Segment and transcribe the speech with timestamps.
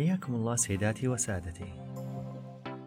[0.00, 1.72] حياكم الله سيداتي وسادتي.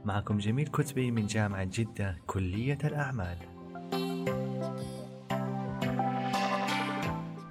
[0.06, 3.38] معكم جميل كتبي من جامعة جدة كلية الأعمال.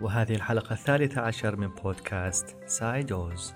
[0.01, 3.55] وهذه الحلقة الثالثة عشر من بودكاست سايدوز.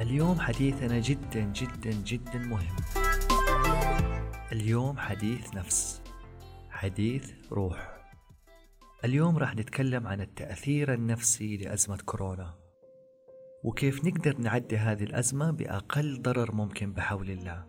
[0.00, 2.76] اليوم حديثنا جدا جدا جدا مهم.
[4.52, 6.02] اليوم حديث نفس
[6.70, 7.96] حديث روح.
[9.04, 12.65] اليوم راح نتكلم عن التأثير النفسي لأزمة كورونا.
[13.64, 17.66] وكيف نقدر نعدي هذه الأزمة بأقل ضرر ممكن بحول الله.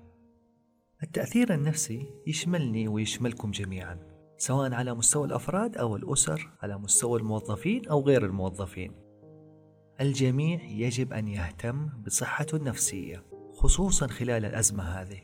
[1.04, 4.00] التأثير النفسي يشملني ويشملكم جميعا
[4.38, 8.92] سواء على مستوى الأفراد أو الأسر على مستوى الموظفين أو غير الموظفين.
[10.02, 13.24] الجميع يجب أن يهتم بصحته النفسية
[13.54, 15.22] خصوصا خلال الأزمة هذه.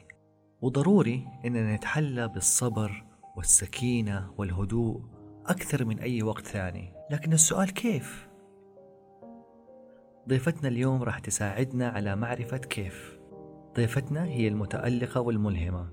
[0.62, 3.06] وضروري أننا نتحلى بالصبر
[3.38, 5.02] والسكينة والهدوء
[5.46, 6.94] أكثر من أي وقت ثاني.
[7.12, 8.33] لكن السؤال كيف؟
[10.30, 13.20] ضيفتنا اليوم راح تساعدنا على معرفة كيف.
[13.76, 15.90] ضيفتنا هي المتألقة والملهمة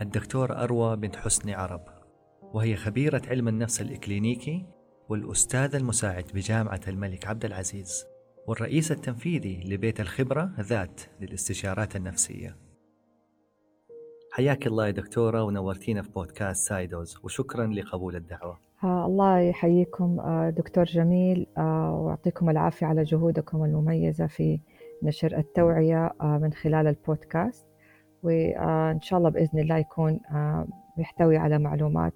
[0.00, 1.84] الدكتورة أروى بنت حسني عرب
[2.42, 4.66] وهي خبيرة علم النفس الإكلينيكي
[5.08, 8.04] والأستاذ المساعد بجامعة الملك عبد العزيز
[8.46, 12.63] والرئيس التنفيذي لبيت الخبرة ذات للاستشارات النفسية.
[14.36, 18.58] حياك الله يا دكتورة ونورتينا في بودكاست سايدوز وشكرا لقبول الدعوة.
[18.84, 24.60] آه الله يحييكم آه دكتور جميل آه ويعطيكم العافية على جهودكم المميزة في
[25.02, 27.66] نشر التوعية من خلال البودكاست.
[28.22, 30.20] وإن شاء الله بإذن الله يكون
[30.98, 32.14] يحتوي على معلومات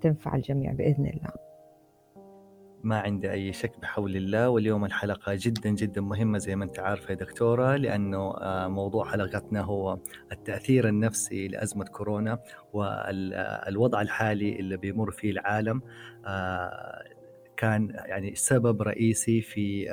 [0.00, 1.43] تنفع الجميع بإذن الله.
[2.84, 7.10] ما عندي أي شك بحول الله واليوم الحلقة جدا جدا مهمة زي ما أنت عارفة
[7.10, 8.34] يا دكتورة لأنه
[8.68, 9.98] موضوع حلقتنا هو
[10.32, 12.38] التأثير النفسي لأزمة كورونا
[12.72, 15.82] والوضع الحالي اللي بيمر فيه العالم.
[17.56, 19.86] كان يعني سبب رئيسي في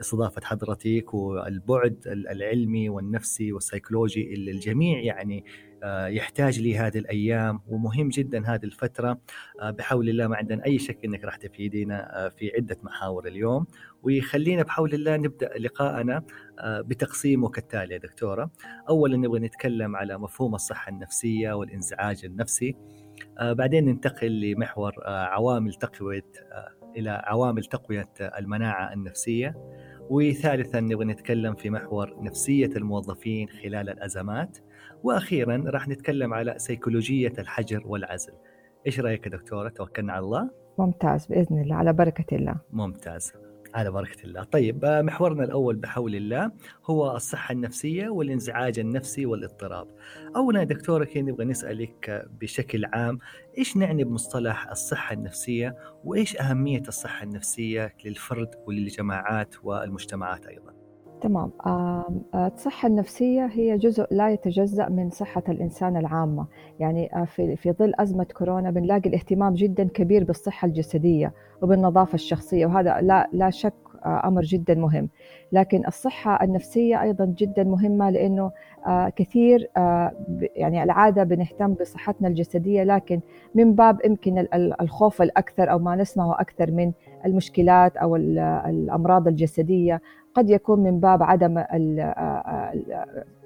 [0.00, 5.44] استضافة حضرتك والبعد العلمي والنفسي والسيكولوجي اللي الجميع يعني
[5.84, 9.20] يحتاج لي هذه الأيام ومهم جدا هذه الفترة
[9.62, 13.66] بحول الله ما عندنا أي شك إنك راح تفيدينا في عدة محاور اليوم.
[14.02, 16.22] ويخلينا بحول الله نبدأ لقاءنا
[16.64, 18.50] بتقسيمه كالتالي يا دكتورة.
[18.88, 22.76] اولا نبغى نتكلم على مفهوم الصحة النفسية والإنزعاج النفسي.
[23.40, 26.26] بعدين ننتقل لمحور عوامل تقوية
[26.96, 29.54] إلى عوامل تقوية المناعة النفسية.
[30.10, 34.58] وثالثا نبغى نتكلم في محور نفسية الموظفين خلال الأزمات.
[35.02, 38.32] وأخيرا راح نتكلم على سيكولوجية الحجر والعزل.
[38.86, 42.56] إيش رأيك يا دكتورة؟ توكلنا على الله؟ ممتاز بإذن الله على بركة الله.
[42.72, 43.32] ممتاز
[43.74, 44.44] على بركة الله.
[44.44, 46.52] طيب محورنا الأول بحول الله
[46.86, 49.88] هو الصحة النفسية والانزعاج النفسي والاضطراب.
[50.36, 53.18] أولا دكتورة كي نبغى نسألك بشكل عام
[53.58, 60.77] إيش نعني بمصطلح الصحة النفسية؟ وإيش أهمية الصحة النفسية للفرد وللجماعات والمجتمعات أيضا؟
[61.20, 61.50] تمام.
[62.34, 66.46] الصحة النفسية هي جزء لا يتجزأ من صحة الإنسان العامة.
[66.80, 73.00] يعني في في ظل أزمة كورونا بنلاقي الاهتمام جدا كبير بالصحة الجسدية وبالنظافة الشخصية وهذا
[73.00, 73.74] لا لا شك
[74.06, 75.08] أمر جدا مهم.
[75.52, 78.50] لكن الصحة النفسية أيضا جدا مهمة لأنه
[79.16, 79.70] كثير
[80.56, 83.20] يعني العادة بنهتم بصحتنا الجسدية لكن
[83.54, 84.46] من باب يمكن
[84.80, 86.92] الخوف الأكثر أو ما نسمعه أكثر من
[87.26, 90.00] المشكلات أو الأمراض الجسدية
[90.38, 91.64] قد يكون من باب عدم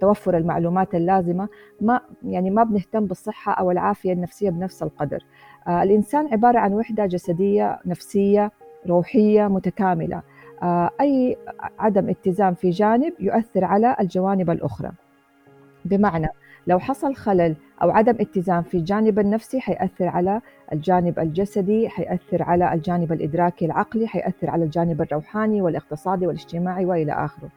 [0.01, 1.49] توفر المعلومات اللازمة.
[1.81, 5.25] ما يعني ما بنهتم بالصحة أو العافية النفسية بنفس القدر.
[5.69, 8.51] الإنسان عبارة عن وحدة جسدية نفسية
[8.87, 10.23] روحية متكاملة.
[11.01, 11.37] أي
[11.79, 14.91] عدم اتزان في جانب يؤثر على الجوانب الأخرى.
[15.85, 16.29] بمعنى
[16.67, 20.41] لو حصل خلل أو عدم اتزان في الجانب النفسي حيأثر على
[20.73, 27.49] الجانب الجسدي حيأثر على الجانب الإدراكي العقلي حيأثر على الجانب الروحاني والاقتصادي والاجتماعي وإلى آخره.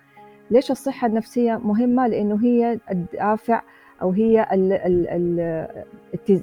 [0.51, 3.61] ليش الصحة النفسية مهمة؟ لأنه هي الدافع
[4.01, 4.47] أو هي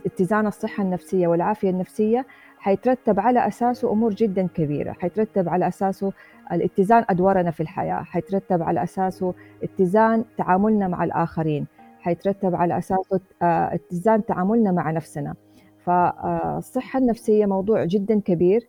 [0.06, 2.26] اتزان الصحة النفسية والعافية النفسية
[2.58, 4.92] حيترتب على أساسه أمور جدا كبيرة.
[4.92, 6.12] حيترتب على أساسه
[6.52, 11.66] الاتزان أدوارنا في الحياة حيترتب على أساسه اتزان تعاملنا مع الآخرين
[12.00, 15.34] حيترتب على أساسه اتزان تعاملنا مع نفسنا.
[15.84, 18.68] فالصحة النفسية موضوع جدا كبير.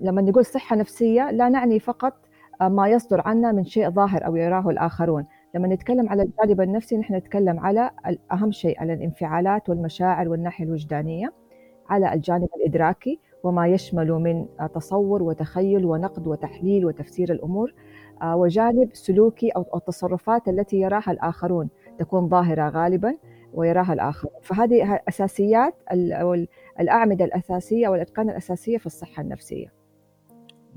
[0.00, 2.14] لما نقول صحة نفسية لا نعني فقط
[2.60, 5.24] ما يصدر عنا من شيء ظاهر أو يراه الآخرون.
[5.54, 7.90] لما نتكلم على الجانب النفسي نحن نتكلم على
[8.32, 11.32] أهم شيء على الانفعالات والمشاعر والناحية الوجدانية
[11.88, 17.74] على الجانب الإدراكي وما يشمل من تصور وتخيل ونقد وتحليل وتفسير الأمور
[18.24, 21.68] وجانب سلوكي أو التصرفات التي يراها الآخرون
[21.98, 23.16] تكون ظاهرة غالبا.
[23.54, 24.28] ويراها الآخر.
[24.42, 25.74] فهذه أساسيات
[26.80, 29.80] الأعمدة الأساسية أو الأركان الأساسية في الصحة النفسية.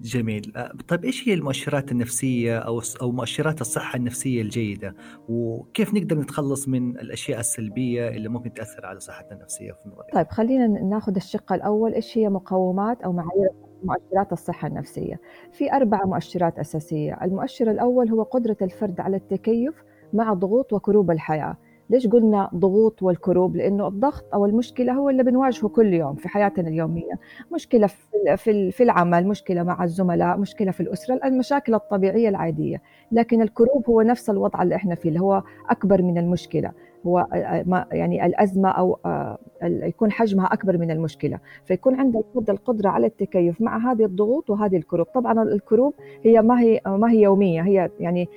[0.02, 0.54] جميل.
[0.88, 4.96] طيب إيش هي المؤشرات النفسية أو أو مؤشرات الصحة النفسية الجيدة؟
[5.30, 10.28] وكيف نقدر نتخلص من الأشياء السلبية اللي ممكن تأثر على صحتنا النفسية في نظرك طيب
[10.28, 11.94] خلينا ناخذ الشق الأول.
[11.94, 13.50] إيش هي مقومات أو معايير
[13.84, 15.20] مؤشرات الصحة النفسية؟
[15.52, 17.20] في أربع مؤشرات أساسية.
[17.22, 19.84] المؤشر الأول هو قدرة الفرد على التكيف
[20.14, 21.58] مع ضغوط وكروب الحياة.
[21.94, 26.68] ليش قلنا ضغوط والكروب؟ لأنه الضغط أو المشكلة هو اللي بنواجهه كل يوم في حياتنا
[26.70, 27.14] اليومية.
[27.54, 27.88] مشكلة
[28.36, 32.82] في في العمل مشكلة مع الزملاء مشكلة في الأسرة المشاكل الطبيعية العادية.
[33.12, 36.72] لكن الكروب هو نفس الوضع اللي إحنا فيه اللي هو أكبر من المشكلة.
[37.06, 37.28] هو
[37.92, 39.00] يعني الأزمة أو
[39.64, 41.40] يكون حجمها أكبر من المشكلة.
[41.66, 45.08] فيكون عند الفرد القدرة على التكيف مع هذه الضغوط وهذه الكروب.
[45.16, 47.62] طبعا الكروب هي ما هي ما هي يومية.
[47.62, 48.30] هي يعني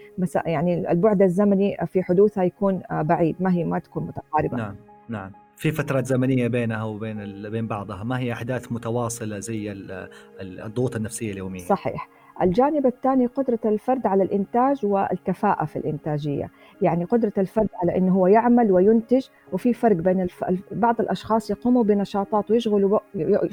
[0.46, 3.36] يعني البعد الزمني في حدوثها يكون بعيد.
[3.40, 4.56] ما هي ما تكون متقاربة.
[4.56, 4.74] نعم
[5.08, 5.30] نعم.
[5.56, 8.04] في فترات زمنية بينها وبين بين بعضها.
[8.04, 9.72] ما هي أحداث متواصلة زي
[10.40, 12.08] الضغوط النفسية اليومية؟ صحيح.
[12.42, 16.50] الجانب الثاني قدرة الفرد على الإنتاج والكفاءة في الإنتاجية.
[16.82, 20.44] يعني قدرة الفرد على أنه هو يعمل وينتج وفي فرق بين الف...
[20.70, 22.98] بعض الأشخاص يقوموا بنشاطات ويشغلوا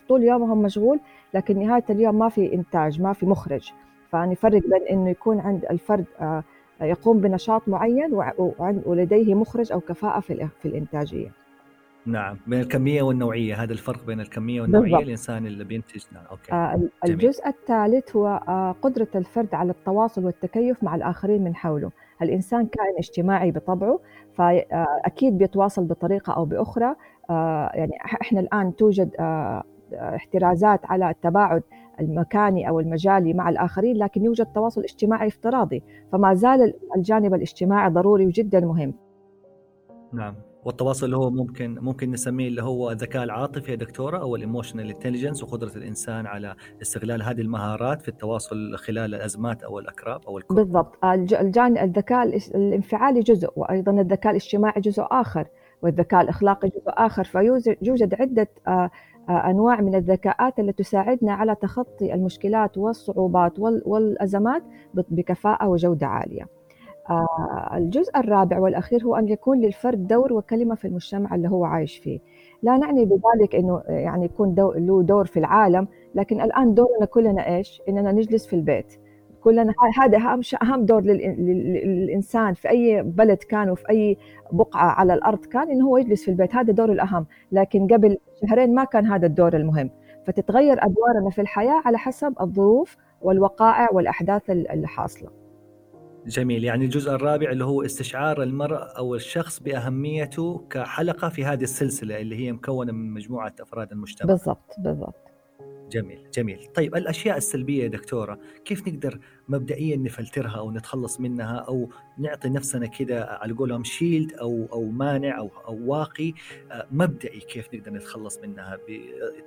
[0.07, 0.99] طول يومهم مشغول
[1.33, 3.73] لكن نهاية اليوم ما في إنتاج ما في مخرج.
[4.09, 6.43] فنفرق بين أنه يكون عند الفرد آه،
[6.81, 8.21] يقوم بنشاط معين
[8.85, 11.42] ولديه مخرج أو كفاءة في الإنتاجية.
[12.05, 15.03] نعم بين الكمية والنوعية هذا الفرق بين الكمية والنوعية بالضبط.
[15.03, 16.01] الإنسان اللي بينتج.
[16.11, 16.53] نعم أوكي.
[16.53, 21.91] آه الجزء الثالث هو آه قدرة الفرد على التواصل والتكيف مع الآخرين من حوله.
[22.21, 23.99] الإنسان كائن اجتماعي بطبعه
[24.35, 26.95] فاكيد بيتواصل بطريقة أو بأخرى.
[27.29, 27.91] آه يعني
[28.21, 29.63] إحنا الآن توجد آه
[29.93, 31.63] احترازات على التباعد
[31.99, 35.83] المكاني أو المجالي مع الآخرين لكن يوجد تواصل اجتماعي افتراضي.
[36.11, 38.93] فما زال الجانب الاجتماعي ضروري وجدا مهم.
[40.13, 40.35] نعم.
[40.65, 44.89] والتواصل اللي هو ممكن ممكن نسميه اللي هو الذكاء العاطفي يا دكتورة أو ال emotional
[44.89, 50.57] intelligence وقدرة الإنسان على استغلال هذه المهارات في التواصل خلال الأزمات أو الأكراب أو الكرب.
[50.57, 52.23] بالضبط الجانب الذكاء
[52.55, 55.47] الانفعالي جزء وأيضا الذكاء الاجتماعي جزء آخر
[55.81, 58.89] والذكاء الأخلاقي جزء آخر فيوجد عدة آه،
[59.29, 64.63] آه، أنواع من الذكاءات التي تساعدنا على تخطي المشكلات والصعوبات والأزمات
[64.93, 66.62] بكفاءة وجودة عالية.
[67.09, 71.97] آه، الجزء الرابع والأخير هو أن يكون للفرد دور وكلمة في المجتمع اللي هو عايش
[71.97, 72.19] فيه.
[72.63, 77.55] لا نعني بذلك أنه يعني يكون دو له دور في العالم لكن الآن دورنا كلنا
[77.55, 78.93] إيش؟ إننا نجلس في البيت.
[79.41, 84.17] كلنا هذا أهم أهم دور للإنسان في أي بلد كان وفي أي
[84.51, 86.55] بقعة على الأرض كان إنه هو يجلس في البيت.
[86.55, 87.25] هذا دور الأهم.
[87.51, 89.89] لكن قبل شهرين ما كان هذا الدور المهم.
[90.27, 95.42] فتتغير أدوارنا في الحياة على حسب الظروف والوقائع والأحداث اللي حاصلة.
[96.27, 96.63] جميل.
[96.63, 102.35] يعني الجزء الرابع اللي هو استشعار المرء أو الشخص بأهميته كحلقة في هذه السلسلة اللي
[102.35, 104.33] هي مكونة من مجموعة أفراد المجتمع.
[104.33, 105.23] بالضبط بالضبط.
[105.91, 106.67] جميل جميل.
[106.75, 112.85] طيب الأشياء السلبية يا دكتورة كيف نقدر مبدئيا نفلترها أو نتخلص منها أو نعطي نفسنا
[112.85, 116.33] كده على قولهم شيلد أو أو مانع أو أو واقي
[116.71, 118.77] آه، مبدئي كيف نقدر نتخلص منها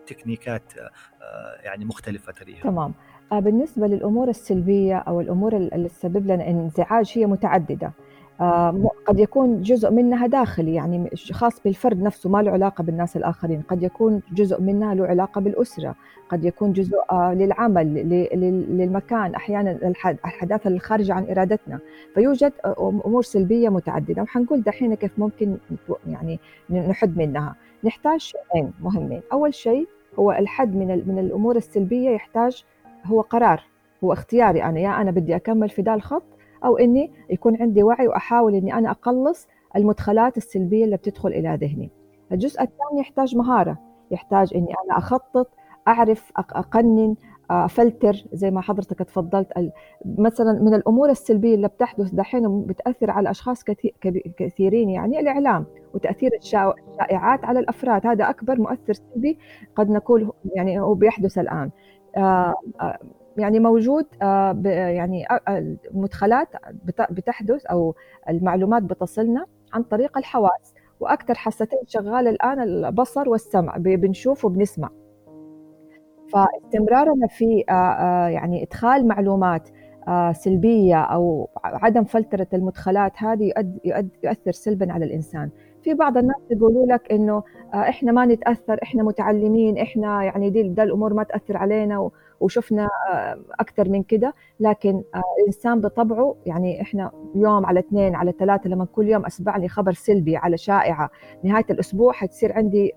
[0.02, 2.90] بتكنيكات آه، يعني مختلفة تريها؟ تمام.
[2.90, 7.92] آه، بالنسبة للأمور السلبية أو الأمور اللي تسبب لنا انزعاج هي متعددة.
[8.40, 13.62] آه، قد يكون جزء منها داخلي يعني خاص بالفرد نفسه ما له علاقة بالناس الآخرين.
[13.68, 15.94] قد يكون جزء منها له علاقة بالأسرة.
[16.28, 17.94] قد يكون جزء آه، للعمل
[18.78, 19.78] للمكان أحيانا
[20.24, 21.78] الحداثة الخارجة عن إرادتنا.
[22.14, 24.22] فيوجد أمور سلبية متعددة.
[24.22, 25.56] وحنقول دحين كيف ممكن
[26.08, 26.40] يعني
[26.70, 27.54] نحد منها.
[27.84, 29.20] نحتاج شيئين مهمين.
[29.32, 32.64] أول شيء هو الحد من من الأمور السلبية يحتاج
[33.06, 33.62] هو قرار
[34.04, 36.24] هو اختياري أنا يا أنا بدي أكمل في ذا الخط
[36.64, 41.90] أو إني يكون عندي وعي وأحاول إني أنا أقلص المدخلات السلبية اللي بتدخل إلى ذهني.
[42.32, 43.78] الجزء الثاني يحتاج مهارة
[44.10, 45.48] يحتاج إني أنا أخطط
[45.88, 47.14] أعرف أقنن
[47.50, 49.72] أفلتر زي ما حضرتك تفضلت
[50.18, 53.64] مثلا من الأمور السلبية اللي بتحدث دحين بتأثر على أشخاص
[54.36, 59.38] كثيرين يعني الإعلام وتأثير الشائعات على الأفراد هذا أكبر مؤثر سلبي
[59.76, 61.70] قد نقول يعني هو بيحدث آه،
[63.36, 66.48] يعني موجود آه، يعني المدخلات
[67.10, 67.94] بتحدث أو
[68.28, 74.90] المعلومات بتصلنا عن طريق الحواس وأكثر حستين شغاله الآن البصر والسمع بنشوف وبنسمع.
[76.32, 77.64] فاستمرارنا في
[78.32, 79.68] يعني إدخال معلومات
[80.32, 83.52] سلبية أو عدم فلترة المدخلات هذه
[84.24, 85.50] يؤثر سلبا على الإنسان.
[85.86, 87.42] في بعض الناس يقولوا لك إنه
[87.74, 92.88] آه، إحنا ما نتأثر إحنا متعلمين إحنا يعني دي ده الأمور ما تأثر علينا وشفنا
[93.12, 94.34] آه، أكثر من كده.
[94.60, 99.68] لكن آه، الإنسان بطبعه يعني إحنا يوم على اثنين على ثلاثة لما كل يوم اسمعني
[99.68, 101.10] خبر سلبي على شائعة
[101.42, 102.92] نهاية الأسبوع حتصير عندي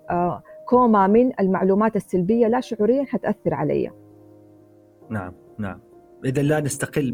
[0.68, 3.90] كومة من المعلومات السلبية لا شعوريا حتأثر علي.
[5.10, 5.80] نعم نعم.
[6.24, 7.10] إذا لا نستقل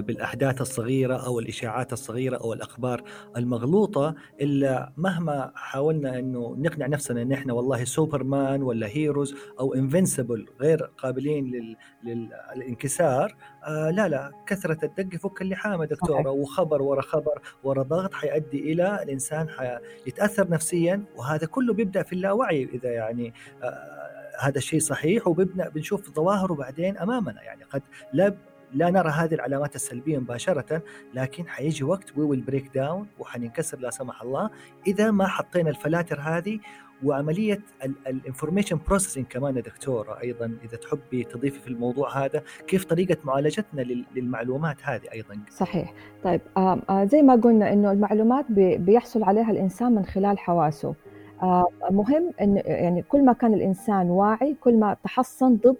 [0.00, 3.02] بالأحداث الصغيرة أو الإشاعات الصغيرة أو الأخبار
[3.36, 10.46] المغلوطة إلا مهما حاولنا أنه نقنع نفسنا أن إحنا والله سوبرمان ولا heroes أو invincible
[10.60, 11.76] غير قابلين لل...
[12.04, 16.26] للانكسار آه لا لا كثرة الدق فك اللحام دكتورة صحيح.
[16.26, 22.68] وخبر ورا خبر ورا ضغط حيؤدي إلى الإنسان حيتأثر نفسيا وهذا كله بيبدأ في اللاوعي
[22.74, 24.08] إذا يعني آه
[24.40, 28.34] هذا الشيء صحيح وبنبدا بنشوف ظواهره بعدين أمامنا يعني قد لا
[28.72, 30.82] لا نرى هذه العلامات السلبية مباشرة
[31.14, 34.50] لكن حيجي وقت we will break down وحننكسر لا سمح الله.
[34.86, 36.58] إذا ما حطينا الفلاتر هذه
[37.04, 37.60] وعملية
[38.06, 43.16] ال information processing كمان يا دكتوره أيضا إذا تحبي تضيفي في الموضوع هذا كيف طريقة
[43.24, 43.80] معالجتنا
[44.14, 45.94] للمعلومات هذه أيضا؟ صحيح.
[46.24, 50.94] طيب آه زي ما قلنا إنه المعلومات بيحصل عليها الإنسان من خلال حواسه.
[51.42, 55.76] آه مهم ان يعني كل ما كان الإنسان واعي كل ما تحصن ضد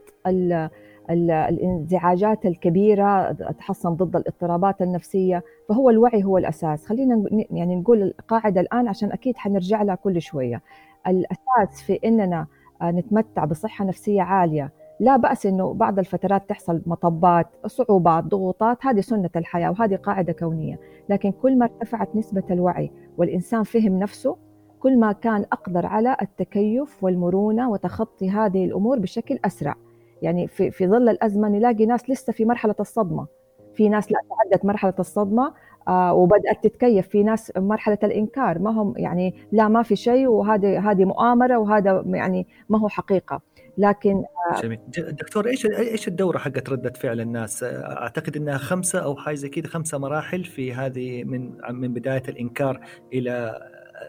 [1.10, 5.44] الانزعاجات الكبيرة تحصن ضد الاضطرابات النفسية.
[5.68, 6.86] فهو الوعي هو الأساس.
[6.86, 10.62] خلينا يعني نقول القاعدة الآن عشان أكيد حنرجع لها كل شوية.
[11.06, 12.46] الأساس في إننا
[12.82, 14.72] آه، نتمتع بصحة نفسية عالية.
[15.00, 18.86] لا بأس إنه بعض الفترات تحصل مطبات صعوبات ضغوطات.
[18.86, 20.80] هذه سنة الحياة وهذه قاعدة كونية.
[21.08, 24.36] لكن كل ما ارتفعت نسبة الوعي والإنسان فهم نفسه
[24.80, 29.74] كل ما كان أقدر على التكيف والمرونة وتخطي هذه الأمور بشكل أسرع.
[30.22, 33.26] يعني في في ظل الأزمة نلاقي ناس لسه في مرحلة الصدمة.
[33.75, 35.54] في ناس لا تعدت مرحلة الصدمة
[35.88, 37.08] آه وبدأت تتكيف.
[37.08, 38.58] في ناس مرحلة الإنكار.
[38.58, 43.40] ما هم يعني لا ما في شيء وهذه هذه مؤامرة وهذا يعني ما هو حقيقة.
[43.78, 44.78] لكن آه جميل.
[44.98, 49.66] دكتور إيش إيش الدورة حقت ردة فعل الناس؟ أعتقد إنها خمسة أو حاجة زي كذا
[49.66, 52.80] خمسة مراحل في هذه من من بداية الإنكار
[53.12, 53.58] إلى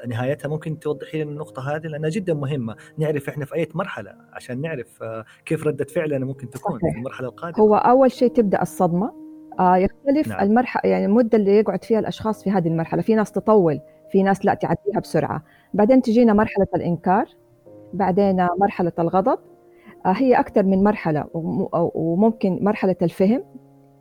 [0.07, 2.75] نهايتها ممكن توضحي لنا النقطة هذه لأنها جدا مهمة.
[2.97, 6.91] نعرف إحنا في أي مرحلة عشان نعرف آه، كيف ردة فعلنا ممكن تكون صحيح.
[6.93, 7.59] في المرحلة القادمة.
[7.63, 9.13] هو أول شيء تبدأ الصدمة.
[9.59, 10.39] آه يختلف نعم.
[10.39, 13.01] المرحلة يعني المدة اللي يقعد فيها الأشخاص في هذه المرحلة.
[13.01, 13.79] في ناس تطول
[14.11, 15.43] في ناس لا تعديها بسرعة.
[15.73, 17.25] بعدين تجينا مرحلة الإنكار
[17.93, 19.39] بعدين مرحلة الغضب.
[20.05, 23.43] آه هي أكثر من مرحلة وممكن مرحلة الفهم.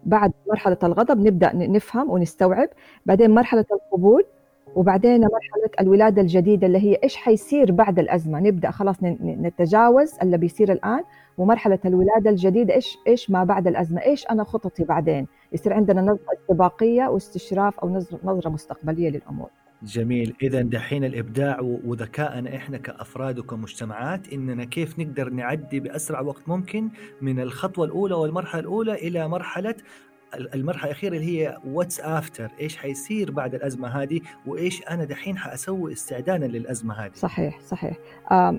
[0.04, 2.68] بعد مرحلة الغضب نبدأ نفهم ونستوعب.
[3.06, 4.24] بعدين مرحلة القبول.
[4.74, 10.72] وبعدين مرحلة الولادة الجديدة اللي هي إيش حيصير بعد الأزمة؟ نبدأ خلاص نتجاوز اللي بيصير
[10.72, 11.02] الآن
[11.38, 16.18] ومرحلة الولادة الجديدة إيش إيش ما بعد الأزمة؟ إيش أنا خططي بعدين؟ يصير عندنا نظرة
[16.40, 19.50] استباقية واستشراف أو نظرة مستقبلية للأمور.
[19.82, 20.34] جميل.
[20.42, 26.88] إذا دحين الإبداع وذكائنا إحنا كأفراد وكمجتمعات إننا كيف نقدر نعدي بأسرع وقت ممكن
[27.20, 29.74] من الخطوة الأولى والمرحلة الأولى إلى مرحلة
[30.54, 35.92] المرحلة الأخيرة اللي هي what's after إيش حيصير بعد الأزمة هذه وإيش أنا دحين حأسوي
[35.92, 37.10] استعدادا للأزمة هذه.
[37.14, 37.96] صحيح صحيح.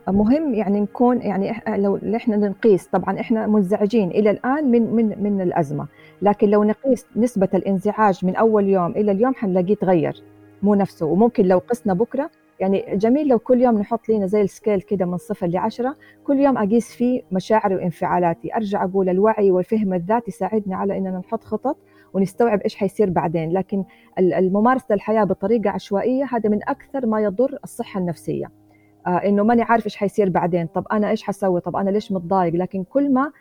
[0.08, 5.42] مهم يعني نكون يعني لو إحنا نقيس طبعا إحنا منزعجين إلى الآن من من من
[5.42, 5.88] الأزمة.
[6.22, 10.24] لكن لو نقيس نسبة الانزعاج من أول يوم إلى اليوم حنلاقيه تغير
[10.64, 11.06] مو نفسه.
[11.06, 15.06] وممكن لو قسنا بكرة يعني جميل لو كل يوم نحط لنا زي ال scale كده
[15.06, 18.56] من صفر لعشرة كل يوم أقيس فيه مشاعري وانفعالاتي.
[18.56, 21.78] أرجع أقول الوعي والفهم الذاتي يساعدنا على أننا نحط خطط
[22.14, 23.52] ونستوعب إيش حيصير بعدين.
[23.52, 23.84] لكن
[24.20, 28.52] الممارسة الحياة بطريقة عشوائية هذا من أكثر ما يضر الصحة النفسية.
[29.08, 30.68] آه إنه ماني عارف إيش حيصير بعدين.
[30.68, 33.32] طب أنا إيش حسوي؟ طب أنا ليش متضايق؟ لكن كل ما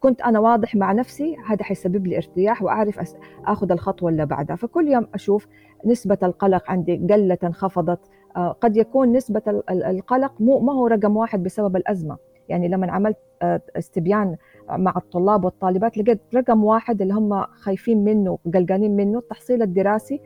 [0.00, 3.14] كنت أنا واضح مع نفسي هذا حيسبب لي ارتياح وأعرف
[3.46, 4.56] أخذ الخطوة اللي بعدها.
[4.56, 5.46] فكل يوم أشوف
[5.86, 8.00] نسبة القلق عندي قلت انخفضت
[8.36, 12.16] قد يكون نسبة القلق مو ما هو رقم واحد بسبب الأزمة.
[12.48, 14.36] يعني لما عملت آه، استبيان
[14.70, 20.20] مع الطلاب والطالبات لقيت رقم واحد اللي هم خايفين منه قلقانين منه التحصيل الدراسي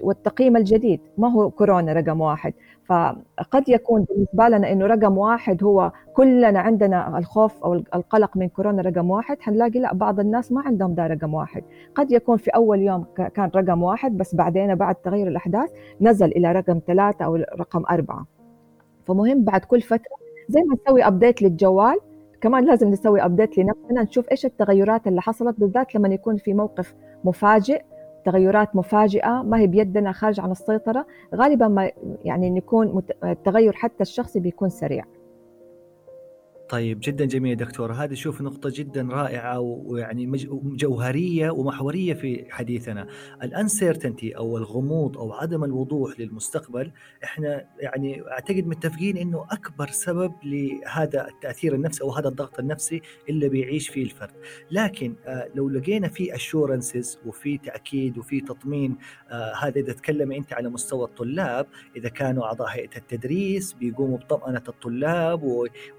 [0.00, 1.00] والتقييم الجديد.
[1.18, 2.54] ما هو كورونا رقم واحد.
[2.88, 8.82] فقد يكون بالنسبة لنا إنه رقم واحد هو كلنا عندنا الخوف أو القلق من كورونا
[8.82, 11.62] رقم واحد حنلاقي لا بعض الناس ما عندهم ده رقم واحد.
[11.94, 13.04] قد يكون في أول يوم
[13.34, 18.26] كان رقم واحد بس بعدين بعد تغير الأحداث نزل إلى رقم ثلاثة أو رقم أربعة.
[19.06, 20.16] فمهم بعد كل فترة
[20.48, 21.98] زي ما نسوي update للجوال
[22.40, 26.94] كمان لازم نسوي update لنفسنا نشوف إيش التغيرات اللي حصلت بالذات لما يكون في موقف
[27.24, 27.82] مفاجئ
[28.28, 31.90] تغيرات مفاجئة ما هي بيدنا خارج عن السيطرة غالبا ما
[32.24, 35.04] يعني نكون التغير حتى الشخصي بيكون سريع.
[36.68, 37.92] طيب جدا جميل دكتور.
[37.92, 40.32] هذه شوف نقطة جدا رائعة ويعني
[40.64, 43.06] جوهرية ومحورية في حديثنا.
[43.42, 46.92] الانسرتينتي أو الغموض أو عدم الوضوح للمستقبل
[47.24, 53.48] إحنا يعني أعتقد متفقين إنه أكبر سبب لهذا التاثير النفسي أو هذا الضغط النفسي اللي
[53.48, 54.34] بيعيش فيه الفرد.
[54.70, 58.96] لكن آه، لو لقينا في اشورنسز وفي تأكيد وفي تطمين
[59.30, 64.62] آه، هذا إذا تكلم أنت على مستوى الطلاب إذا كانوا أعضاء هيئة التدريس بيقوموا بطمأنة
[64.68, 65.42] الطلاب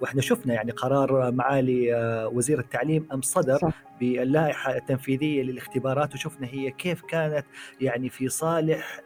[0.01, 1.93] وإحنا شفنا يعني قرار معالي
[2.33, 3.83] وزير التعليم امس صدر صح.
[3.99, 7.45] باللائحة التنفيذية للاختبارات وشفنا هي كيف كانت
[7.81, 9.01] يعني في صالح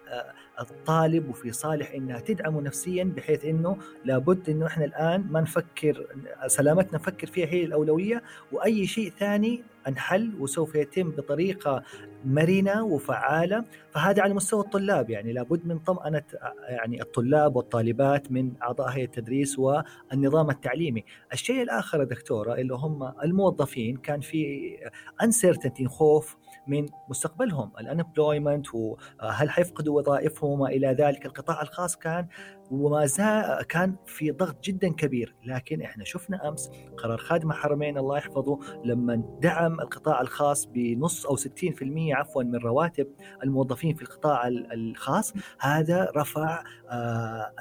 [0.59, 6.07] الطالب وفي صالح إنها تدعمه نفسيا بحيث إنه لابد إنه إحنا الآن ما نفكر
[6.47, 11.83] سلامتنا نفكر فيها هي الأولوية وأي شيء ثاني أنحل وسوف يتم بطريقة
[12.25, 16.23] مرنة وفعالة فهذا على مستوى الطلاب يعني لابد من طمأنة
[16.69, 21.03] يعني الطلاب والطالبات من أعضاء هيئة التدريس والنظام التعليمي.
[21.33, 24.69] الشيء الآخر يا دكتورة اللي هم الموظفين كان في
[25.23, 26.35] uncertainty خوف
[26.67, 27.71] من مستقبلهم.
[27.79, 32.27] ال unemployment وهل حيفقدوا وظائفهم وما إلى ذلك القطاع الخاص كان
[32.71, 35.35] وما زال كان في ضغط جدا كبير.
[35.45, 41.35] لكن إحنا شفنا أمس قرار خادم الحرمين الله يحفظه لما دعم القطاع الخاص بنص أو
[41.37, 43.07] 60% عفوا من رواتب
[43.43, 45.33] الموظفين في القطاع الخاص.
[45.59, 47.51] هذا رفع آه،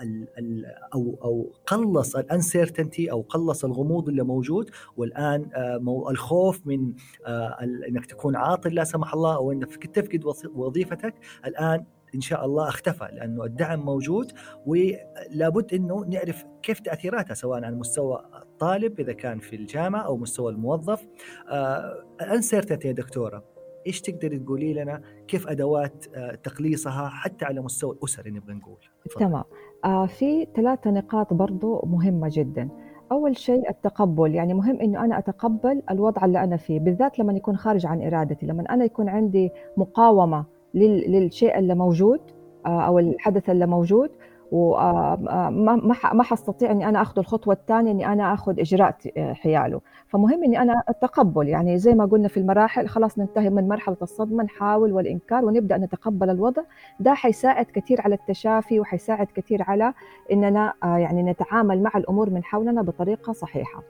[0.95, 4.71] أو أو قلص الانسرتينتي أو قلص الغموض اللي موجود.
[4.97, 6.95] والآن آه، الخوف من
[7.27, 7.57] آه،
[7.89, 11.15] إنك تكون عاطل لا سمح الله أو إنك تفقد وظيفتك.
[11.47, 14.33] الآن إن شاء الله اختفى لأنه الدعم موجود
[14.67, 20.53] ولابد إنه نعرف كيف تاثيراتها سواء على مستوى الطالب إذا كان في الجامعة أو مستوى
[20.53, 21.09] الموظف.
[21.51, 23.45] آه الانسرتينتي يا دكتورة
[23.87, 28.79] إيش تقدري تقولي لنا كيف أدوات آه تقليصها حتى على مستوى الاسري نبغى نقول؟
[29.19, 29.45] تمام.
[29.85, 32.69] آه في ثلاثة نقاط برضو مهمة جدا.
[33.13, 37.57] أول شيء التقبل يعني مهم إنه أنا أتقبل الوضع اللي أنا فيه بالذات لما يكون
[37.57, 42.21] خارج عن إرادتي لما أنا يكون عندي مقاومة للشيء اللي موجود
[42.67, 44.11] آه، أو الحدث اللي موجود
[44.53, 45.77] وما
[46.13, 49.81] ما حستطيع إني أنا أخذ الخطوة الثانية إني أنا أخذ إجراء حياله.
[50.09, 54.45] فمهم إني أنا التقبل يعني زي ما قلنا في المراحل خلاص ننتهي من مرحلة الصدمة
[54.45, 56.63] نحاول والإنكار ونبدأ نتقبل الوضع.
[57.01, 59.95] ده حيساعد كثير على التشافي وحيساعد كثير على
[60.33, 63.83] إننا آه، يعني نتعامل مع الأمور من حولنا بطريقة صحيحة.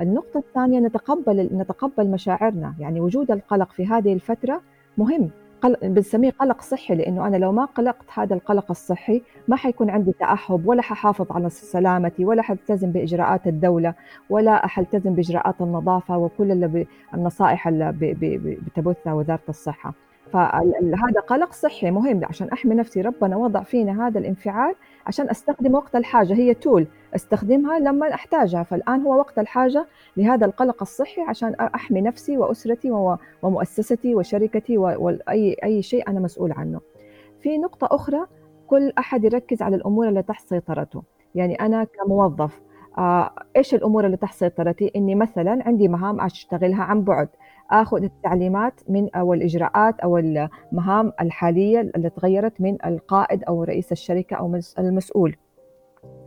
[0.00, 4.60] النقطة الثانية نتقبل نتقبل مشاعرنا، يعني وجود القلق في هذه الفترة
[4.98, 5.30] مهم،
[5.82, 10.66] بنسميه قلق صحي لأنه أنا لو ما قلقت هذا القلق الصحي ما حيكون عندي تأهب
[10.66, 13.94] ولا ححافظ على سلامتي ولا حلتزم بإجراءات الدولة
[14.30, 17.94] ولا حلتزم بإجراءات النظافة وكل اللي النصائح اللي
[18.66, 19.94] بتبثها وزارة الصحة.
[20.32, 24.74] فهذا قلق صحي مهم عشان أحمي نفسي ربنا وضع فينا هذا الانفعال
[25.06, 30.82] عشان أستخدم وقت الحاجة هي تول أستخدمها لما أحتاجها فالآن هو وقت الحاجة لهذا القلق
[30.82, 36.80] الصحي عشان أحمي نفسي وأسرتي ومؤسستي وشركتي واي اي شيء أنا مسؤول عنه.
[37.40, 38.26] في نقطة أخرى
[38.66, 41.02] كل أحد يركز على الأمور اللي تحت سيطرته،
[41.34, 42.60] يعني أنا كموظف
[42.98, 47.28] آه، إيش الأمور اللي تحت سيطرتي؟ إني مثلا عندي مهام أشتغلها عن بعد،
[47.70, 54.36] آخذ التعليمات من أو الاجراءات أو المهام الحالية اللي تغيرت من القائد أو رئيس الشركة
[54.36, 55.36] أو المسؤول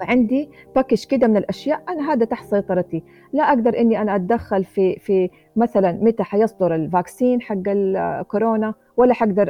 [0.02, 3.04] فعندي package كده من الأشياء أنا هذا تحت سيطرتي.
[3.34, 9.14] لا أقدر إني أنا أتدخل في في مثلا متى حيصدر ال vaccine حق الكورونا ولا
[9.14, 9.50] حقدر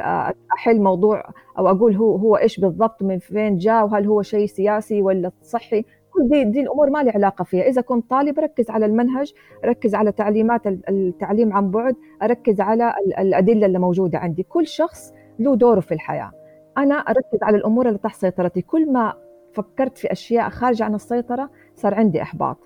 [0.53, 1.23] أحل موضوع
[1.57, 5.85] أو أقول هو هو إيش بالضبط من فين جاء وهل هو شيء سياسي ولا صحي.
[6.13, 7.63] كل دي, دي الأمور ما لي علاقة فيها.
[7.63, 9.33] إذا كنت طالب ركز على المنهج
[9.65, 14.43] ركز على تعليمات التعليم عن بعد اركز على الأدلة اللي موجودة عندي.
[14.43, 16.31] كل شخص له دوره في الحياة.
[16.77, 18.61] أنا أركز على الأمور اللي تحت سيطرتي.
[18.61, 19.13] كل ما
[19.53, 22.57] فكرت في أشياء خارجه عن السيطرة صار عندي إحباط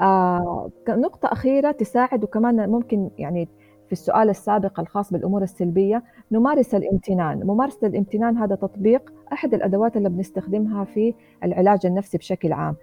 [0.00, 3.48] آه نقطة أخيرة تساعد وكمان ممكن يعني
[3.86, 10.08] في السؤال السابق الخاص بالأمور السلبية نمارس الامتنان، ممارسة الامتنان هذا تطبيق أحد الأدوات اللي
[10.08, 12.76] بنستخدمها في العلاج النفسي بشكل عام.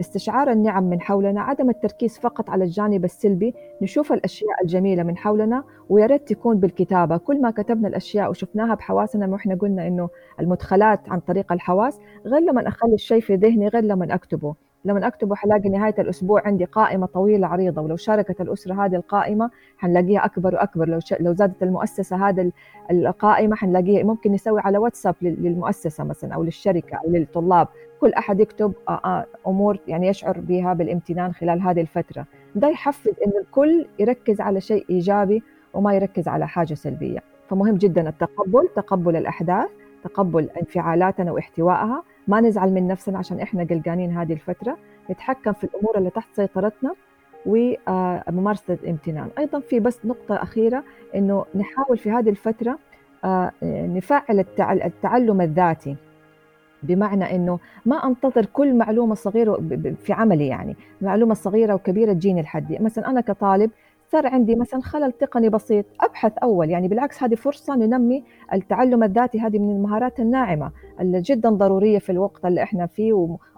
[0.00, 5.64] استشعار النعم من حولنا عدم التركيز فقط على الجانب السلبي نشوف الأشياء الجميلة من حولنا
[5.88, 7.16] ويا ريت تكون بالكتابة.
[7.16, 10.08] كل ما كتبنا الأشياء وشفناها بحواسنا وإحنا قلنا إنه
[10.40, 14.54] المدخلات عن طريق الحواس غير لما أخلي الشيء في ذهني غير لما أكتبه.
[14.84, 20.24] لما أكتبه حلاقي نهاية الأسبوع عندي قائمة طويلة عريضة ولو شاركت الأسرة هذه القائمة حنلاقيها
[20.24, 21.14] أكبر وأكبر لو ش...
[21.20, 22.52] لو زادت المؤسسة هذه
[22.90, 27.68] القائمة حنلاقيها ممكن نسوي على واتساب للمؤسسة مثلا أو للشركة أو للطلاب.
[28.00, 32.26] كل أحد يكتب آه، آه، أمور يعني يشعر بها بالامتنان خلال هذه الفترة.
[32.54, 35.42] ده يحفز إن الكل يركز على شيء إيجابي
[35.74, 37.22] وما يركز على حاجة سلبية.
[37.48, 39.68] فمهم جدا التقبل تقبل الأحداث
[40.04, 42.02] تقبل انفعالاتنا واحتوائها.
[42.28, 44.76] ما نزعل من نفسنا عشان إحنا قلقانين هذه الفترة.
[45.10, 46.94] نتحكم في الأمور اللي تحت سيطرتنا
[47.46, 49.28] وممارسة الامتنان.
[49.38, 52.78] أيضا في بس نقطة أخيرة إنه نحاول في هذه الفترة
[53.24, 55.96] آه، نفعل التعلم الذاتي.
[56.82, 59.62] بمعنى إنه ما أنتظر كل معلومة صغيرة
[60.04, 62.78] في عملي يعني معلومة صغيرة وكبيرة تجيني لحدي.
[62.78, 63.70] مثلا أنا كطالب
[64.12, 65.86] صار عندي مثلا خلل تقني بسيط.
[66.00, 71.50] أبحث أول يعني بالعكس هذه فرصة ننمي التعلم الذاتي هذه من المهارات الناعمة اللي جدا
[71.50, 73.12] ضرورية في الوقت اللي إحنا فيه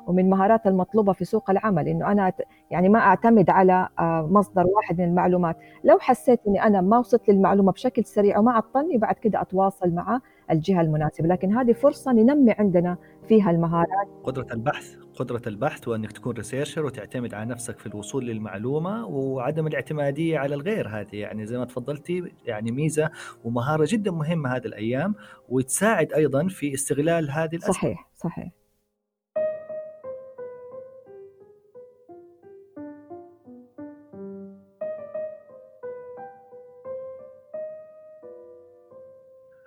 [0.07, 2.33] ومن المهارات المطلوبة في سوق العمل إنه أنا
[2.71, 5.57] يعني ما أعتمد على آه، مصدر واحد من المعلومات.
[5.85, 10.21] لو حسيت إني أنا ما وصلت للمعلومة بشكل سريع وما عطلني بعد كده أتواصل مع
[10.51, 11.29] الجهة المناسبة.
[11.29, 12.97] لكن هذه فرصة ننمي عندنا
[13.29, 14.09] فيها المهارات.
[14.25, 20.39] قدرة البحث قدرة البحث وأنك تكون ريسيرشر وتعتمد على نفسك في الوصول للمعلومة وعدم الاعتمادية
[20.39, 21.17] على الغير هذه.
[21.17, 23.11] يعني زي ما تفضلتي يعني ميزة
[23.45, 25.15] ومهارة جدا مهمة هذه الأيام
[25.49, 27.73] وتساعد أيضا في استغلال هذه الأسئلة.
[27.73, 28.62] صحيح صحيح.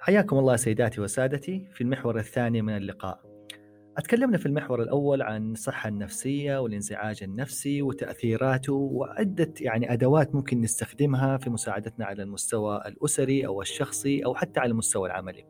[0.06, 3.20] حياكم الله سيداتي وسادتي في المحور الثاني من اللقاء.
[3.98, 11.38] أتكلمنا في المحور الأول عن الصحة النفسية والانزعاج النفسي وتأثيراته وعدة يعني أدوات ممكن نستخدمها
[11.38, 15.46] في مساعدتنا على المستوى الأسري أو الشخصي أو حتى على المستوى العملي.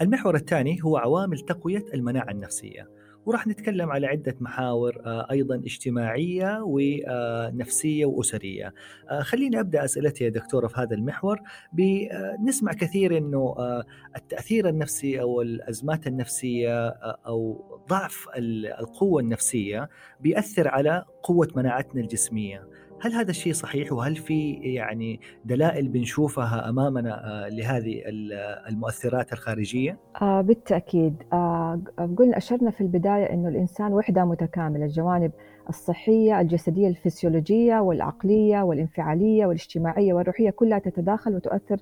[0.00, 2.88] المحور الثاني هو عوامل تقوية المناعة النفسية.
[3.26, 8.74] وراح نتكلم على عدة محاور آه، أيضا اجتماعية ونفسية وأسرية.
[9.10, 11.40] آه، خليني أبدأ أسئلتي يا دكتورة في هذا المحور
[11.72, 13.84] بنسمع كثير أنه آه،
[14.16, 16.88] التأثير النفسي أو الأزمات النفسية
[17.26, 18.28] أو ضعف
[18.80, 19.88] القوة النفسية
[20.20, 22.71] بيأثر على قوة مناعتنا الجسمية.
[23.02, 28.02] هل هذا الشيء صحيح وهل في يعني دلائل بنشوفها أمامنا آه، لهذه
[28.68, 31.80] المؤثرات الخارجية؟ آه بالتأكيد آه
[32.18, 35.32] قلنا أشرنا في البداية إنه الإنسان وحدة متكاملة الجوانب
[35.68, 41.76] الصحية الجسدية الفسيولوجية والعقلية والانفعالية والاجتماعية والروحية كلها تتداخل وتؤثر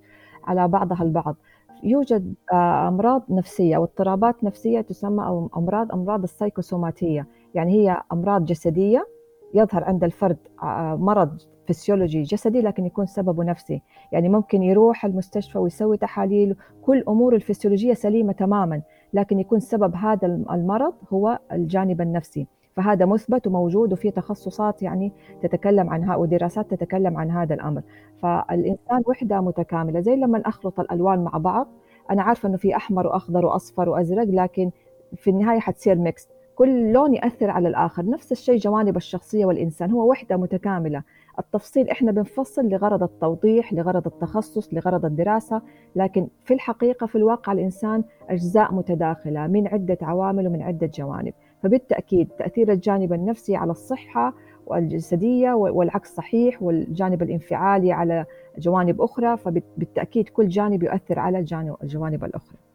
[0.44, 1.36] على بعضها البعض.
[1.84, 9.06] يوجد آه، أمراض نفسية أو اضطرابات نفسية تسمى أمراض أمراض السايكوسوماتية يعني هي أمراض جسدية
[9.54, 13.82] يظهر عند الفرد آه، مرض فسيولوجي جسدي لكن يكون سببه نفسي.
[14.12, 18.82] يعني ممكن يروح المستشفى ويسوي تحاليل كل أمور الفسيولوجية سليمة تماما
[19.14, 22.46] لكن يكون سبب هذا المرض هو الجانب النفسي.
[22.76, 27.82] فهذا مثبت وموجود وفي تخصصات يعني تتكلم عن ودراسات تتكلم عن هذا الأمر.
[28.22, 31.68] فالإنسان وحدة متكاملة زي لما أخلط الألوان مع بعض.
[32.10, 34.70] أنا عارفة إنه في أحمر وأخضر وأصفر وأزرق لكن
[35.16, 36.28] في النهاية حتصير ميكس
[36.60, 38.06] كل لون يأثر على الآخر.
[38.06, 41.02] نفس الشيء جوانب الشخصية والإنسان هو وحدة متكاملة.
[41.38, 45.62] التفصيل إحنا بنفصل لغرض التوضيح لغرض التخصص لغرض الدراسة
[45.96, 51.32] لكن في الحقيقة في الواقع الإنسان أجزاء متداخلة من عدة عوامل ومن عدة جوانب.
[51.62, 54.34] فبالتأكيد تأثير الجانب النفسي على الصحة
[54.66, 58.24] والجسدية والعكس صحيح والجانب الانفعالي على
[58.58, 59.36] جوانب أخرى.
[59.36, 61.38] فبالتأكيد كل جانب يؤثر على
[61.82, 62.69] الجوانب الأخرى.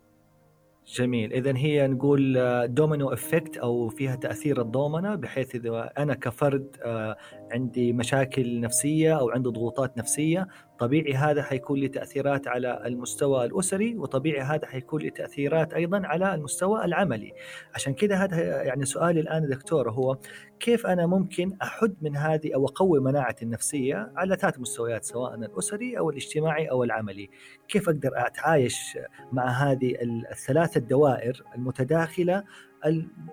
[0.87, 1.33] جميل.
[1.33, 2.37] اذا هي نقول
[2.73, 7.17] domino effect أو فيها تأثير الضومنة بحيث إذا أنا كفرد آه،
[7.51, 10.47] عندي مشاكل نفسية أو عندي ضغوطات نفسية
[10.79, 16.35] طبيعي هذا حيكون له تأثيرات على المستوى الأسري وطبيعي هذا حيكون له تأثيرات أيضا على
[16.35, 17.33] المستوى العملي.
[17.75, 20.17] عشان كذا هذا يعني سؤالي الآن دكتور هو
[20.59, 25.97] كيف أنا ممكن أحد من هذه أو أقوي مناعتي النفسية على ثلاث مستويات سواء الأسري
[25.97, 27.29] أو الاجتماعي أو العملي؟
[27.67, 28.97] كيف أقدر أتعايش
[29.31, 29.95] مع هذه
[30.31, 32.43] الثلاث الدوائر المتداخلة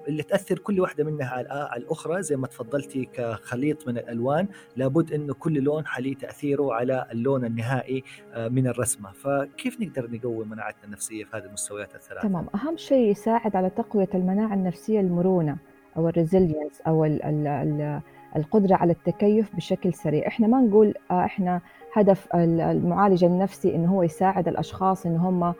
[0.08, 5.34] اللي تأثر كل واحدة منها على الأخرى زي ما تفضلتي كخليط من الألوان لابد انه
[5.34, 9.10] كل لون حليه تأثيره على اللون النهائي آه، من الرسمة.
[9.12, 12.46] فكيف نقدر نقوي مناعتنا النفسية في هذه المستويات الثلاثة؟ تمام.
[12.54, 15.56] أهم شيء يساعد على تقوية المناعة النفسية المرونة
[15.96, 18.00] أو الريزيلينس أو ال ال ال
[18.36, 20.26] القدرة على التكيف بشكل سريع.
[20.26, 21.60] إحنا ما نقول آه، إحنا
[21.94, 25.54] هدف المعالج النفسي إنه هو يساعد الأشخاص إن هم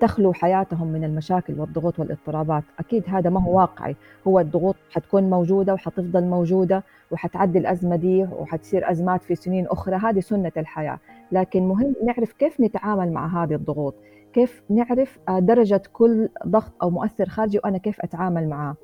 [0.00, 2.64] تخلو حياتهم من المشاكل والضغوط والاضطرابات.
[2.78, 3.96] أكيد هذا ما هو واقعي.
[4.26, 9.96] هو الضغوط حتكون موجودة وحتفضل موجودة وحتعدي الأزمة دي وحتصير أزمات في سنين أخرى.
[9.96, 10.98] هذه سنة الحياة.
[11.32, 13.94] لكن مهم نعرف كيف نتعامل مع هذه الضغوط.
[14.32, 18.76] كيف نعرف آه، درجة كل ضغط أو مؤثر خارجي وأنا كيف أتعامل معه.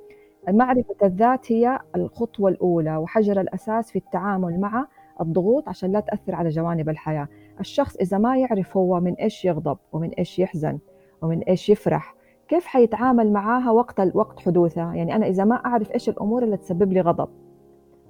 [0.49, 4.87] معرفة الذات هي الخطوة الأولى وحجر الأساس في التعامل مع
[5.21, 7.29] الضغوط عشان لا تأثر على جوانب الحياة.
[7.61, 10.79] الشخص إذا ما يعرف هو من إيش يغضب ومن إيش يحزن
[11.23, 12.15] ومن إيش يفرح
[12.49, 16.93] كيف حيتعامل معاها وقت وقت حدوثها؟ يعني أنا إذا ما أعرف إيش الأمور اللي تسبب
[16.93, 17.29] لي غضب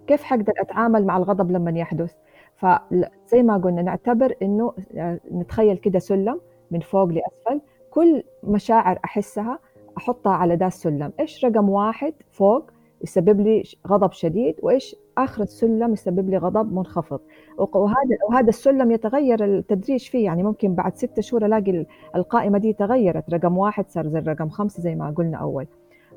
[0.07, 2.15] كيف حقدر أتعامل مع الغضب لما يحدث؟
[2.57, 9.59] فزي ما قلنا نعتبر إنه آه، نتخيل كده سلم من فوق لأسفل كل مشاعر أحسها
[9.99, 11.13] أحطها على دا السلم.
[11.21, 12.71] إيش رقم واحد فوق
[13.03, 17.21] يسبب لي غضب شديد؟ وإيش آخر السلم يسبب لي غضب منخفض.
[17.59, 20.25] وهذا وهذا السلم يتغير التدريج فيه.
[20.25, 23.35] يعني ممكن بعد ستة شهور ألاقي القائمة دي تغيرت.
[23.35, 25.67] رقم واحد صار زي رقم خمسة زي ما قلنا أول.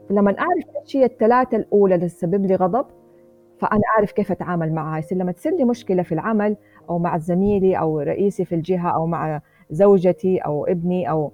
[0.10, 2.86] فلما أعرف إيش هي الثلاثة الأولى اللي تسبب لي غضب
[3.60, 4.99] فأنا أعرف كيف أتعامل معها.
[4.99, 6.57] يصير لما تصير لي مشكلة في العمل
[6.89, 11.31] أو مع زميلي أو رئيسي في الجهة أو مع زوجتي أو ابني أو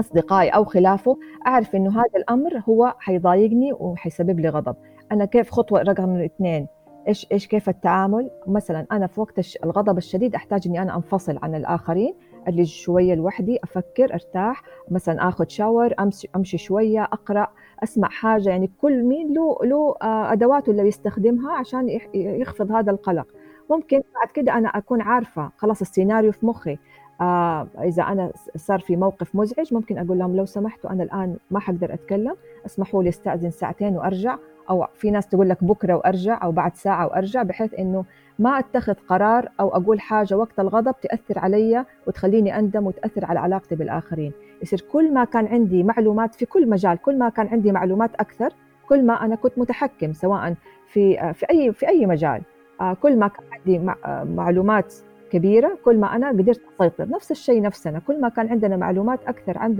[0.00, 4.76] أصدقائي أو خلافه أعرف إنه هذا الأمر هو حيضايقني وحيسبب لي غضب.
[5.12, 6.66] أنا كيف خطوة رقم اثنين؟
[7.08, 11.54] إيش إيش كيف التعامل؟ مثلا أنا في وقت الغضب الشديد أحتاج إني أنا أنفصل عن
[11.54, 12.14] الآخرين
[12.46, 17.46] أجلس شوية لوحدي أفكر أرتاح مثلا آخذ شاور أمشي أمشي شوية أقرأ
[17.82, 23.26] أسمع حاجة يعني كل مين له له آه، أدواته اللي بيستخدمها عشان يخفض هذا القلق.
[23.70, 26.78] ممكن بعد كده أنا أكون عارفة خلاص السيناريو في مخي
[27.20, 31.60] آه إذا أنا صار في موقف مزعج ممكن أقول لهم لو سمحتوا أنا الآن ما
[31.60, 32.34] حقدر أتكلم
[32.66, 34.36] اسمحوا لي أستأذن ساعتين وأرجع.
[34.70, 38.04] أو في ناس تقول لك بكرة وأرجع أو بعد ساعة وأرجع بحيث إنه
[38.38, 43.74] ما أتخذ قرار أو أقول حاجة وقت الغضب تأثر علي وتخليني أندم وتأثر على علاقتي
[43.74, 44.32] بالآخرين.
[44.62, 48.52] يصير كل ما كان عندي معلومات في كل مجال كل ما كان عندي معلومات أكثر
[48.88, 50.54] كل ما أنا كنت متحكم سواء
[50.88, 52.42] في في أي في أي مجال.
[52.80, 54.94] آه، كل ما كان عندي آه، معلومات
[55.30, 57.08] كبيرة كل ما أنا قدرت أسيطر.
[57.08, 59.72] نفس الشيء نفسنا كل ما كان عندنا معلومات أكثر عن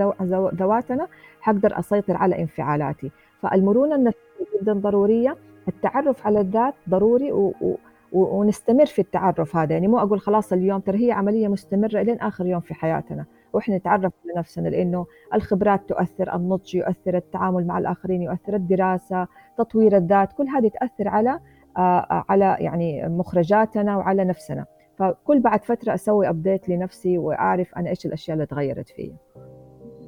[0.54, 1.06] ذواتنا
[1.40, 3.10] حقدر أسيطر على انفعالاتي.
[3.42, 5.36] فالمرونة النفسية جدا ضرورية.
[5.68, 7.54] التعرف على الذات ضروري و...
[7.60, 7.76] و...
[8.12, 9.72] ونستمر في التعرف هذا.
[9.72, 13.24] يعني مو أقول خلاص اليوم ترى هي عملية مستمرة لين آخر يوم في حياتنا.
[13.52, 19.26] وإحنا نتعرف على نفسنا لأنه الخبرات تؤثر النضج يؤثر التعامل مع الآخرين يؤثر الدراسة
[19.58, 21.40] تطوير الذات كل هذه تأثر على
[21.76, 24.66] آه، على يعني مخرجاتنا وعلى نفسنا.
[24.98, 29.16] فكل بعد فترة أسوي ابديت لنفسي وأعرف أنا إيش الأشياء اللي تغيرت فيي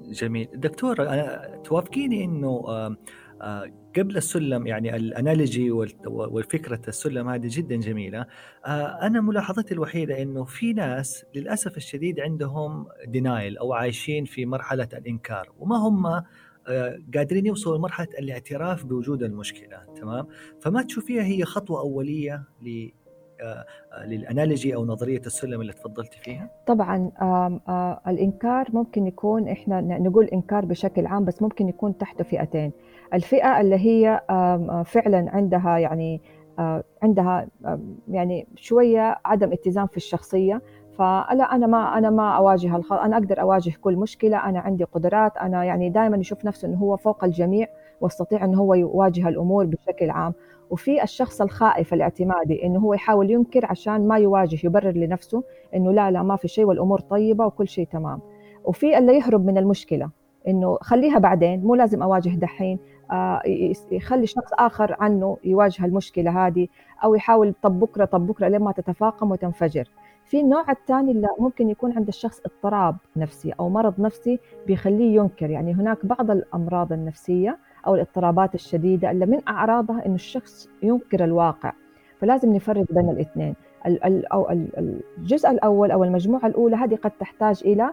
[0.04, 0.48] جميل.
[0.54, 0.96] دكتور
[1.64, 2.96] توافقيني إنه آه،
[3.96, 5.70] قبل السلم يعني ال analogy
[6.06, 8.26] والفكرة السلم هذه جدا جميلة.
[8.66, 14.88] آه، أنا ملاحظتي الوحيدة إنه في ناس للأسف الشديد عندهم denial أو عايشين في مرحلة
[14.92, 16.06] الإنكار وما هم
[16.68, 20.26] آه، قادرين يوصلوا لمرحلة الاعتراف بوجود المشكلة تمام؟
[20.60, 22.88] فما تشوفيها هي خطوة أولية ل
[24.04, 27.10] لل analogy أو نظرية السلم اللي تفضلتي فيها؟ طبعا
[28.08, 32.72] الإنكار ممكن يكون إحنا نقول إنكار بشكل عام بس ممكن يكون تحته فئتين.
[33.14, 34.20] الفئة اللي هي
[34.86, 36.20] فعلا عندها يعني
[37.02, 37.46] عندها
[38.08, 40.62] يعني شوية عدم اتزان في الشخصية.
[40.98, 45.36] فلا أنا ما أنا ما أواجه الخط أنا أقدر أواجه كل مشكلة أنا عندي قدرات
[45.36, 47.66] أنا يعني دائما يشوف نفسه إنه هو فوق الجميع
[48.00, 50.32] واستطيع إنه هو يواجه الأمور بشكل عام.
[50.70, 55.42] وفي الشخص الخائف الاعتمادي إنه هو يحاول ينكر عشان ما يواجه يبرر لنفسه
[55.74, 58.20] إنه لا لا ما في شيء والأمور طيبة وكل شيء تمام.
[58.64, 60.10] وفي اللي يهرب من المشكلة.
[60.48, 62.78] إنه خليها بعدين مو لازم أواجه دحين
[63.10, 63.42] آه،
[63.90, 66.68] يخلي شخص آخر عنه يواجه المشكلة هذه
[67.04, 69.88] أو يحاول طب بكرة طب بكرة لين ما تتفاقم وتنفجر.
[70.24, 75.50] في النوع الثاني اللي ممكن يكون عند الشخص اضطراب نفسي أو مرض نفسي بيخليه ينكر.
[75.50, 81.72] يعني هناك بعض الأمراض النفسية أو الاضطرابات الشديدة اللي من أعراضها إنه الشخص ينكر الواقع.
[82.20, 83.54] فلازم نفرق بين الاثنين.
[85.18, 87.90] الجزء الأول أو المجموعة الأولى هذه قد تحتاج إلى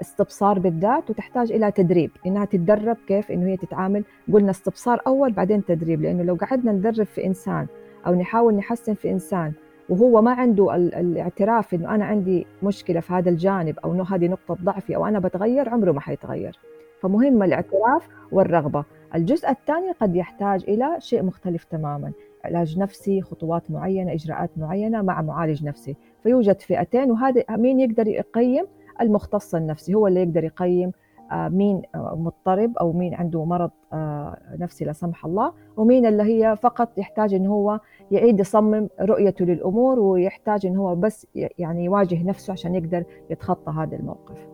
[0.00, 4.04] استبصار بالذات وتحتاج إلى تدريب إنها تتدرب كيف إنه هي تتعامل.
[4.32, 7.66] قلنا استبصار أول بعدين تدريب لأنه لو قعدنا ندرب في إنسان
[8.06, 9.52] أو نحاول نحسن في إنسان
[9.88, 14.56] وهو ما عنده الاعتراف إنه أنا عندي مشكلة في هذا الجانب أو إنه هذه نقطة
[14.64, 16.58] ضعفي أو أنا بتغير عمره ما حيتغير.
[17.00, 18.84] فمهم الاعتراف والرغبة.
[19.14, 22.12] الجزء الثاني قد يحتاج إلى شيء مختلف تماما
[22.44, 25.96] علاج نفسي خطوات معينة إجراءات معينة مع معالج نفسي.
[26.22, 28.64] فيوجد فئتين وهذا مين يقدر يقيم؟
[29.00, 30.92] المختص النفسي هو اللي يقدر يقيم
[31.32, 36.22] آه، مين آه، مضطرب أو مين عنده مرض آه، نفسي لا سمح الله ومين اللي
[36.22, 37.80] هي فقط يحتاج إن هو
[38.10, 43.96] يعيد يصمم رؤيته للأمور ويحتاج إن هو بس يعني يواجه نفسه عشان يقدر يتخطى هذا
[43.96, 44.53] الموقف.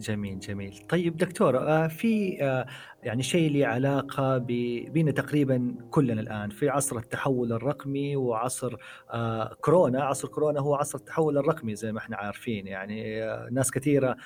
[0.00, 0.78] جميل جميل.
[0.88, 2.66] طيب دكتور آه، في آه،
[3.02, 8.76] يعني شيء له علاقة بينا تقريبا كلنا الآن في عصر التحول الرقمي وعصر
[9.10, 10.04] آه، كورونا.
[10.04, 14.16] عصر كورونا هو عصر التحول الرقمي زي ما إحنا عارفين يعني ناس كثيرة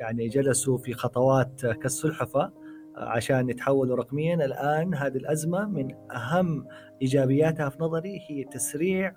[0.00, 2.52] يعني جلسوا في خطوات كالسلحفة
[2.96, 6.66] عشان يتحولوا رقميا الآن هذه الأزمة من أهم
[7.02, 9.14] إيجابياتها في نظري هي تسريع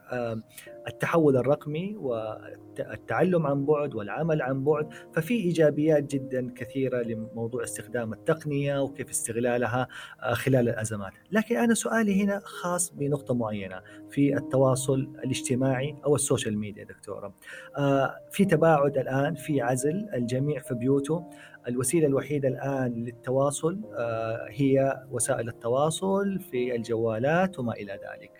[0.87, 4.89] التحول الرقمي والتعلم عن بعد والعمل عن بعد.
[5.13, 9.87] ففي إيجابيات جدا كثيرة لموضوع استخدام التقنية وكيف استغلالها
[10.23, 11.11] آه، خلال الأزمات.
[11.31, 17.33] لكن أنا سؤالي هنا خاص بنقطة معينة في التواصل الاجتماعي أو السوشيال ميديا دكتورة.
[17.77, 21.29] آه، في تباعد الآن في عزل الجميع في بيوته.
[21.67, 28.31] الوسيلة الوحيدة الآن للتواصل آه، هي وسائل التواصل في الجوالات وما إلى ذلك.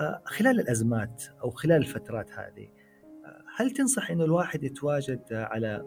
[0.00, 2.68] آه، خلال الأزمات أو خلال الفترات هذه
[3.24, 5.84] آه، هل تنصح إنه الواحد يتواجد على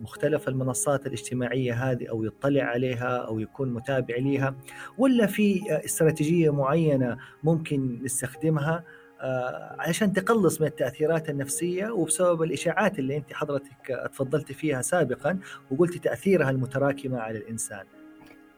[0.00, 4.56] مختلف المنصات الاجتماعية هذه أو يطلع عليها أو يكون متابع ليها
[4.98, 8.84] ولا في استراتيجية معينة ممكن نستخدمها
[9.78, 15.38] علشان تقلص من التأثيرات النفسية وبسبب الإشاعات اللي أنت حضرتك تفضلت فيها سابقا
[15.70, 17.84] وقلتي تأثيرها المتراكمة على الإنسان.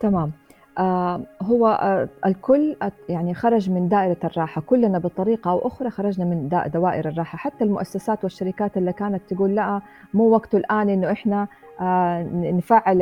[0.00, 0.32] تمام.
[0.78, 2.76] آه هو آه الكل
[3.08, 7.38] يعني خرج من دائرة الراحة كلنا بطريقة أو أخرى خرجنا من دوائر الراحة.
[7.38, 9.80] حتى المؤسسات والشركات اللي كانت تقول لا
[10.14, 11.46] مو وقته الآن إنه إحنا
[11.80, 12.98] آه نفعل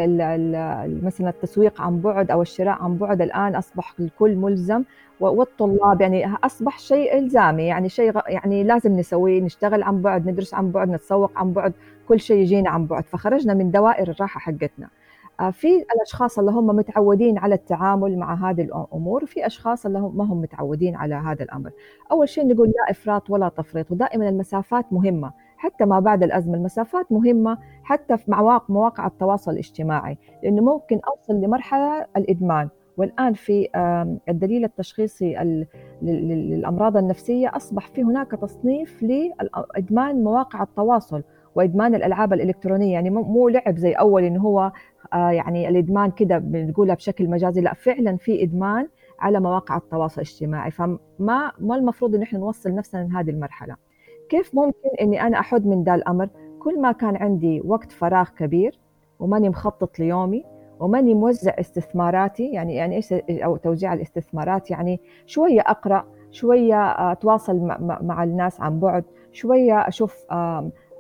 [1.03, 3.23] مثلا التسويق عن بعد أو الشراء عن بعد.
[3.23, 4.83] الآن أصبح الكل ملزم
[5.21, 10.71] والطلاب يعني أصبح شيء إلزامي يعني شيء يعني لازم نسويه نشتغل عن بعد ندرس عن
[10.71, 11.73] بعد نتسوق عن بعد
[12.09, 13.05] كل شيء يجينا عن بعد.
[13.05, 14.89] فخرجنا من دوائر الراحة حقتنا.
[15.53, 20.25] في الأشخاص اللي هم متعودين على التعامل مع هذه الأمور وفي أشخاص اللي هم ما
[20.25, 21.71] هم متعودين على هذا الأمر.
[22.11, 25.33] أول شيء نقول لا إفراط ولا تفريط ودائما المسافات مهمة.
[25.57, 28.31] حتى ما بعد الأزمة المسافات مهمة حتى في
[28.69, 32.69] مواقع التواصل الاجتماعي لأنه ممكن أوصل لمرحلة الإدمان.
[32.97, 33.69] والآن في
[34.29, 35.37] الدليل التشخيصي
[36.03, 41.23] للأمراض النفسية أصبح في هناك تصنيف لادمان مواقع التواصل
[41.55, 42.93] وإدمان الألعاب الإلكترونية.
[42.93, 44.73] يعني مو لعب زي أول انه هو
[45.13, 50.71] يعني الإدمان كده بنقولها بشكل مجازي لا فعلا في إدمان على مواقع التواصل الاجتماعي.
[50.71, 53.77] فما ما المفروض إن إحنا نوصل نفسنا لهذه المرحلة.
[54.29, 58.79] كيف ممكن إني أنا أحد من ذا الأمر؟ كل ما كان عندي وقت فراغ كبير
[59.19, 60.45] وماني مخطط ليومي
[60.81, 67.57] وماني موزع استثماراتي يعني يعني إيش أو توزيع الاستثمارات يعني شوية أقرأ شوية أتواصل
[68.03, 70.25] مع الناس عن بعد شوية أشوف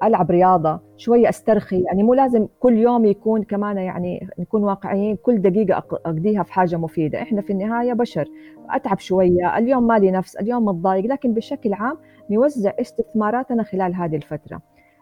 [0.02, 5.42] ألعب رياضة شوية أسترخي يعني مو لازم كل يوم يكون كمان يعني نكون واقعيين كل
[5.42, 7.22] دقيقة أقضيها في حاجة مفيدة.
[7.22, 8.28] إحنا في النهاية بشر
[8.70, 11.96] أتعب شوية اليوم مالي نفس اليوم متضايق لكن بشكل عام
[12.30, 14.60] نوزع استثماراتنا خلال هذه الفترة.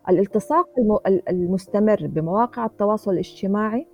[0.08, 0.68] الالتصاق
[1.30, 3.86] المستمر بمواقع التواصل الاجتماعي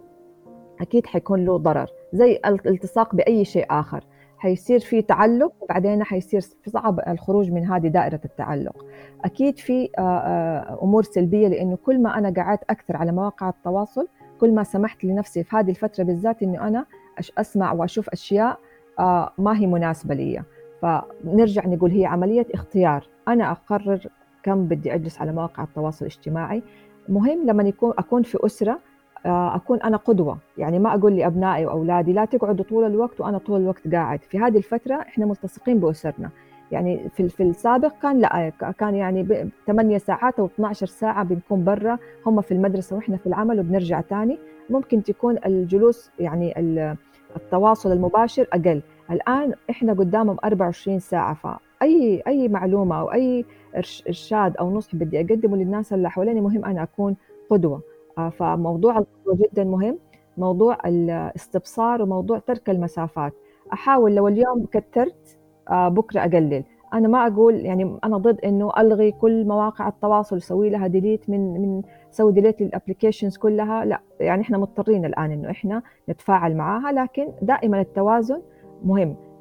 [0.81, 4.05] أكيد حيكون له ضرر زي الالتصاق بأي شيء آخر.
[4.42, 8.87] حيصير في تعلق وبعدين حيصير صعب الخروج من هذه دائرة التعلق.
[9.24, 14.09] أكيد في آه، آه، أمور سلبية لأنه كل ما أنا قعدت أكثر على مواقع التواصل
[14.40, 16.87] كل ما سمحت لنفسي في هذه الفترة بالذات أنه أنا
[17.38, 18.59] أسمع وأشوف أشياء
[18.98, 20.42] آه، ما هي مناسبة لي.
[20.83, 23.09] فنرجع نقول هي عملية اختيار.
[23.28, 24.07] أنا أقرر
[24.42, 26.62] كم بدي أجلس على مواقع التواصل الاجتماعي.
[27.09, 28.78] مهم لما يكون أكون في أسرة
[29.26, 30.38] أكون أنا قدوة.
[30.58, 34.20] يعني ما أقول لأبنائي وأولادي لا تقعدوا طول الوقت وأنا طول الوقت قاعد.
[34.22, 36.30] في هذه الفترة إحنا ملتصقين بأسرنا.
[36.72, 41.98] يعني في في السابق كان لا كان يعني 8 ساعات أو 12 ساعة بنكون برا
[42.26, 44.38] هم في المدرسة وإحنا في العمل وبنرجع ثاني
[44.70, 46.54] ممكن تكون الجلوس يعني
[47.37, 48.82] التواصل المباشر أقل.
[49.11, 53.44] الآن إحنا قدامهم 24 ساعة فأي أي معلومة أو أي
[54.08, 57.16] إرشاد أو نصح بدي أقدمه للناس اللي حواليني مهم أنا أكون
[57.50, 57.76] قدوة.
[57.76, 57.82] آه،
[58.16, 59.98] فموضوع الخطوة جدا مهم.
[60.38, 63.33] موضوع الاستبصار وموضوع ترك المسافات.
[63.72, 65.38] أحاول لو اليوم كترت
[65.70, 66.64] آه، بكرة أقلل.
[66.94, 71.53] أنا ما أقول يعني أنا ضد إنه ألغي كل مواقع التواصل وسوي لها delete من
[71.62, 73.85] من سوي delete لل applications كلها.
[73.85, 78.42] لا يعني إحنا مضطرين الآن إنه إحنا نتفاعل معاها لكن دائما التوازن
[78.85, 79.09] مهم.
[79.11, 79.32] آه،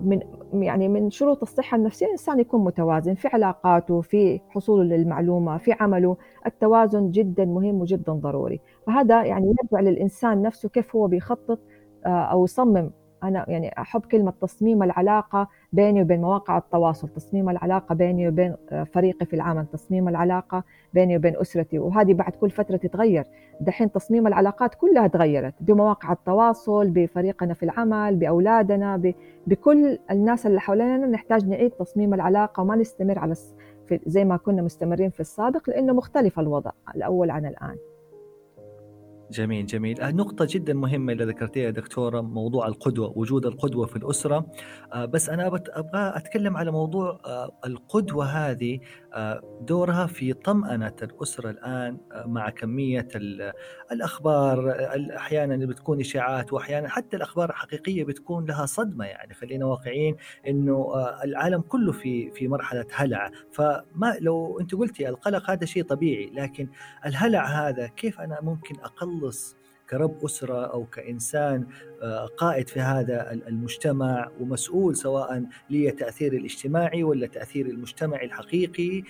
[0.00, 0.20] من
[0.52, 6.16] يعني من شروط الصحة النفسية الإنسان يكون متوازن في علاقاته في حصوله للمعلومة في عمله.
[6.46, 8.60] التوازن جدا مهم وجدا ضروري.
[8.86, 11.58] فهذا يعني يرجع للإنسان نفسه كيف هو بيخطط
[12.06, 12.90] آه، أو يصمم
[13.24, 18.54] أنا يعني أحب كلمة تصميم العلاقة بيني وبين مواقع التواصل تصميم العلاقة بيني وبين
[18.92, 23.24] فريقي في العمل تصميم العلاقة بيني وبين أسرتي وهذه بعد كل فترة تتغير.
[23.60, 29.12] دحين تصميم العلاقات كلها تغيرت بمواقع التواصل بفريقنا في العمل بأولادنا
[29.46, 33.34] بكل الناس اللي حوالينا نحتاج نعيد تصميم العلاقة وما نستمر على
[34.06, 37.76] زي ما كنا مستمرين في السابق لأنه مختلف الوضع الأول عن الآن.
[39.30, 40.00] جميل جميل.
[40.00, 44.46] آه، نقطة جدا مهمة اللي ذكرتيها دكتورة موضوع القدوة وجود القدوة في الأسرة.
[44.92, 48.80] آه، بس أنا أبغى أتكلم على موضوع آه، القدوة هذه
[49.60, 53.08] دورها في طمأنة الأسرة الآن مع كمية
[53.92, 54.74] الأخبار
[55.16, 59.34] أحيانا بتكون إشاعات وأحيانا حتى الأخبار الحقيقية بتكون لها صدمة يعني.
[59.34, 60.16] خلينا واقعيين
[60.48, 63.30] إنه العالم كله في في مرحلة هلع.
[63.52, 66.68] فما لو أنت قلتي القلق هذا شيء طبيعي لكن
[67.06, 68.74] الهلع هذا كيف أنا ممكن
[69.20, 69.56] أقلص
[69.90, 71.66] كرب أسرة أو كإنسان
[72.36, 79.02] قائد في هذا المجتمع ومسؤول سواء لي تأثير الاجتماعي ولا تأثير المجتمعي الحقيقي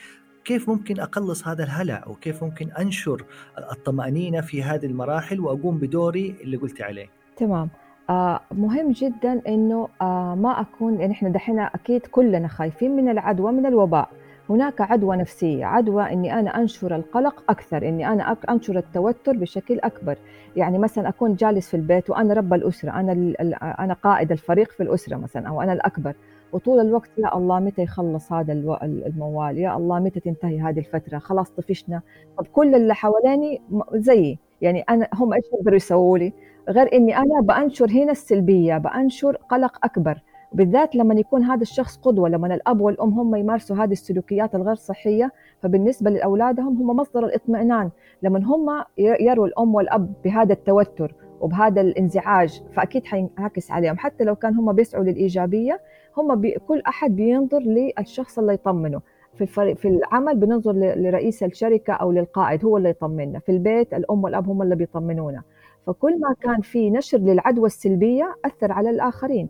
[0.44, 3.24] كيف ممكن أقلص هذا الهلع وكيف ممكن أنشر
[3.72, 7.06] الطمأنينة في هذه المراحل وأقوم بدوري اللي قلت عليه؟
[7.36, 7.68] تمام.
[8.10, 13.52] آه مهم جدا إنه آه ما أكون يعني إحنا دحين أكيد كلنا خايفين من العدوى
[13.52, 14.10] من الوباء.
[14.50, 20.16] هناك عدوى نفسية عدوى أني أنا أنشر القلق أكثر أني أنا أنشر التوتر بشكل أكبر.
[20.56, 23.34] يعني مثلا أكون جالس في البيت وأنا رب الأسرة أنا
[23.78, 26.14] أنا قائد الفريق في الأسرة مثلا أو أنا الأكبر.
[26.52, 31.50] وطول الوقت يا الله متى يخلص هذا الموال؟ يا الله متى تنتهي هذه الفترة؟ خلاص
[31.50, 32.00] طفشنا.
[32.38, 33.60] طب كل اللي حواليني
[33.94, 34.38] زيي.
[34.60, 36.32] يعني أنا هم إيش يقدروا يسووا لي؟
[36.68, 40.18] غير إني أنا بأنشر هنا السلبية بأنشر قلق أكبر.
[40.52, 45.32] بالذات لما يكون هذا الشخص قدوة لما الأب والأم هم يمارسوا هذه السلوكيات الغير صحية
[45.62, 47.90] فبالنسبة لأولادهم هم مصدر الاطمئنان.
[48.22, 53.98] لما هم يروا الأم والأب بهذا التوتر وبهذا الانزعاج فأكيد حينعكس عليهم.
[53.98, 55.80] حتى لو كان هم بيسعوا للإيجابية
[56.16, 59.00] هم بي كل أحد بينظر للشخص اللي يطمنه.
[59.34, 64.24] في الفريق في العمل بننظر لرئيس الشركة أو للقائد هو اللي يطمنا في البيت الأم
[64.24, 65.42] والأب هم اللي بيطمنونا.
[65.86, 69.48] فكل ما كان في نشر للعدوى السلبية أثر على الآخرين.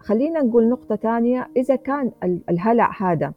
[0.00, 2.12] خلينا نقول نقطة ثانية إذا كان
[2.48, 3.32] الهلع هذا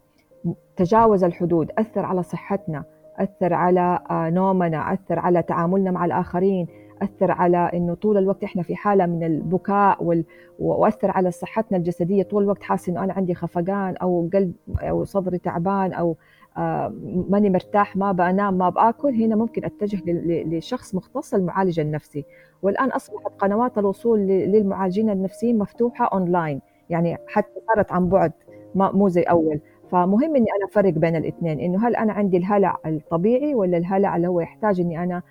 [0.76, 2.84] تجاوز الحدود أثر على صحتنا
[3.18, 6.66] أثر على آه، نومنا أثر على تعاملنا مع الآخرين
[7.02, 10.24] أثر على أنه طول الوقت إحنا في حالة من البكاء وال...
[10.58, 12.22] وأثر على صحتنا الجسدية.
[12.22, 16.16] طول الوقت حاسس أنه أنا عندي خفقان أو قلب أو صدري تعبان أو
[16.56, 16.92] آه،
[17.30, 19.14] ماني مرتاح ما بنام ما بآكل.
[19.14, 20.02] هنا ممكن أتجه
[20.46, 22.24] لشخص مختص المعالج النفسي.
[22.64, 26.60] والآن أصبحت قنوات الوصول للمعالجين النفسيين مفتوحة أونلاين.
[26.90, 28.32] يعني حتى صارت عن بعد
[28.74, 29.60] مو زي أول.
[29.90, 31.60] فمهم إني أنا أفرق بين الاثنين.
[31.60, 35.22] إنه هل أنا عندي الهلع الطبيعي ولا الهلع اللي هو يحتاج إني أنا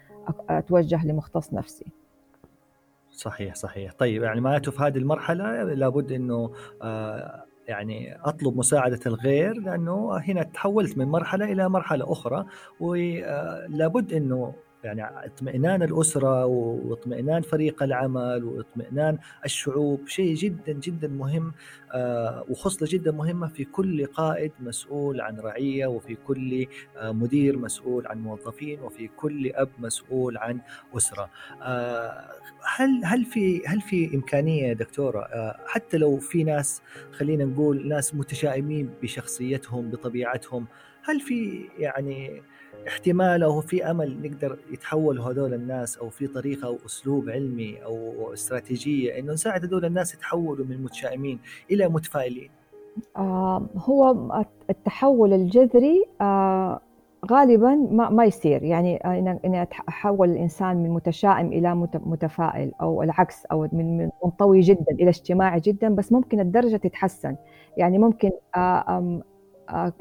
[0.50, 1.86] أتوجه لمختص نفسي.
[3.12, 3.92] صحيح صحيح.
[3.94, 10.44] طيب يعني معناته في هذه المرحلة لابد إنه آه يعني أطلب مساعدة الغير لأنه هنا
[10.44, 12.46] تحولت من مرحلة إلى مرحلة أخرى
[12.80, 14.54] ولابد إنه
[14.84, 21.54] يعني اطمئنان الأسرة واطمئنان فريق العمل واطمئنان الشعوب شيء جدا جدا مهم
[21.92, 26.66] آه، وخصلة جدا مهمة في كل قائد مسؤول عن رعية وفي كل
[26.98, 30.60] آه، مدير مسؤول عن موظفين وفي كل أب مسؤول عن
[30.98, 31.30] أسرة.
[31.62, 32.30] آه،
[32.76, 35.28] هل هل في هل في إمكانية دكتورة
[35.68, 36.82] حتى لو في ناس
[37.12, 40.66] خلينا نقول ناس متشائمين بشخصيتهم بطبيعتهم
[41.04, 42.42] هل في يعني
[42.88, 48.34] احتمال أو في أمل نقدر يتحولوا هذول الناس أو في طريقة أو أسلوب علمي أو
[48.34, 51.40] استراتيجية إنه نساعد هذول الناس يتحولوا من متشائمين
[51.72, 52.50] إلى متفائلين؟
[53.18, 54.16] آه هو
[54.70, 56.80] التحول الجذري آه
[57.32, 63.46] غالبا ما, ما يصير يعني آه، إني أحول الإنسان من متشائم إلى متفائل أو العكس
[63.46, 67.36] أو من منطوي جدا إلى اجتماعي جدا بس ممكن الدرجة تتحسن
[67.78, 69.22] يعني ممكن آه،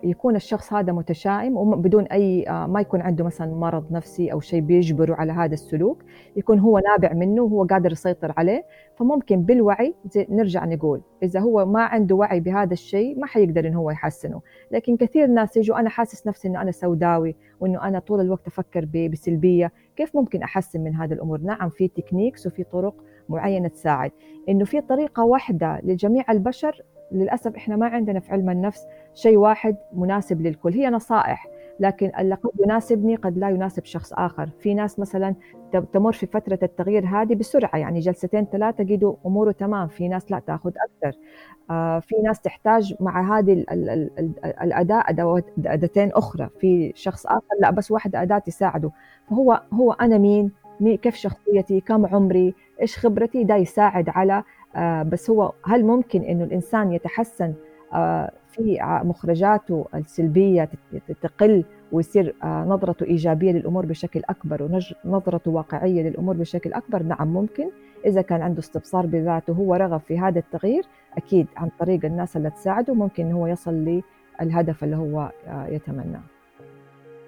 [0.04, 4.60] يكون الشخص هذا متشائم بدون أي آه، ما يكون عنده مثلا مرض نفسي أو شيء
[4.60, 6.02] بيجبره على هذا السلوك
[6.36, 8.64] يكون هو نابع منه وهو قادر يسيطر عليه.
[8.96, 13.90] فممكن بالوعي نرجع نقول إذا هو ما عنده وعي بهذا الشيء ما حيقدر انه هو
[13.90, 14.40] يحسنه.
[14.70, 18.84] لكن كثير ناس يجوا أنا حاسس نفسي إنه أنا سوداوي وإنه أنا طول الوقت أفكر
[19.12, 19.72] بسلبية.
[19.96, 22.94] كيف ممكن أحسن من هذه الأمور؟ نعم في تكنيكس وفي طرق
[23.28, 24.10] معينة تساعد.
[24.48, 26.82] إنه في طريقة واحدة لجميع البشر
[27.12, 30.72] للأسف إحنا ما عندنا في علم النفس شيء واحد مناسب للكل.
[30.72, 31.46] هي نصائح
[31.80, 34.48] لكن اللي قد يناسبني قد لا يناسب شخص آخر.
[34.60, 35.34] في ناس مثلا
[35.92, 40.38] تمر في فترة التغيير هذه بسرعة يعني جلستين ثلاثة قيدوا أموره تمام في ناس لا
[40.38, 41.18] تأخذ أكثر.
[41.70, 43.64] آه في ناس تحتاج مع هذه
[44.62, 45.04] الأداء
[45.66, 46.48] أداتين أخرى.
[46.60, 48.90] في شخص آخر لا بس واحدة أداة تساعده
[49.30, 50.52] فهو هو أنا مين؟
[51.02, 54.42] كيف شخصيتي؟ كم عمري؟ إيش خبرتي؟ ده يساعد على
[55.02, 57.54] بس هو هل ممكن إنه الإنسان يتحسن
[57.92, 60.68] آه، في مخرجاته السلبية
[61.22, 67.70] تقل ويصير آه، نظرته إيجابية للأمور بشكل أكبر ونظرته واقعية للأمور بشكل أكبر؟ نعم ممكن.
[68.06, 70.84] إذا كان عنده استبصار بذاته هو رغب في هذا التغيير
[71.16, 74.02] أكيد عن طريق الناس اللي تساعده ممكن هو يصل
[74.40, 76.22] للهدف اللي هو يتمناه.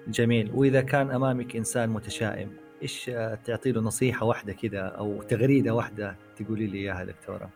[0.07, 0.51] جميل.
[0.55, 2.49] وإذا كان أمامك إنسان متشائم؟
[2.85, 3.11] إيش
[3.45, 7.49] تعطي له نصيحة واحدة كذا أو تغريدة واحدة تقولي لي إياها دكتورة؟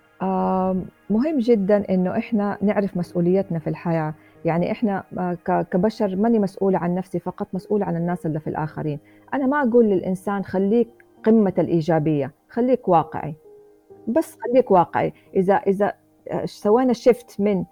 [1.09, 4.13] مهم جدا إنه إحنا نعرف مسؤوليتنا في الحياة.
[4.45, 8.99] يعني إحنا آه، كبشر ماني مسؤوله عن نفسي فقط مسؤوله عن الناس اللي في الآخرين.
[9.33, 10.89] أنا ما أقول للإنسان خليك
[11.23, 13.35] قمة الإيجابية خليك واقعي.
[14.07, 15.13] بس خليك واقعي.
[15.35, 15.93] إذا إذا
[16.31, 17.65] آه، سوينا شيفت من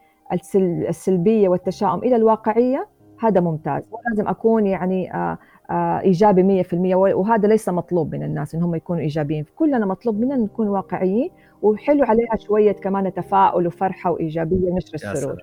[0.89, 2.87] السلبية والتشاؤم إلى الواقعية
[3.19, 3.83] هذا ممتاز.
[4.09, 5.37] لازم أكون يعني آه،
[5.71, 9.45] إيجابي 100% وهذا ليس مطلوب من الناس انهم يكونوا إيجابيين.
[9.55, 11.29] كلنا مطلوب منا نكون واقعيين.
[11.61, 15.37] وحلو عليها شوية كمان تفاؤل وفرحة وإيجابية ونشر السرور.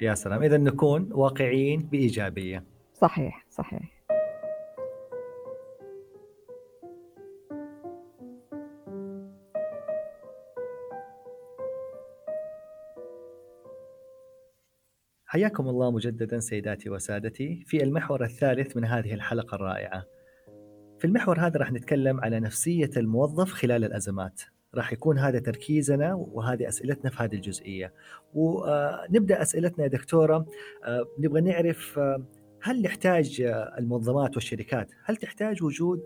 [0.00, 0.42] يا سلام.
[0.42, 2.64] إذا نكون واقعيين بإيجابية.
[2.94, 3.82] صحيح صحيح.
[15.34, 20.04] حياكم الله مجددا سيداتي وسادتي في المحور الثالث من هذه الحلقة الرائعة.
[20.98, 24.42] في المحور هذا راح نتكلم على نفسية الموظف خلال الأزمات.
[24.74, 27.92] راح يكون هذا تركيزنا وهذه أسئلتنا في هذه الجزئية.
[28.34, 30.46] ونبدأ أسئلتنا يا دكتورة
[31.18, 32.00] نبغى نعرف
[32.62, 33.40] هل يحتاج
[33.78, 36.02] المنظمات والشركات هل تحتاج وجود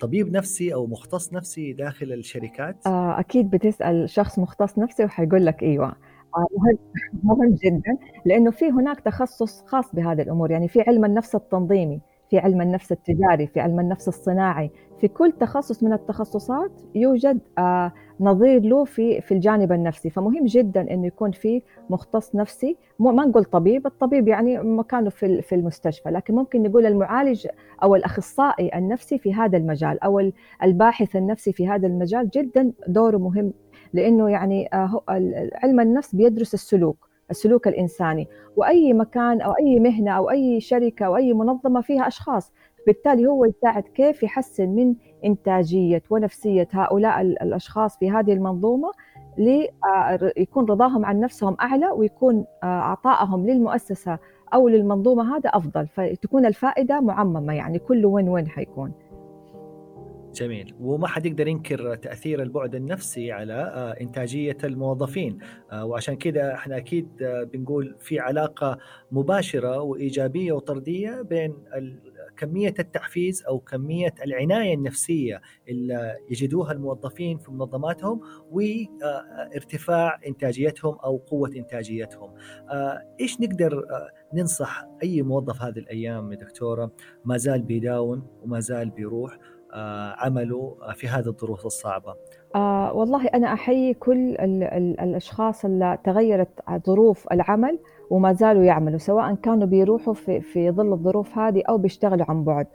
[0.00, 6.07] طبيب نفسي أو مختص نفسي داخل الشركات؟ أكيد بتسأل شخص مختص نفسي وحيقول لك إيوه
[6.36, 6.78] مهم
[7.22, 10.50] مهم جدا لأنه في هناك تخصص خاص بهذه الأمور.
[10.50, 12.00] يعني في علم النفس التنظيمي
[12.30, 14.70] في علم النفس التجاري في علم النفس الصناعي
[15.00, 20.10] في كل تخصص من التخصصات يوجد آه نظير له في في الجانب النفسي.
[20.10, 22.76] فمهم جدا إنه يكون في مختص نفسي.
[22.98, 26.10] ما نقول طبيب الطبيب يعني مكانه في في المستشفى.
[26.10, 27.46] لكن ممكن نقول المعالج
[27.82, 30.30] أو الأخصائي النفسي في هذا المجال أو
[30.62, 32.30] الباحث النفسي في هذا المجال.
[32.30, 33.52] جدا دوره مهم
[33.92, 35.02] لأنه يعني آه،
[35.54, 38.28] علم النفس بيدرس السلوك السلوك الإنساني.
[38.56, 42.52] وأي مكان أو أي مهنة أو أي شركة أو أي منظمة فيها أشخاص
[42.86, 48.92] بالتالي هو يساعد كيف يحسن من إنتاجية ونفسية هؤلاء الأشخاص في هذه المنظومة
[49.38, 54.18] ليكون آه، رضاهم عن نفسهم أعلى ويكون آه، عطائهم للمؤسسة
[54.54, 58.92] أو للمنظومة هذا أفضل فتكون الفائدة معممة يعني كله وين وين حيكون.
[60.38, 60.74] جميل.
[60.80, 65.38] وما حد يقدر ينكر تأثير البعد النفسي على آه، إنتاجية الموظفين.
[65.72, 68.78] آه، وعشان كذا إحنا أكيد آه، بنقول في علاقة
[69.12, 71.54] مباشرة وإيجابية وطردية بين
[72.36, 78.20] كمية التحفيز أو كمية العناية النفسية اللي يجدوها الموظفين في منظماتهم
[78.50, 82.34] وارتفاع إنتاجيتهم أو قوة إنتاجيتهم.
[83.20, 83.84] إيش نقدر
[84.34, 86.90] ننصح أي موظف هذه الأيام يا دكتورة؟
[87.24, 89.38] ما زال بيداوم وما زال بيروح.
[90.18, 92.14] عمله في هذه الظروف الصعبة.
[92.54, 96.48] آه والله أنا أحيي كل ال ال الأشخاص اللي تغيرت
[96.86, 97.78] ظروف العمل
[98.10, 102.66] وما زالوا يعملوا سواء كانوا بيروحوا في, في ظل الظروف هذه أو بيشتغلوا عن بعد.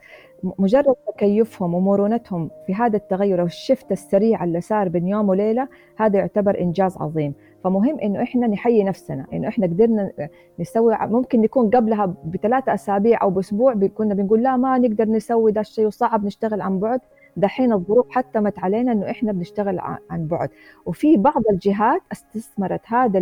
[0.58, 6.60] مجرد تكيفهم ومرونتهم في هذا التغير والشفت السريع اللي صار بين يوم وليلة هذا يعتبر
[6.60, 7.34] إنجاز عظيم.
[7.64, 10.10] فمهم إنه إحنا نحيي نفسنا إنه إحنا قدرنا
[10.60, 15.60] نسوي ممكن نكون قبلها بثلاثة أسابيع أو بأسبوع كنا بنقول لا ما نقدر نسوي ده
[15.60, 17.00] الشيء وصعب نشتغل عن بعد.
[17.36, 19.78] دحين الظروف حتمت علينا إنه إحنا بنشتغل
[20.10, 20.48] عن بعد.
[20.86, 23.18] وفي بعض الجهات استثمرت هذا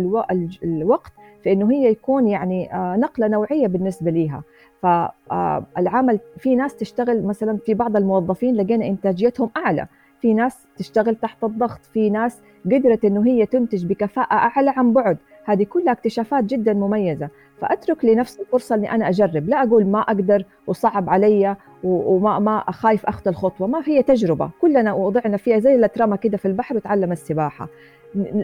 [0.63, 1.11] الوقت
[1.43, 4.43] في إنه هي يكون يعني آه، نقلة نوعية بالنسبة ليها.
[4.81, 9.87] فالعمل آه، في ناس تشتغل مثلا في بعض الموظفين لقينا إنتاجيتهم أعلى.
[10.23, 15.17] في ناس تشتغل تحت الضغط في ناس قدرت إنه هي تنتج بكفاءة أعلى عن بعد.
[15.45, 17.29] هذه كلها اكتشافات جدا مميزة.
[17.61, 19.49] فأترك لنفسي فرصة إني أنا أجرب.
[19.49, 23.67] لا أقول ما أقدر وصعب علي وما ما أخايف أخذ الخطوة.
[23.67, 24.49] ما هي تجربة.
[24.61, 27.67] كلنا وضعنا فيها زي اللي كده في البحر وتعلم السباحة.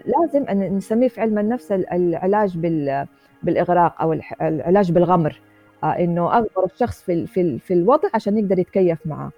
[0.06, 2.58] لازم أن نسميه في علم النفس العلاج
[3.44, 5.42] بالإغراق أو العلاج بالغمر.
[5.84, 9.32] آه، إنه أغمر الشخص في في في الوضع عشان يقدر يتكيف معه.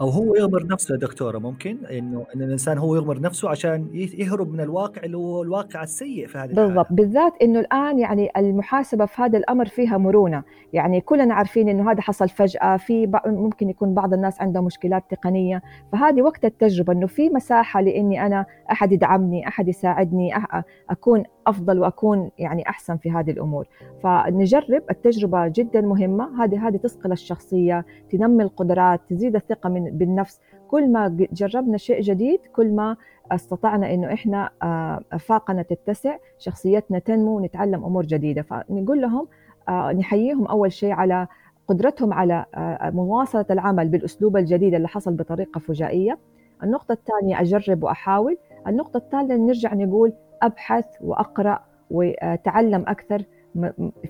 [0.00, 4.60] أو هو يغمر نفسه دكتورة ممكن؟ إنه إن الإنسان هو يغمر نفسه عشان يهرب من
[4.60, 6.86] الواقع اللي هو الواقع السيء في هذه بالضبط.
[6.90, 10.42] بالذات إنه الآن يعني المحاسبة في هذا الأمر فيها مرونة.
[10.72, 15.62] يعني كلنا عارفين إنه هذا حصل فجأة في ممكن يكون بعض الناس عنده مشكلات تقنية.
[15.92, 20.30] فهذه وقت التجربة إنه في مساحة لإني أنا أحد يدعمني أحد يساعدني
[20.90, 23.68] أكون أفضل وأكون يعني أحسن في هذه الأمور.
[24.02, 24.82] فنجرب.
[24.90, 26.44] التجربة جدا مهمة.
[26.44, 30.40] هذه هذه تصقل الشخصية تنمي القدرات تزيد الثقة من بالنفس.
[30.68, 32.96] كل ما جربنا شيء جديد كل ما
[33.32, 34.50] استطعنا إنه إحنا
[35.12, 38.42] افاقنا آه، تتسع شخصيتنا تنمو ونتعلم أمور جديدة.
[38.42, 39.26] فنقول لهم
[39.68, 41.26] آه، نحييهم أول شيء على
[41.68, 46.18] قدرتهم على آه، مواصلة العمل بالأسلوب الجديد اللي حصل بطريقة فجائية.
[46.62, 48.36] النقطة الثانية أجرب وأحاول.
[48.66, 50.12] النقطة الثالثة نرجع نقول
[50.42, 51.60] أبحث وأقرأ
[51.90, 53.22] وأتعلم أكثر.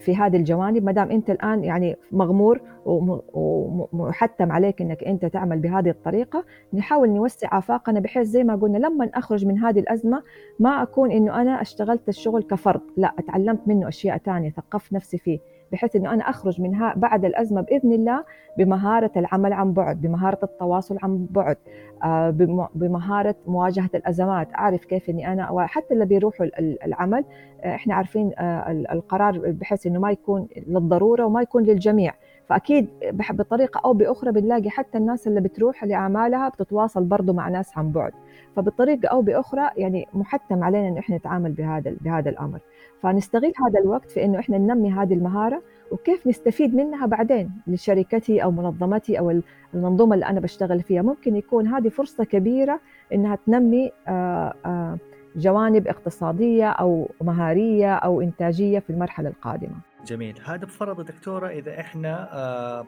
[0.01, 5.89] في هذه الجوانب ما دام أنت الآن يعني مغمور ومحتم عليك إنك أنت تعمل بهذه
[5.91, 10.23] الطريقة نحاول نوسع آفاقنا بحيث زي ما قلنا لما أخرج من هذه الأزمة
[10.59, 15.39] ما أكون إنه أنا اشتغلت الشغل كفرد لا أتعلمت منه أشياء ثانية ثقفت نفسي فيه.
[15.75, 18.25] بحيث إنه أنا أخرج منها بعد الأزمة بإذن الله
[18.59, 21.57] بمهارة العمل عن بعد، بمهارة التواصل عن بعد،
[22.05, 22.31] آه،
[22.75, 26.47] بمهارة مواجهة الأزمات، أعرف كيف إني أنا وحتى اللي بيروحوا
[26.85, 27.25] العمل
[27.63, 32.15] آه، إحنا عارفين آه، القرار بحيث إنه ما يكون للضرورة وما يكون للجميع،
[32.47, 32.89] فأكيد
[33.31, 38.13] بطريقة أو بأخرى بنلاقي حتى الناس اللي بتروح لأعمالها بتتواصل برضه مع ناس عن بعد.
[38.57, 42.59] فبطريقه أو بأخرى يعني محتم علينا إنه إحنا نتعامل بهذا بهذا الأمر.
[43.03, 48.51] فنستغل هذا الوقت في إنه إحنا ننمي هذه المهارة وكيف نستفيد منها بعدين لشركتي أو
[48.51, 49.41] منظمتي أو
[49.75, 51.03] المنظومة اللي أنا بشتغل فيها.
[51.03, 52.81] ممكن يكون هذه فرصة كبيرة
[53.13, 54.99] إنها تنمي آه، آه،
[55.37, 59.77] جوانب اقتصادية أو مهارية أو إنتاجية في المرحلة القادمة.
[60.07, 62.87] جميل، هذا بفرض دكتورة إذا إحنا آه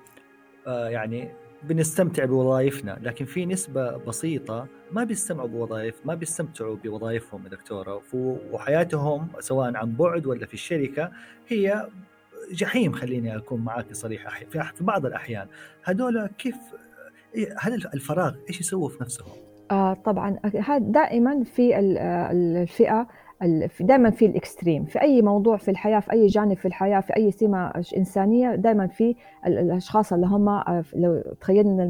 [0.67, 1.29] يعني
[1.69, 8.03] بنستمتع بوظائفنا لكن في نسبة بسيطة ما بيستمعوا بوظائف ما بيستمتعوا بوظائفهم يا دكتورة.
[8.53, 11.11] وحياتهم سواء عن بعد ولا في الشركة
[11.49, 11.89] هي
[12.53, 15.47] جحيم خليني أكون معك صريح في بعض الأحيان.
[15.85, 16.57] هذول كيف
[17.59, 19.33] هل الفراغ إيش يسووا في نفسهم؟
[19.71, 20.39] آه طبعا.
[20.45, 23.07] هذا دائما في الفئة
[23.81, 27.17] دائما في ال extreme في أي موضوع في الحياة في أي جانب في الحياة في
[27.17, 29.17] أي سمة إنسانية دائما في
[29.47, 31.85] الأشخاص اللي هم آه، لو تخيلنا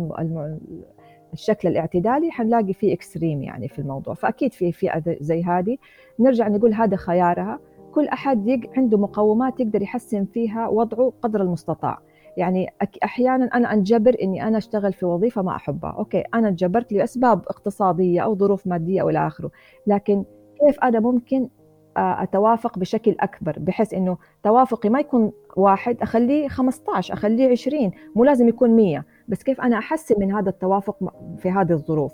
[1.33, 4.15] الشكل الاعتدالي حنلاقي في extreme يعني في الموضوع.
[4.15, 5.77] فأكيد في فئة زي هذه.
[6.21, 7.59] نرجع نقول هذا خيارها.
[7.95, 11.99] كل أحد عنده مقومات يقدر يحسن فيها وضعه قدر المستطاع.
[12.37, 12.67] يعني
[13.05, 15.91] أحيانا أنا أنجبر إني أنا أشتغل في وظيفة ما أحبها.
[15.99, 19.51] okay أنا انجبرت لأسباب اقتصادية أو ظروف مادية أو إلى آخره.
[19.87, 20.25] لكن
[20.61, 21.49] كيف أنا ممكن
[21.97, 28.49] أتوافق بشكل أكبر؟ بحيث إنه توافقي ما يكون واحد أخليه 15 أخليه 20 مو لازم
[28.49, 32.13] يكون 100 بس كيف أنا أحسن من هذا التوافق في هذه الظروف؟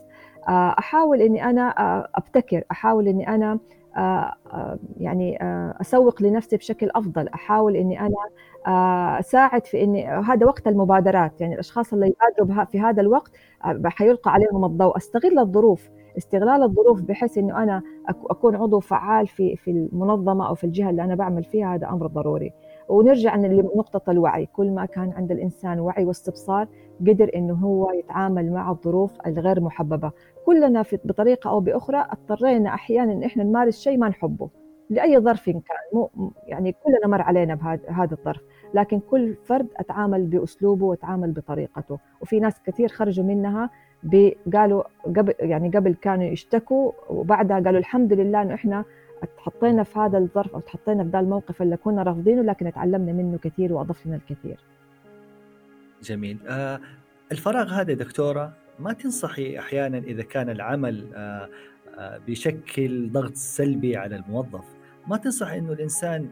[0.48, 1.74] أحاول إني أنا
[2.14, 3.58] أبتكر أحاول إني أنا
[5.00, 5.38] يعني
[5.80, 7.28] أسوق لنفسي بشكل أفضل.
[7.28, 8.16] أحاول إني أنا
[9.20, 11.40] أساعد في إني هذا وقت المبادرات.
[11.40, 13.30] يعني الأشخاص اللي يبادروا في هذا الوقت
[13.84, 14.96] حيلقى عليهم الضوء.
[14.96, 15.88] أستغل الظروف.
[16.18, 21.04] استغلال الظروف بحيث إنه أنا أكون عضو فعال في في المنظمة أو في الجهة اللي
[21.04, 22.52] أنا بعمل فيها هذا أمر ضروري.
[22.88, 24.46] ونرجع لنقطه الوعي.
[24.46, 26.68] كل ما كان عند الإنسان وعي واستبصار
[27.00, 30.10] قدر إنه هو يتعامل مع الظروف الغير محببة.
[30.46, 34.48] كلنا في بطريقة أو بأخرى اضطرينا أحيانا إن إحنا نمارس شيء ما نحبه.
[34.90, 35.62] لأي ظرف كان.
[35.94, 36.10] مو
[36.46, 38.40] يعني كلنا مر علينا بهذا الظرف.
[38.74, 41.98] لكن كل فرد أتعامل بأسلوبه وأتعامل بطريقته.
[42.20, 43.70] وفي ناس كثير خرجوا منها
[44.54, 48.84] قالوا قبل يعني قبل كانوا يشتكوا وبعدها قالوا الحمد لله إنه إحنا
[49.36, 53.38] تحطينا في هذا الظرف أو تحطينا في ذا الموقف اللي كنا رافضينه لكن تعلمنا منه
[53.38, 54.56] كثير واضاف لنا الكثير.
[56.02, 56.38] جميل.
[56.48, 56.80] آه
[57.32, 61.48] الفراغ هذا دكتورة ما تنصحي أحيانا إذا كان العمل آه
[61.98, 64.64] آه بيشكل ضغط سلبي على الموظف،
[65.08, 66.28] ما تنصح إنه الإنسان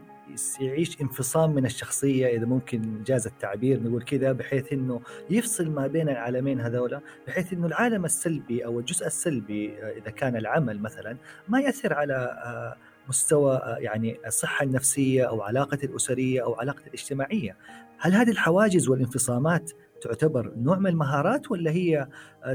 [0.61, 6.09] يعيش انفصام من الشخصية إذا ممكن جاز التعبير نقول كذا بحيث إنه يفصل ما بين
[6.09, 11.17] العالمين هذولا بحيث إنه العالم السلبي أو الجزء السلبي آه، إذا كان العمل مثلا
[11.47, 12.75] ما يأثر على آه،
[13.09, 17.55] مستوى آه، يعني الصحة النفسية أو علاقة الأسرية أو علاقة الاجتماعية
[17.97, 19.71] هل هذه الحواجز والانفصامات
[20.01, 22.07] تعتبر نوع من المهارات ولا هي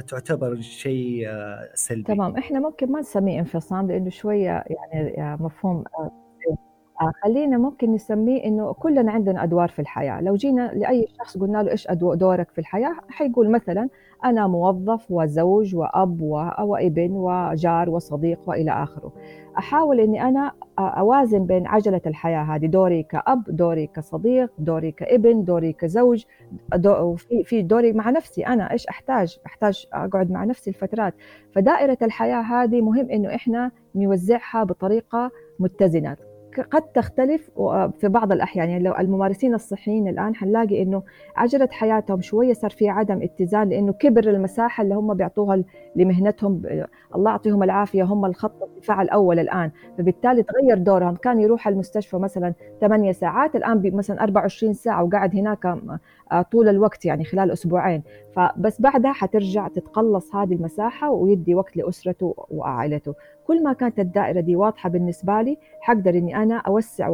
[0.08, 1.28] تعتبر شيء
[1.74, 5.84] سلبي؟ تمام إحنا ممكن ما نسميه انفصام لأنه شوية يعني مفهوم
[7.00, 11.62] آه، خلينا ممكن نسميه إنه كلنا عندنا أدوار في الحياة، لو جينا لأي شخص قلنا
[11.62, 13.88] له إيش دورك في الحياة؟ حيقول مثلا
[14.24, 16.20] أنا موظف وزوج وأب
[16.60, 19.12] وابن وجار وصديق وإلى آخره.
[19.58, 25.72] أحاول إني أنا أوازن بين عجلة الحياة هذه دوري كأب، دوري كصديق، دوري كابن، دوري
[25.72, 26.24] كزوج،
[26.86, 31.14] وفي في دوري مع نفسي أنا إيش أحتاج؟ أحتاج أقعد مع نفسي الفترات،
[31.52, 36.16] فدائرة الحياة هذه مهم إنه إحنا نوزعها بطريقة متزنة
[36.60, 37.50] قد تختلف
[38.00, 38.68] في بعض الأحيان.
[38.70, 41.02] يعني لو الممارسين الصحيين الآن حنلاقي إنه
[41.36, 45.64] عجلة حياتهم شوية صار في عدم اتزان لأنه كبر المساحة اللي هم بيعطوها
[45.96, 46.62] لمهنتهم.
[47.14, 49.70] الله يعطيهم العافية هم الخط الدفاع الأول الآن.
[49.98, 51.14] فبالتالي تغير دورهم.
[51.16, 55.66] كان يروح المستشفى مثلا 8 ساعات الآن مثلا 24 ساعة وقاعد هناك
[56.32, 58.02] آه، طول الوقت يعني خلال أسبوعين.
[58.32, 63.14] فبس بعدها حترجع تتقلص هذه المساحة ويدي وقت لأسرته وعائلته.
[63.46, 67.08] كل ما كانت الدائرة دي واضحة بالنسبة لي حقدر إني أنا أوسع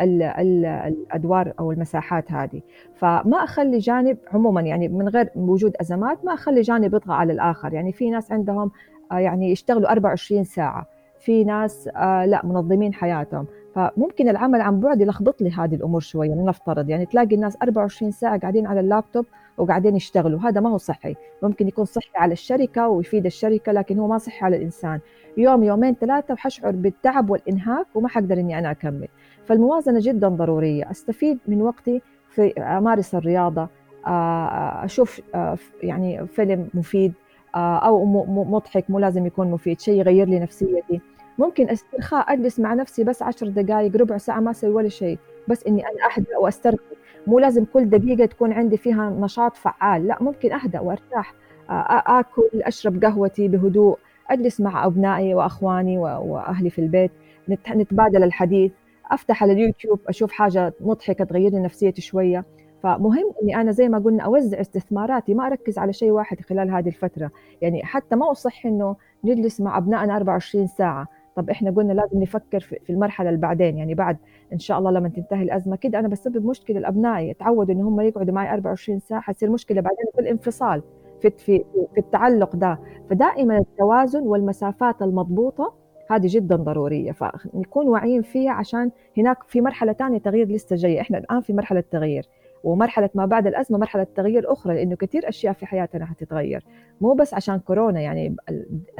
[0.00, 2.60] وأضيق في الأدوار أو المساحات هذه.
[2.94, 7.72] فما أخلي جانب عموما يعني من غير وجود أزمات ما أخلي جانب يطغى على الآخر.
[7.72, 8.70] يعني في ناس عندهم
[9.12, 10.86] آه، يعني يشتغلوا 24 ساعة.
[11.20, 13.46] في ناس آه، لا منظمين حياتهم.
[13.74, 18.38] فممكن العمل عن بعد يلخبط لي هذه الأمور شوية لنفترض يعني تلاقي الناس 24 ساعة
[18.38, 19.26] قاعدين على اللابتوب
[19.58, 20.40] وقاعدين يشتغلوا.
[20.40, 21.14] هذا ما هو صحي.
[21.42, 25.00] ممكن يكون صحي على الشركة ويفيد الشركة لكن هو ما صحي على الإنسان.
[25.36, 29.08] يوم يومين ثلاثة وحشعر بالتعب والإنهاك وما حقدر إني أنا أكمل.
[29.46, 30.90] فالموازنة جدا ضرورية.
[30.90, 33.68] أستفيد من وقتي في أمارس الرياضة
[34.06, 37.12] آه، أشوف آه، يعني فيلم مفيد
[37.54, 41.00] آه، أو مضحك مو لازم يكون مفيد شيء يغير لي نفسيتي.
[41.38, 45.18] ممكن استرخاء أجلس مع نفسي بس عشر دقائق ربع ساعة ما أسوي ولا شيء
[45.48, 46.94] بس إني أنا أهدأ وأسترخي.
[47.26, 51.34] مو لازم كل دقيقة تكون عندي فيها نشاط فعال لا ممكن أهدأ وأرتاح
[51.70, 53.98] آكل أشرب قهوتي بهدوء
[54.30, 57.10] أجلس مع أبنائي وأخواني وأهلي في البيت
[57.48, 58.72] نتبادل الحديث.
[59.10, 62.44] أفتح على اليوتيوب أشوف حاجة مضحكة تغير لي نفسيتي شوية.
[62.82, 66.88] فمهم إني أنا زي ما قلنا أوزع استثماراتي ما أركز على شيء واحد خلال هذه
[66.88, 67.30] الفترة.
[67.62, 71.06] يعني حتى ما أصح إنه نجلس مع أبنائنا 24 ساعة.
[71.36, 74.16] طب إحنا قلنا لازم نفكر في المرحلة اللي بعدين يعني بعد
[74.52, 75.98] إن شاء الله لما تنتهي الأزمة كده.
[75.98, 80.20] أنا بسبب مشكلة لابنائي يتعودوا إن هم يقعدوا معي 24 ساعة حتصير مشكلة بعدين في
[80.20, 80.82] الانفصال
[81.22, 82.78] في في في التعلق ده.
[83.10, 85.83] فدائما التوازن والمسافات المضبوطة
[86.14, 91.00] هذه جدا ضرورية فنكون واعيين فيها عشان هناك في مرحلة ثانية تغيير لسه جاية.
[91.00, 92.28] إحنا الآن في مرحلة تغيير
[92.64, 96.64] ومرحلة ما بعد الأزمة مرحلة تغيير أخرى لأنه كثير أشياء في حياتنا حتتغير.
[97.00, 98.36] مو بس عشان كورونا يعني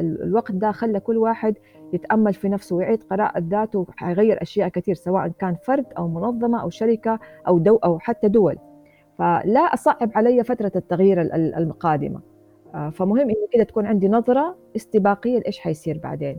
[0.00, 1.54] الوقت ده خلى كل واحد
[1.92, 6.70] يتأمل في نفسه ويعيد قراءة ذاته حيغير أشياء كثير سواء كان فرد أو منظمة أو
[6.70, 8.58] شركة أو دو أو حتى دول.
[9.18, 11.20] فلا أصعب علي فترة التغيير
[11.58, 12.20] القادمه
[12.74, 16.38] آه، فمهم إنه كده تكون عندي نظرة استباقية لإيش حيصير بعدين.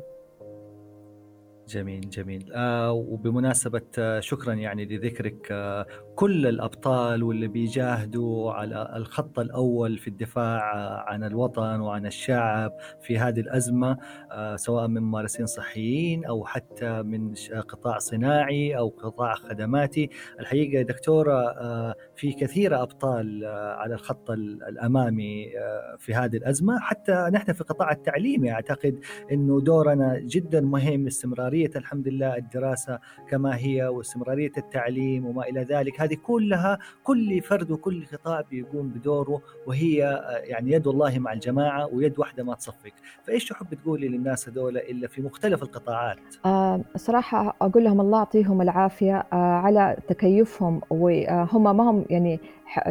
[1.70, 2.52] جميل جميل.
[2.54, 5.86] آه وبمناسبة آه شكرا يعني لذكرك آه
[6.16, 13.18] كل الأبطال واللي بيجاهدوا على الخط الأول في الدفاع آه عن الوطن وعن الشعب في
[13.18, 13.98] هذه الأزمة
[14.32, 17.34] آه سواء من ممارسين صحيين أو حتى من
[17.68, 20.10] قطاع صناعي أو قطاع خدماتي.
[20.40, 26.80] الحقيقة دكتورة آه في كثير أبطال آه على الخط الأمامي آه في هذه الأزمة.
[26.80, 29.00] حتى نحن في قطاع التعليمي أعتقد
[29.32, 33.00] أنه دورنا جدا مهم استمرارية استمرارية الحمد لله الدراسة
[33.30, 36.02] كما هي واستمرارية التعليم وما إلى ذلك.
[36.02, 39.98] هذه كلها كل فرد وكل قطاع بيقوم بدوره وهي
[40.44, 42.92] يعني يد الله مع الجماعة ويد واحدة ما تصفق.
[43.24, 48.62] فإيش تحب تقولي للناس هذول إلا في مختلف القطاعات؟ آه صراحة أقول لهم الله يعطيهم
[48.62, 52.40] العافية آه على تكيفهم وهم ما هم يعني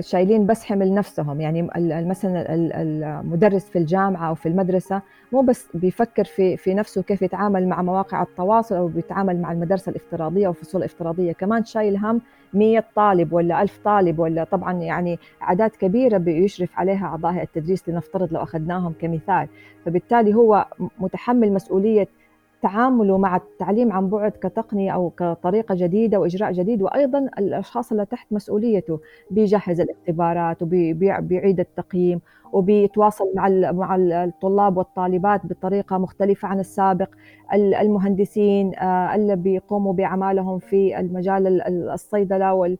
[0.00, 1.40] شايلين بس حمل نفسهم.
[1.40, 1.68] يعني
[2.08, 5.02] مثلا المدرس في الجامعة أو في المدرسة
[5.32, 9.90] مو بس بيفكر في في نفسه كيف يتعامل مع مواقع التواصل أو بيتعامل مع المدرسة
[9.90, 12.20] الافتراضية والفصول الافتراضيه كمان شايل هم
[12.54, 18.32] 100 طالب ولا 1000 طالب ولا طبعا يعني أعداد كبيرة بيشرف عليها أعضاء التدريس لنفترض
[18.32, 19.48] لو أخذناهم كمثال.
[19.86, 20.66] فبالتالي هو
[20.98, 22.08] متحمل مسؤولية
[22.64, 28.32] تعامله مع التعليم عن بعد كتقنية أو كطريقة جديدة وإجراء جديد وأيضا الأشخاص اللي تحت
[28.32, 29.00] مسؤوليته
[29.30, 32.20] بيجهز الاختبارات وبيعيد التقييم
[32.52, 37.08] وبيتواصل مع مع الطلاب والطالبات بطريقة مختلفة عن السابق.
[37.54, 42.78] المهندسين آه، اللي بيقوموا بأعمالهم في المجال الصيدلة وال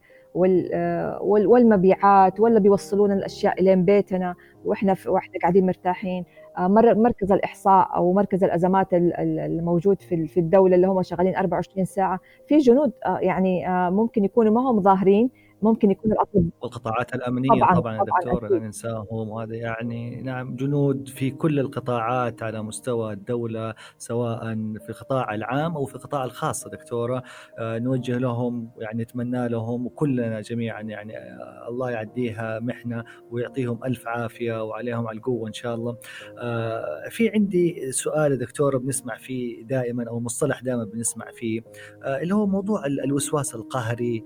[1.23, 4.35] والمبيعات ولا بيوصلون الأشياء إلين بيتنا.
[4.65, 6.25] وإحنا وإحنا قاعدين مرتاحين.
[6.25, 12.21] آه، مركز الإحصاء أو مركز الأزمات الموجود في في الدولة اللي هم شغالين 24 ساعة.
[12.47, 15.31] في جنود آه، يعني آه، ممكن يكونوا ما هم ظاهرين
[15.65, 21.09] ممكن يكون الاطباء والقطاعات الأمنية طبعا, طبعا, طبعاً دكتور لا ننساهم وهذا يعني نعم جنود
[21.09, 27.23] في كل القطاعات على مستوى الدولة سواء في القطاع العام أو في القطاع الخاص دكتورة.
[27.59, 34.09] آه نوجه لهم يعني نتمنى لهم وكلنا جميعا يعني آه الله يعديها محنة ويعطيهم ألف
[34.09, 35.97] عافية وعليهم على القوة إن شاء الله.
[36.39, 41.61] آه في عندي سؤال دكتورة بنسمع فيه دائما أو مصطلح دائما بنسمع فيه
[42.05, 44.25] اللي هو موضوع الوسواس القهري.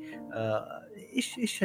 [1.19, 1.65] إيش إيش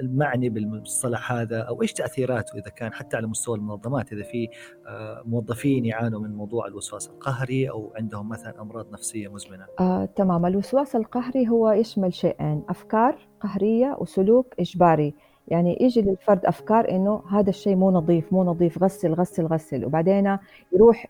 [0.00, 4.48] المعني بالمصطلح هذا؟ أو إيش تأثيراته إذا كان حتى على مستوى المنظمات؟ إذا في
[4.86, 9.66] آه، موظفين يعانوا من موضوع الوسواس القهري أو عندهم مثلا أمراض نفسية مزمنة.
[9.80, 10.46] آه، تمام.
[10.46, 15.14] الوسواس القهري هو يشمل شيئين أفكار قهرية وسلوك إجباري.
[15.48, 19.84] يعني يجي للفرد أفكار إنه هذا الشيء مو نظيف مو نظيف غسل غسل غسل.
[19.84, 20.38] وبعدين
[20.72, 21.06] يروح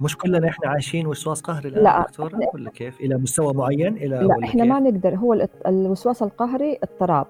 [0.00, 4.08] مش كلنا إحنا عايشين وسواس قهري الآن لا دكتورة ولا كيف؟ إلى مستوى معين إلى
[4.08, 7.26] لا إحنا كيف؟ ما نقدر هو الوسواس القهري اضطراب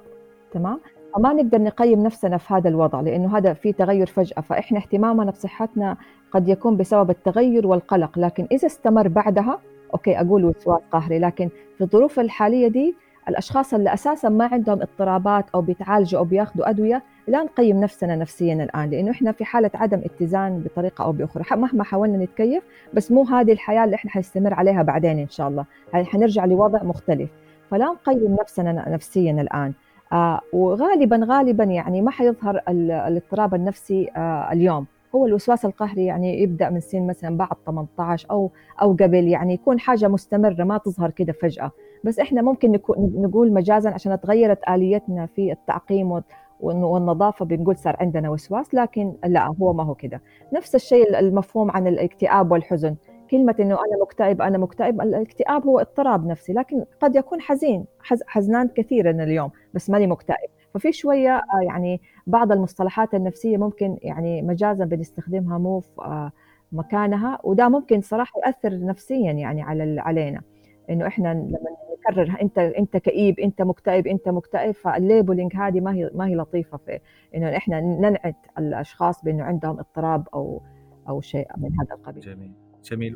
[0.53, 0.81] تمام؟
[1.15, 5.97] فما نقدر نقيم نفسنا في هذا الوضع لأنه هذا في تغير فجأة فإحنا اهتمامنا بصحتنا
[6.33, 9.59] قد يكون بسبب التغير والقلق لكن إذا استمر بعدها
[9.95, 11.49] أوكي أقول وسواس قهري لكن
[11.79, 12.95] في الظروف الحالية دي
[13.29, 18.55] الأشخاص اللي أساسا ما عندهم اضطرابات أو بيتعالجوا أو بياخذوا أدوية لا نقيم نفسنا نفسيا
[18.55, 21.45] الآن لأنه إحنا في حالة عدم اتزان بطريقة أو بأخرى.
[21.57, 22.63] مهما حاولنا نتكيف
[22.95, 25.65] بس مو هذه الحياة اللي إحنا حنستمر عليها بعدين إن شاء الله.
[25.93, 27.31] حنرجع لوضع مختلف.
[27.71, 29.73] فلا نقيم نفسنا نفسيا الآن.
[30.13, 34.87] آه وغالبا غالبا يعني ما حيظهر الاضطراب النفسي آه اليوم.
[35.15, 38.51] هو الوسواس القهري يعني يبدأ من سن مثلا بعد 18 أو
[38.83, 41.71] أو قبل يعني يكون حاجة مستمرة ما تظهر كده فجأة.
[42.05, 46.23] بس إحنا ممكن نقول مجازا عشان تغيرت آليتنا في التعقيم
[46.65, 50.23] والنظافة بنقول صار عندنا وسواس لكن لا هو ما هو كده.
[50.53, 52.97] نفس الشيء المفهوم عن الاكتئاب والحزن.
[53.31, 57.85] كلمة إنه أنا مكتئب أنا مكتئب الاكتئاب هو اضطراب نفسي لكن قد يكون حزين
[58.27, 60.49] حزنان كثيرا اليوم بس ماني مكتئب.
[60.75, 66.33] ففي شوية آه، يعني بعض المصطلحات النفسية ممكن يعني مجازا بنستخدمها مو في آه،
[66.73, 70.43] مكانها وده ممكن صراحة يؤثر نفسيا يعني على علينا.
[70.91, 71.71] إنه إحنا لما
[72.11, 76.77] نكرر انت انت كئيب انت مكتئب انت مكتئب فالليبلينج هذه ما هي ما هي لطيفة
[76.77, 76.99] في
[77.35, 80.63] إنه إحنا ننعت الأشخاص بإنه عندهم اضطراب أو
[81.09, 82.23] أو شيء من هذا القبيل.
[82.23, 82.53] جميل.
[82.85, 83.15] جميل.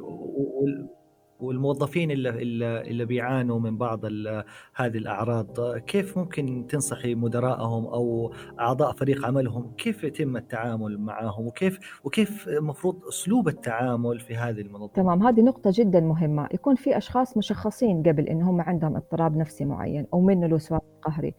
[1.41, 2.31] والموظفين اللي
[2.81, 4.05] اللي بيعانوا من بعض
[4.75, 12.01] هذه الأعراض كيف ممكن تنصحي مدراءهم أو أعضاء فريق عملهم؟ كيف يتم التعامل معهم؟ وكيف
[12.05, 16.49] وكيف المفروض أسلوب التعامل في هذه المنظمة؟ تمام هذه نقطة جدا مهمة.
[16.55, 21.35] يكون في أشخاص مشخصين قبل إن هم عندهم اضطراب نفسي معين أو منه الوسواس القهري.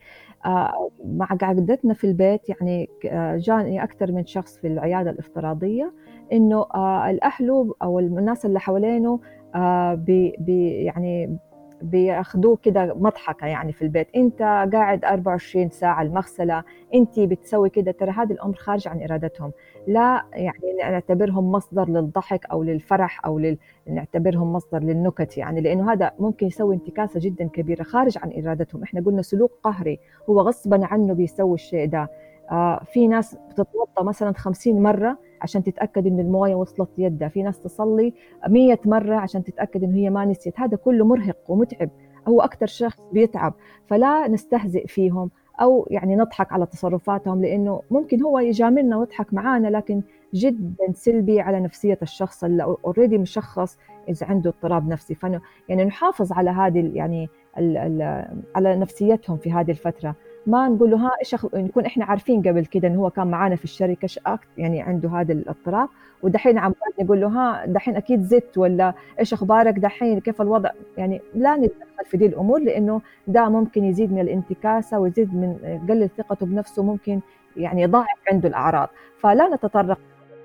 [0.46, 5.94] آه، مع قعدتنا في البيت يعني آه، جاني أكثر من شخص في العيادة الافتراضية
[6.32, 9.20] إنه آه، الاهله أو الناس اللي حوالينه
[9.96, 11.38] بي بي يعني
[11.82, 14.08] بياخذوه كده مضحكة يعني في البيت.
[14.16, 14.42] انت
[14.74, 19.52] قاعد 24 ساعة المغسلة انت بتسوي كده ترى هذه الأمر خارج عن إرادتهم.
[19.88, 23.58] لا يعني نعتبرهم مصدر للضحك أو للفرح أو لل...
[23.88, 28.84] نعتبرهم مصدر للنكت يعني لأنه هذا ممكن يسوي انتكاسة جدا كبيرة خارج عن إرادتهم.
[28.84, 32.10] إحنا قلنا سلوك قهري هو غصبا عنه بيسوي الشيء ده.
[32.52, 37.28] آه في ناس بتتوضا مثلا 50 مرة عشان تتأكد إن الموية وصلت يدها.
[37.28, 38.14] في ناس تصلي
[38.48, 40.60] 100 مرة عشان تتأكد إنه هي ما نسيت.
[40.60, 41.90] هذا كله مرهق ومتعب.
[42.28, 43.54] هو أكثر شخص بيتعب.
[43.88, 45.30] فلا نستهزئ فيهم
[45.62, 50.02] أو يعني نضحك على تصرفاتهم لإنه ممكن هو يجاملنا ويضحك معانا لكن
[50.34, 53.78] جدا سلبي على نفسية الشخص اللي اوريدي مشخص
[54.10, 55.16] إذا عنده اضطراب نفسي.
[55.16, 58.26] فانه يعني نحافظ على هذه يعني ال ال
[58.56, 60.16] على نفسيتهم في هذه الفترة.
[60.50, 63.64] ما نقول له ها إيش نكون إحنا عارفين قبل كده إنه هو كان معانا في
[63.64, 64.10] الشركة
[64.58, 65.90] يعني عنده هذا الاضطراب.
[66.24, 71.22] ودحين عم نقول له ها دحين أكيد زدت ولا إيش أخبارك؟ دحين كيف الوضع؟ يعني
[71.36, 76.46] لا نتدخل في دي الأمور لأنه ده ممكن يزيد من الانتكاسة ويزيد من يقلل ثقته
[76.46, 77.20] بنفسه ممكن
[77.58, 78.90] يعني يضاعف عنده الأعراض.
[79.20, 80.00] فلا نتطرق.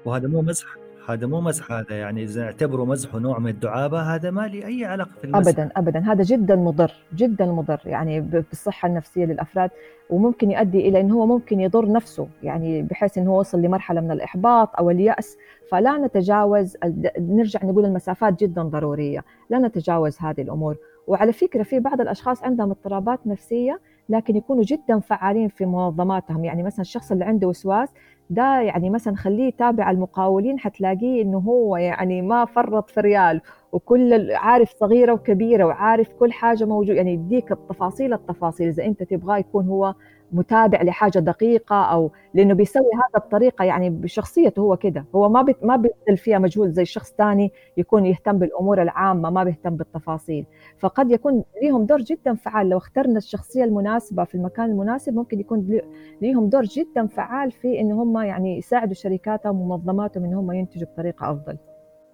[0.04, 0.83] وهذا مو مزح.
[1.08, 4.84] هذا مو مزح هذا يعني إذا نعتبره مزح ونوع من الدعابة هذا ما لي أي
[4.84, 5.50] علاقة في المزح.
[5.50, 6.12] ابدا ابدا.
[6.12, 9.70] هذا جدا مضر جدا مضر يعني بالصحة النفسية للأفراد
[10.10, 14.10] وممكن يؤدي إلى انه هو ممكن يضر نفسه يعني بحيث انه هو وصل لمرحلة من
[14.10, 15.36] الإحباط أو اليأس.
[15.70, 16.76] فلا نتجاوز
[17.18, 19.24] نرجع نقول المسافات جدا ضرورية.
[19.50, 20.76] لا نتجاوز هذه الأمور.
[21.06, 26.44] وعلى فكرة في بعض الأشخاص عندهم اضطرابات نفسية لكن يكونوا جدا فعالين في منظماتهم.
[26.44, 27.88] يعني مثلا الشخص اللي عنده وسواس
[28.30, 33.40] ده يعني مثلا خليه يتابع المقاولين حتلاقيه إنه هو يعني ما فرط في ريال
[33.72, 38.68] وكل عارف صغيرة وكبيرة وعارف كل حاجة موجوده يعني يديك التفاصيل التفاصيل.
[38.68, 39.94] إذا أنت تبغاه يكون هو
[40.32, 45.04] متابع لحاجة دقيقة أو لأنه بيسوي هذا بطريقة يعني بشخصيته هو كده.
[45.14, 49.44] هو ما بي ما بيبذل فيها مجهود زي شخص ثاني يكون يهتم بالأمور العامة ما
[49.44, 50.46] بيهتم بالتفاصيل.
[50.78, 52.68] فقد يكون ليهم دور جدا فعال.
[52.68, 55.80] لو اخترنا الشخصية المناسبة في المكان المناسب ممكن يكون
[56.22, 61.30] ليهم دور جدا فعال في إن هم يعني يساعدوا شركاتهم ومنظماتهم إن هم ينتجوا بطريقة
[61.30, 61.56] أفضل.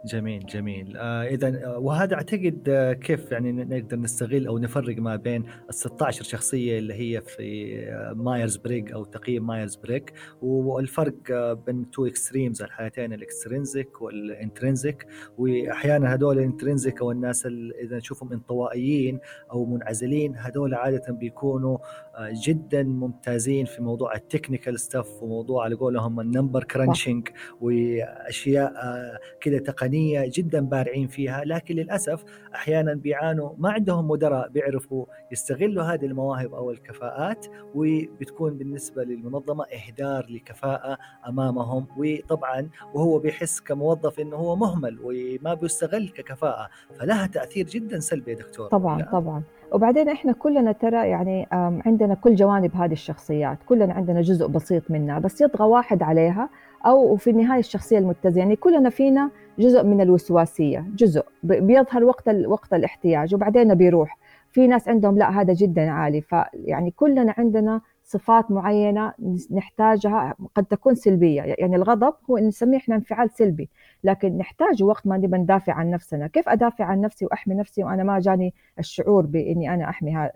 [0.05, 0.97] جميل جميل.
[0.97, 5.75] آه إذا آه، وهذا أعتقد آه كيف يعني نقدر نستغل أو نفرق ما بين ال
[5.75, 11.91] 16 شخصية اللي هي في آه Myers Briggs أو تقييم Myers Briggs والفرق آه بين
[11.91, 15.07] two extremes الحالتين ال extrinsic وال intrinsic
[15.39, 19.19] وأحيانا هذول ال intrinsic أو الناس اللي إذا نشوفهم انطوائيين
[19.53, 21.79] أو منعزلين هذول عادة بيكونوا
[22.15, 27.29] آه جدا ممتازين في موضوع ال technical stuff وموضوع على قولهم ال number crunching
[27.61, 32.25] وأشياء آه كذا تقنية تقنية جدا بارعين فيها لكن للأسف
[32.55, 40.27] أحيانا بيعانوا ما عندهم مدراء بيعرفوا يستغلوا هذه المواهب أو الكفاءات وبتكون بالنسبة للمنظمة إهدار
[40.31, 46.69] لكفاءة أمامهم وطبعا وهو بيحس كموظف إنه هو مهمل وما بيستغل ككفاءة
[46.99, 49.11] فلها تأثير جدا سلبي يا دكتور طبعا لا.
[49.13, 51.47] طبعا وبعدين إحنا كلنا ترى يعني
[51.87, 56.49] عندنا كل جوانب هذه الشخصيات كلنا عندنا جزء بسيط منها بس يطغى واحد عليها
[56.87, 59.31] أو في النهاية الشخصية المتزنة يعني كلنا فينا
[59.61, 61.25] جزء من الوسواسية جزء.
[61.43, 64.19] بيظهر وقت وقت الاحتياج وبعدين بيروح.
[64.53, 66.21] في ناس عندهم لا هذا جدا عالي.
[66.21, 69.13] فيعني كلنا عندنا صفات معينة
[69.51, 71.43] نحتاجها قد تكون سلبية.
[71.43, 73.69] يعني الغضب هو نسميه إحنا انفعال سلبي.
[74.05, 76.27] لكن نحتاجه وقت ما نبى ندافع عن نفسنا.
[76.27, 80.29] كيف أدافع عن نفسي وأحمي نفسي؟ وأنا ما جاني الشعور بإني أنا أحمي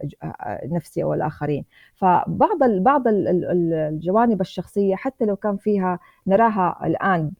[0.65, 1.65] نفسي أو الآخرين.
[1.95, 7.31] فبعض بعض الجوانب الشخصية حتى لو كان فيها نراها الآن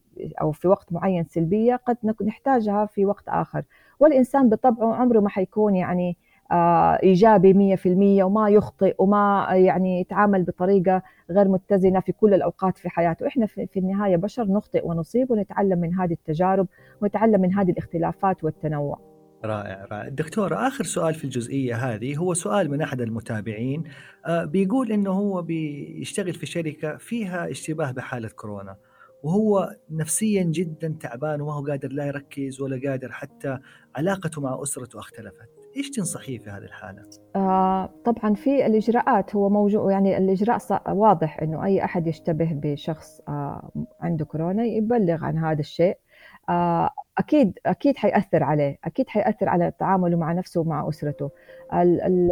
[0.41, 3.63] أو في وقت معين سلبية قد نحتاجها في وقت آخر.
[3.99, 6.17] والإنسان بطبعه عمره ما حيكون يعني
[6.51, 12.89] آه، إيجابي 100% وما يخطئ وما يعني يتعامل بطريقة غير متزنة في كل الأوقات في
[12.89, 16.67] حياته، إحنا في النهاية بشر نخطئ ونصيب ونتعلم من هذه التجارب
[17.01, 19.15] ونتعلم من هذه الاختلافات والتنوع.
[19.45, 20.09] رائع رائع.
[20.09, 23.83] دكتور آخر سؤال في الجزئية هذه هو سؤال من أحد المتابعين
[24.25, 28.75] آه، بيقول إنه هو بيشتغل في شركة فيها اشتباه بحالة كورونا.
[29.25, 33.57] وهو نفسيا جدا تعبان وما هو قادر لا يركز ولا قادر حتى
[33.95, 35.49] علاقته مع أسرته اختلفت.
[35.77, 37.01] إيش تنصحيه في هذه الحالة؟
[37.35, 43.71] آه طبعا في الإجراءات هو موجود يعني الإجراء واضح إنه أي أحد يشتبه بشخص آه
[44.01, 45.97] عنده كورونا يبلغ عن هذا الشيء.
[46.49, 51.31] آه أكيد أكيد حيأثر عليه أكيد حيأثر على تعامله مع نفسه ومع أسرته.
[51.73, 52.29] ال ال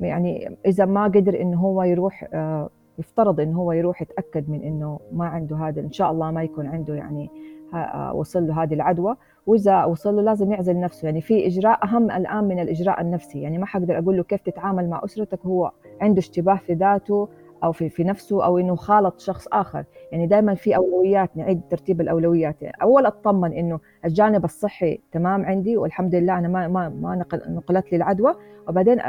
[0.00, 5.00] يعني إذا ما قدر إنه هو يروح آه يفترض انه هو يروح يتأكد من إنه
[5.12, 7.30] ما عنده هذا إن شاء الله ما يكون عنده يعني
[7.74, 9.16] آه، وصل له هذه العدوى.
[9.46, 11.06] وإذا وصل له لازم يعزل نفسه.
[11.06, 13.40] يعني في إجراء أهم الآن من الإجراء النفسي.
[13.40, 17.28] يعني ما حقدر أقول له كيف تتعامل مع أسرتك هو عنده اشتباه في ذاته
[17.64, 19.84] أو في في نفسه أو إنه خالط شخص آخر.
[20.12, 22.62] يعني دائما في أولويات نعيد ترتيب الأولويات.
[22.62, 27.92] يعني أول أطمن إنه الجانب الصحي تمام عندي والحمد لله أنا ما ما ما نقلت
[27.92, 28.34] لي العدوى.
[28.68, 29.00] وبعدين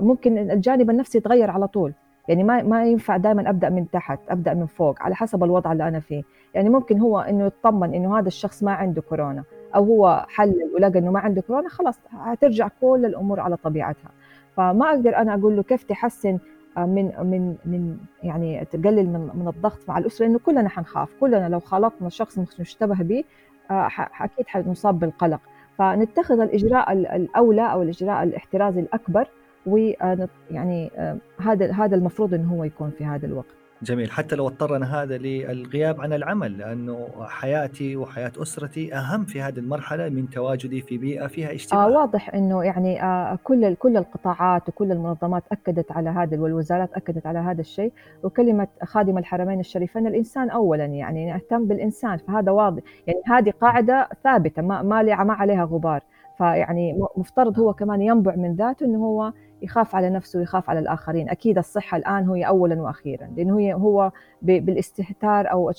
[0.00, 1.94] ممكن الجانب النفسي يتغير على طول.
[2.28, 5.88] يعني ما ما ينفع دائما أبدأ من تحت أبدأ من فوق على حسب الوضع اللي
[5.88, 6.22] أنا فيه.
[6.54, 9.44] يعني ممكن هو إنه يطمن إنه هذا الشخص ما عنده كورونا
[9.74, 14.10] أو هو حلل ولقى إنه ما عنده كورونا خلاص هترجع كل الأمور على طبيعتها.
[14.56, 16.38] فما أقدر أنا أقول له كيف تحسن
[16.76, 21.08] آه، من من من يعني تقلل من من الضغط مع الأسرة انه كلنا حنخاف.
[21.20, 23.24] كلنا لو خالطنا شخص مشتبه به
[23.70, 23.88] آه،
[24.20, 25.40] أكيد حنصاب بالقلق.
[25.78, 29.28] فنتخذ الإجراء الأولى أو الإجراء الاحترازي الأكبر
[29.66, 33.54] ويعني آه، هذا هذا المفروض إنه هو يكون في هذا الوقت.
[33.82, 34.10] جميل.
[34.10, 40.08] حتى لو اضطرنا هذا للغياب عن العمل لأنه حياتي وحياة أسرتي أهم في هذه المرحلة
[40.08, 41.84] من تواجدي في بيئة فيها اشتباه.
[41.84, 47.26] آه واضح إنه يعني آه كل كل القطاعات وكل المنظمات أكدت على هذا والوزارات أكدت
[47.26, 47.92] على هذا الشيء.
[48.22, 52.16] وكلمة خادم الحرمين الشريفين الإنسان اولا يعني نهتم بالإنسان.
[52.16, 52.82] فهذا واضح.
[53.06, 56.02] يعني هذه قاعدة ثابتة ما ما عليها غبار.
[56.38, 59.32] فيعني مفترض هو كمان ينبع من ذاته إنه هو
[59.64, 61.28] يخاف على نفسه ويخاف على الآخرين.
[61.28, 64.12] أكيد الصحة الآن هي أولا وأخيرا لأنه هو
[64.42, 65.72] بالاستهتار أو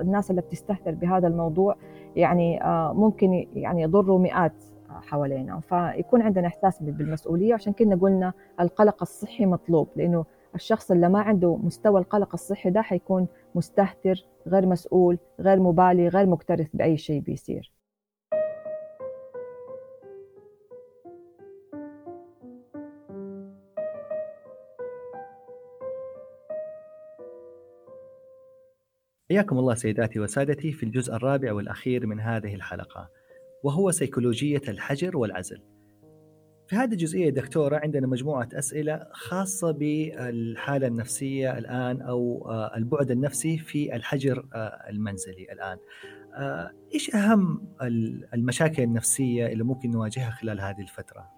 [0.00, 1.76] الناس اللي بتستهتر بهذا الموضوع
[2.16, 5.60] يعني آه، ممكن يعني يضروا مئات حوالينا.
[5.60, 7.54] فيكون عندنا إحساس بالمسؤولية.
[7.54, 10.24] عشان كنا قلنا القلق الصحي مطلوب لأنه
[10.54, 16.26] الشخص اللي ما عنده مستوى القلق الصحي ده حيكون مستهتر غير مسؤول غير مبالي غير
[16.26, 17.72] مكترث بأي شيء بيصير.
[29.34, 33.08] حياكم الله سيداتي وسادتي في الجزء الرابع والأخير من هذه الحلقة
[33.64, 35.62] وهو سيكولوجية الحجر والعزل.
[36.66, 43.58] في هذه الجزئية دكتورة عندنا مجموعة أسئلة خاصة بالحالة النفسية الآن أو آه، البعد النفسي
[43.58, 45.76] في الحجر آه، المنزلي الآن.
[46.36, 47.68] آه، إيش أهم
[48.34, 51.30] المشاكل النفسية اللي ممكن نواجهها خلال هذه الفترة؟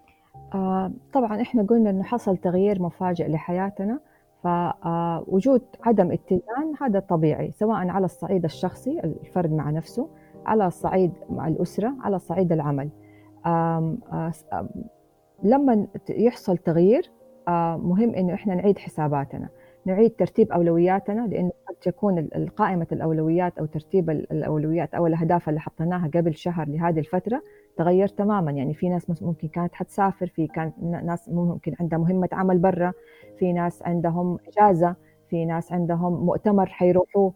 [1.12, 4.00] طبعا إحنا قلنا أنه حصل تغيير مفاجئ لحياتنا.
[4.46, 10.08] فوجود عدم اتزان هذا طبيعي سواء على الصعيد الشخصي الفرد مع نفسه
[10.46, 12.88] على الصعيد مع الأسرة على صعيد العمل.
[15.42, 17.10] لما يحصل تغيير
[17.78, 19.48] مهم إنه إحنا نعيد حساباتنا
[19.84, 26.10] نعيد ترتيب أولوياتنا لأنه قد تكون قائمة الأولويات أو ترتيب الأولويات أو الأهداف اللي حطيناها
[26.14, 27.42] قبل شهر لهذه الفترة
[27.76, 28.52] تغير تماما.
[28.52, 30.72] يعني في ناس ممكن كانت حتسافر في كان
[31.04, 32.92] ناس ممكن عندها مهمة عمل برا
[33.38, 34.96] في ناس عندهم إجازة
[35.30, 37.30] في ناس عندهم مؤتمر حيروحوا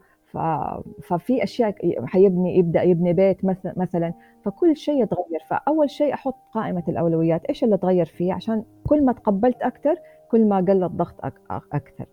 [1.03, 1.74] ففي أشياء
[2.07, 3.45] حيبني يبدأ يبني بيت
[3.76, 4.14] مثلا.
[4.45, 5.41] فكل شيء يتغير.
[5.49, 7.45] فأول شيء أحط قائمة الأولويات.
[7.45, 9.95] إيش اللي تغير فيه؟ عشان كل ما تقبلت أكثر
[10.30, 11.14] كل ما قل الضغط
[11.51, 12.07] أكثر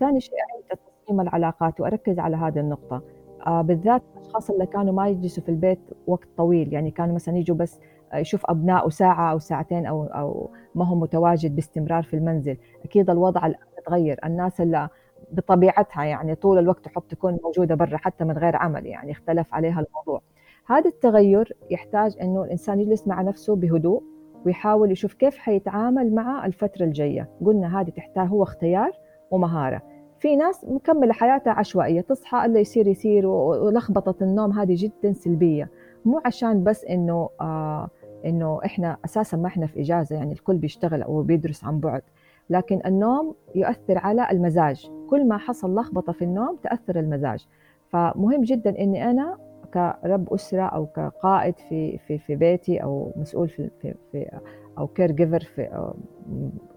[0.00, 0.34] ثاني شيء
[0.70, 3.02] تصميم العلاقات وأركز على هذه النقطة.
[3.46, 6.72] بالذات الأشخاص اللي كانوا ما يجلسوا في البيت وقت طويل.
[6.72, 7.80] يعني كانوا مثلا يجوا بس
[8.14, 12.56] يشوف ابنائه ساعة أو ساعتين أو أو ما هو متواجد باستمرار في المنزل.
[12.84, 14.88] أكيد الوضع الآن تغير الناس اللي
[15.32, 19.80] بطبيعتها يعني طول الوقت تحب تكون موجودة برا حتى من غير عمل يعني اختلف عليها
[19.80, 20.22] الموضوع.
[20.66, 24.02] هذا التغير يحتاج إنه الإنسان يجلس مع نفسه بهدوء
[24.46, 27.28] ويحاول يشوف كيف حيتعامل مع الفترة الجاية.
[27.44, 28.90] قلنا هذه تحتاج هو اختيار
[29.30, 29.82] ومهارة.
[30.22, 35.70] في ناس مكملة حياتها عشوائية تصحى اللي يصير يصير ولخبطة النوم هذه جدا سلبية.
[36.04, 37.88] مو عشان بس إنه آه
[38.24, 42.02] إنه إحنا أساسا ما إحنا في إجازة يعني الكل بيشتغل أو بيدرس عن بعد.
[42.50, 44.90] لكن النوم يؤثر على المزاج.
[45.10, 47.46] كل ما حصل لخبطة في النوم تأثر المزاج.
[47.88, 49.38] فمهم جدا إني أنا
[49.74, 54.38] كرب أسرة أو كقائد في في في بيتي أو مسؤول في في, في
[54.78, 55.90] أو كير جيفر في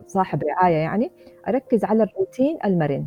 [0.08, 1.12] صاحب رعاية يعني
[1.48, 3.06] أركز على الروتين المرن.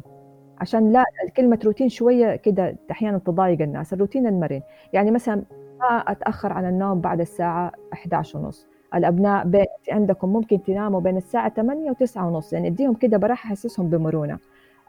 [0.61, 1.05] عشان لا
[1.37, 4.63] كلمة روتين شوية كده أحيانا تضايق الناس الروتين المرن.
[4.93, 5.43] يعني مثلا
[5.81, 8.67] ما أتأخر على النوم بعد الساعة 11 ونص.
[8.95, 12.53] الأبناء عندكم ممكن تناموا بين الساعة 8 و 9 ونص.
[12.53, 14.39] يعني أديهم كده براحة أحسسهم بمرونة.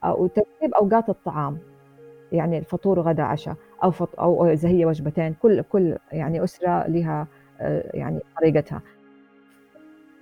[0.05, 1.57] وترتيب أوقات الطعام.
[2.31, 4.19] يعني الفطور وغدا عشاء أو فط...
[4.19, 5.33] أو إذا هي وجبتين.
[5.33, 7.27] كل كل يعني أسرة لها
[7.61, 8.81] آه، يعني طريقتها.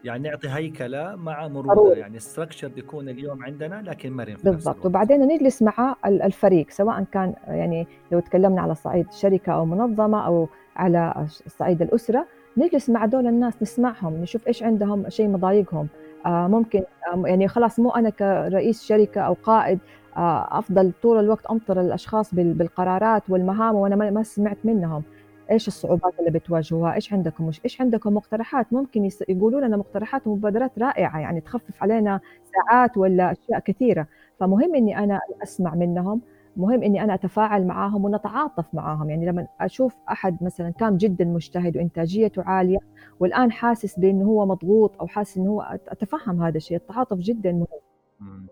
[0.04, 1.93] يعني نعطي هيكلة مع مرونة.
[1.93, 4.86] يعني الستركشر بيكون اليوم عندنا لكن مرن بالضبط.
[4.86, 10.48] وبعدين نجلس مع الفريق سواء كان يعني لو تكلمنا على صعيد شركة أو منظمة أو
[10.76, 12.26] على صعيد الأسرة
[12.58, 15.88] نجلس مع دول الناس نسمعهم نشوف إيش عندهم شيء مضايقهم.
[16.26, 16.84] آه ممكن
[17.14, 19.80] آه يعني خلاص مو أنا كرئيس شركة أو قائد
[20.18, 25.04] آه أفضل طول الوقت أمطر الأشخاص بالقرارات والمهام وأنا ما سمعت منهم.
[25.52, 30.80] إيش الصعوبات اللي بتواجهوها؟ إيش عندكم مش إيش عندكم مقترحات؟ ممكن يقولوا لنا مقترحات ومبادرات
[30.80, 32.20] رائعة يعني تخفف علينا
[32.56, 34.08] ساعات ولا أشياء كثيرة.
[34.39, 36.22] فمهم إني أنا أسمع منهم
[36.58, 39.10] مهم إني أنا أتفاعل معاهم ونتعاطف معاهم.
[39.10, 42.78] يعني لما أشوف أحد مثلا كان جدا مجتهد وإنتاجيته عالية
[43.20, 46.78] والآن حاسس بإنه هو مضغوط أو حاسس إنه هو أتفهم هذا الشيء.
[46.78, 47.52] التعاطف جدا
[48.20, 48.48] مهم.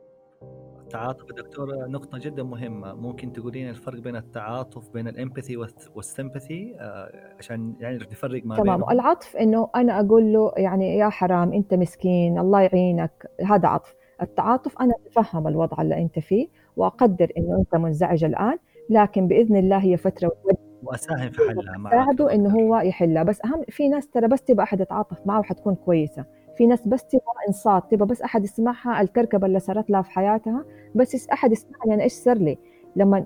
[0.95, 1.25] التعاطف.
[1.35, 2.93] دكتور نقطة جدا مهمة.
[2.93, 5.57] ممكن تقولين الفرق بين التعاطف بين الإمباثي
[5.95, 8.83] والسمباثي؟ آه، عشان يعني نفرق ما تمام.
[8.89, 13.29] العطف إنه أنا أقول له يعني يا حرام أنت مسكين الله يعينك.
[13.45, 13.95] هذا عطف.
[14.21, 18.57] التعاطف أنا أتفهم الوضع اللي أنت فيه وأقدر إنه أنت منزعج الآن
[18.89, 20.31] لكن بإذن الله هي فترة
[20.83, 21.89] وأساهم في حلها.
[21.89, 23.23] ساعده إنه هو يحلها.
[23.23, 26.25] بس أهم في ناس ترى بس تبغى أحد يتعاطف معه وحتكون كويسة.
[26.57, 30.65] في ناس بس تبغى إنصات تبغى بس أحد يسمعها الكركبة اللي صارت لها في حياتها
[30.95, 32.57] بس أحد يسمعني أنا إيش صار لي؟
[32.95, 33.25] لما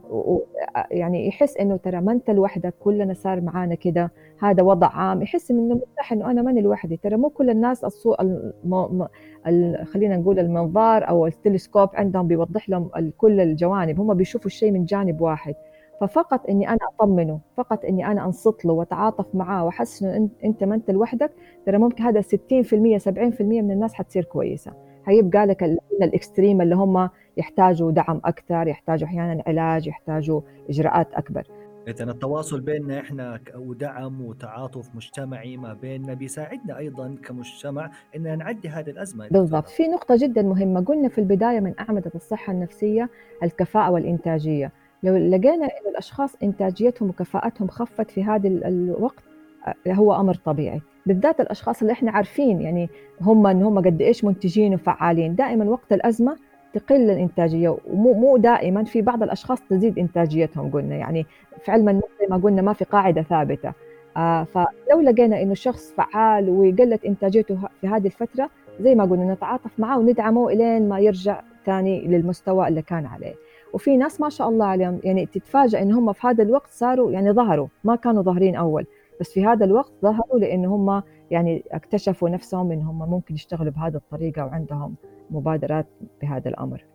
[0.91, 5.51] يعني يحس إنه ترى ما أنت لوحدك كلنا صار معانا كده هذا وضع عام يحس
[5.51, 6.97] إنه مرتاح إنه أنا ماني لوحدي.
[6.97, 8.13] ترى مو كل الناس الصو...
[8.13, 9.07] الم...
[9.47, 9.87] ال...
[9.87, 15.21] خلينا نقول المنظار أو التلسكوب عندهم بيوضح لهم كل الجوانب هم بيشوفوا الشيء من جانب
[15.21, 15.55] واحد.
[16.01, 20.75] ففقط إني أنا أطمنه فقط إني أنا أنصت له وأتعاطف معاه وأحس إنه أنت ما
[20.75, 21.31] أنت لوحدك
[21.65, 24.73] ترى ممكن هذا 60% 70% من الناس حتصير كويسة.
[25.05, 25.63] هيبقى لك
[26.01, 31.43] الإكستريم اللي هم يحتاجوا دعم أكثر يحتاجوا أحيانا علاج يحتاجوا إجراءات أكبر.
[31.87, 38.89] اذا التواصل بيننا إحنا ودعم وتعاطف مجتمعي ما بيننا بيساعدنا أيضا كمجتمع ان نعدي هذه
[38.89, 39.27] الأزمة.
[39.27, 39.67] بالضبط.
[39.67, 43.09] في نقطة جدا مهمة قلنا في البداية من أعمدة الصحة النفسية
[43.43, 44.71] الكفاءة والإنتاجية.
[45.03, 49.23] لو لقينا إن الأشخاص إنتاجيتهم وكفاءتهم خفت في هذا الوقت
[49.67, 50.81] آه، هو أمر طبيعي.
[51.05, 52.89] بالذات الأشخاص اللي إحنا عارفين يعني
[53.21, 55.35] هم إن هم قد إيش منتجين وفعالين.
[55.35, 56.37] دائما وقت الأزمة
[56.73, 61.25] تقل الإنتاجية ومو مو دائما في بعض الأشخاص تزيد إنتاجيتهم قلنا يعني
[61.65, 63.73] في علم النفس زي ما قلنا ما في قاعدة ثابتة.
[64.17, 68.49] آه فلو لقينا إنه شخص فعال وقلت إنتاجيته في هذه الفترة
[68.81, 73.35] زي ما قلنا نتعاطف معه وندعمه إلين ما يرجع ثاني للمستوى اللي كان عليه.
[73.73, 77.31] وفي ناس ما شاء الله عليهم يعني تتفاجئ إن هم في هذا الوقت صاروا يعني
[77.31, 78.85] ظهروا ما كانوا ظاهرين أول
[79.19, 83.95] بس في هذا الوقت ظهروا لأن هم يعني اكتشفوا نفسهم إن هم ممكن يشتغلوا بهذه
[83.95, 84.95] الطريقة وعندهم
[85.29, 85.87] مبادرات
[86.21, 86.85] بهذا الأمر.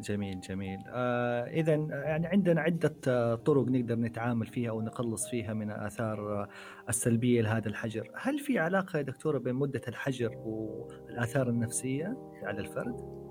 [0.00, 0.78] جميل جميل.
[0.88, 6.48] آه اذا يعني عندنا عدة طرق نقدر نتعامل فيها أو نقلص فيها من الاثار
[6.88, 8.10] السلبية لهذا الحجر.
[8.14, 13.24] هل في علاقة يا دكتورة بين مدة الحجر والآثار النفسية على الفرد؟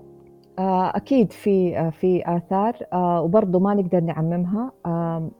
[0.58, 4.72] أكيد في آه، في آثار آه، وبرضه ما نقدر نعممها.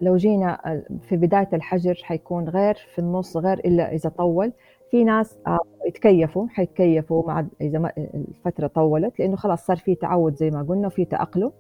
[0.01, 4.53] لو جينا في بداية الحجر حيكون غير في النص غير إلا إذا طول.
[4.91, 5.39] في ناس
[5.87, 10.87] يتكيفوا حيتكيفوا مع إذا ما الفترة طولت لأنه خلاص صار في تعود زي ما قلنا
[10.87, 11.53] وفي تأقلم.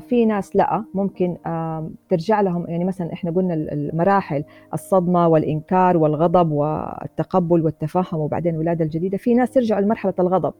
[0.00, 1.36] في ناس لا ممكن
[2.10, 9.18] ترجع لهم يعني مثلا إحنا قلنا المراحل الصدمة والإنكار والغضب والتقبل والتفهم وبعدين الولادة الجديدة.
[9.18, 10.54] في ناس ترجع لمرحلة الغضب.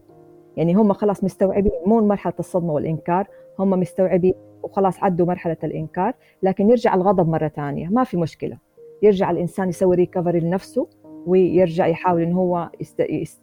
[0.57, 3.27] يعني هم خلاص مستوعبين مو مرحلة الصدمة والإنكار
[3.59, 8.59] هم مستوعبين وخلاص عدوا مرحلة الإنكار لكن يرجع الغضب مرة ثانية ما في مشكلة.
[9.03, 10.89] يرجع الإنسان يسوي recovery لنفسه
[11.27, 12.71] ويرجع يحاول إن هو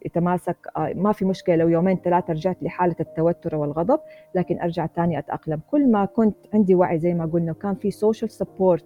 [0.04, 0.56] يتماسك.
[0.76, 4.00] آه، ما في مشكلة لو يومين ثلاثة رجعت لحالة التوتر والغضب
[4.34, 5.60] لكن أرجع ثاني أتأقلم.
[5.70, 8.84] كل ما كنت عندي وعي زي ما قلنا وكان في social support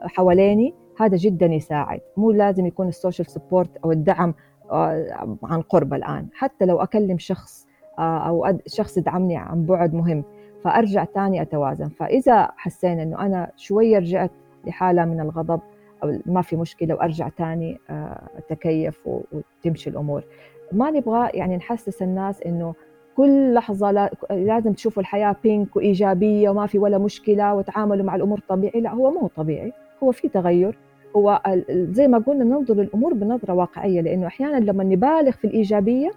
[0.00, 2.00] حواليني هذا جدا يساعد.
[2.16, 4.34] مو لازم يكون ال social support أو الدعم
[5.42, 6.26] عن قرب الآن.
[6.34, 7.66] حتى لو أكلم شخص
[7.98, 10.24] آه، أو شخص يدعمني عن بعد مهم
[10.64, 11.88] فأرجع تاني أتوازن.
[11.88, 14.30] فإذا حسينا أنه أنا شوية رجعت
[14.66, 15.60] لحالة من الغضب
[16.04, 20.24] أو ما في مشكلة وأرجع تاني آه، أتكيف وتمشي الأمور.
[20.72, 22.74] ما نبغى يعني نحسس الناس أنه
[23.16, 28.80] كل لحظة لازم تشوفوا الحياة بينك وإيجابية وما في ولا مشكلة وتعاملوا مع الأمور طبيعي.
[28.80, 29.72] لا هو مو طبيعي.
[30.02, 30.78] هو في تغير.
[31.16, 36.10] هو زي ما قلنا ننظر للأمور بنظرة واقعية لأنه أحيانا لما نبالغ في الإيجابية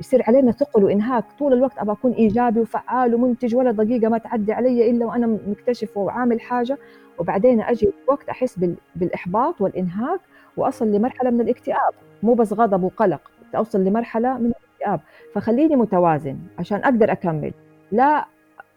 [0.00, 1.24] يصير علينا ثقل وإنهاك.
[1.38, 5.96] طول الوقت أبغى أكون إيجابي وفعال ومنتج ولا دقيقة ما تعدي علي إلا وأنا مكتشف
[5.96, 6.78] وعامل حاجة
[7.18, 8.60] وبعدين أجي وقت أحس
[8.96, 10.20] بالإحباط والإنهاك
[10.56, 11.92] وأصل لمرحلة من الاكتئاب.
[12.22, 13.20] مو بس غضب وقلق
[13.56, 15.00] أوصل لمرحلة من الاكتئاب.
[15.34, 17.52] فخليني متوازن عشان أقدر أكمل.
[17.92, 18.26] لا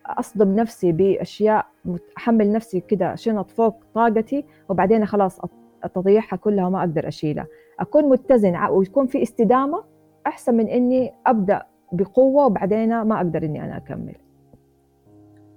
[0.06, 1.66] أصدم نفسي بأشياء
[2.18, 5.40] احمل نفسي كده شنط فوق طاقتي وبعدين خلاص
[5.94, 7.48] تضيعها كلها وما أقدر أشيلها.
[7.80, 9.84] أكون متزن ويكون في استدامة
[10.28, 11.62] أحسن من إني أبدأ
[11.92, 14.16] بقوة وبعدين ما أقدر إني أنا أكمل.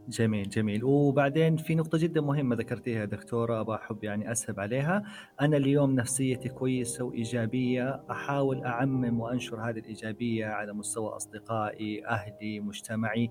[0.08, 0.84] جميل جميل.
[0.84, 5.02] وبعدين في نقطة جدا مهمة ذكرتيها دكتورة أبغى أحب يعني أسهب عليها.
[5.40, 13.30] أنا اليوم نفسيتي كويسة وإيجابية أحاول أعمم وأنشر هذه الإيجابية على مستوى أصدقائي أهلي مجتمعي.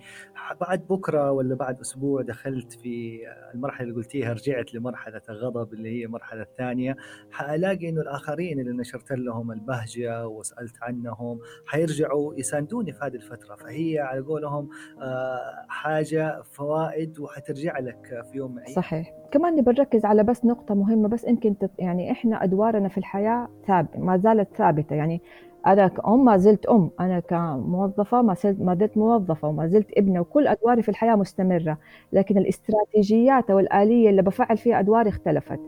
[0.61, 3.19] بعد بكرة ولا بعد أسبوع دخلت في
[3.53, 6.95] المرحلة اللي قلتيها رجعت لمرحلة الغضب اللي هي المرحلة الثانية.
[7.31, 13.56] حألاقي إنه الآخرين اللي نشرت لهم البهجة وسألت عنهم حيرجعوا يساندوني في هذه الفترة.
[13.56, 14.69] فهي على قولهم
[15.02, 18.75] آه، حاجة فوائد وحترجع لك في يوم الأيام.
[18.75, 19.13] صحيح.
[19.31, 21.71] كمان نبي نركز على بس نقطة مهمة بس يمكن تت...
[21.79, 24.95] يعني إحنا أدوارنا في الحياة ثابت ما زالت ثابتة.
[24.95, 25.21] يعني
[25.67, 30.19] أنا كأم ما زلت أم أنا كموظفة ما زلت ما زلت موظفة وما زلت ابنة
[30.19, 31.77] وكل أدواري في الحياة مستمرة.
[32.13, 35.59] لكن الاستراتيجيات والآلية اللي بفعل فيها أدواري اختلفت.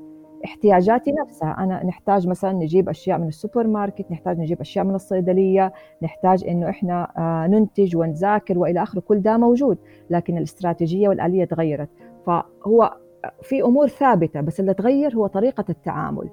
[0.46, 1.56] احتياجاتي نفسها.
[1.60, 6.70] أنا نحتاج مثلا نجيب أشياء من السوبر ماركت نحتاج نجيب أشياء من الصيدلية نحتاج إنه
[6.70, 9.00] إحنا آه، ننتج ونذاكر وإلى آخره.
[9.00, 9.78] كل ده موجود
[10.10, 11.90] لكن الاستراتيجية والآلية تغيرت.
[12.26, 12.94] فهو
[13.42, 16.30] في أمور ثابتة بس اللي تغير هو طريقة التعامل.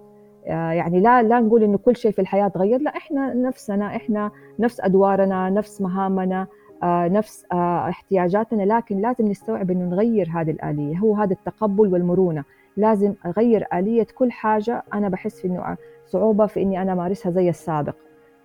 [0.47, 4.31] آه، يعني لا لا نقول إنه كل شيء في الحياة تغير لا إحنا نفسنا إحنا
[4.59, 6.47] نفس أدوارنا نفس مهامنا
[6.83, 10.99] آه، نفس احتياجاتنا لكن لازم نستوعب إنه نغير هذه الآلية.
[10.99, 12.45] هو هذا التقبل والمرونة.
[12.77, 15.77] لازم أغير آلية كل حاجة أنا بحس في إنه
[16.07, 17.95] صعوبة في إني أنا أمارسها زي السابق.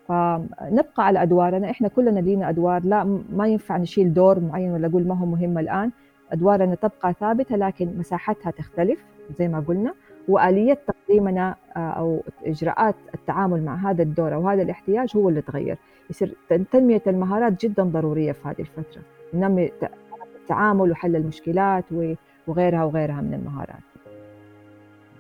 [0.08, 5.08] فنبقى على أدوارنا إحنا كلنا لينا أدوار لا ما ينفع نشيل دور معين ولا أقول
[5.08, 5.92] ما هو مهم الآن.
[6.32, 9.06] أدوارنا تبقى ثابتة لكن مساحتها تختلف
[9.40, 9.94] زي ما قلنا
[10.28, 15.78] وآلية تقديمنا آه، أو إجراءات التعامل مع هذا الدور أو هذا الاحتياج هو اللي تغير.
[16.10, 16.36] يصير
[16.72, 19.02] تنمية المهارات جدا ضرورية في هذه الفترة.
[19.34, 19.72] ننمي
[20.42, 21.86] التعامل وحل المشكلات
[22.48, 23.95] وغيرها وغيرها من المهارات.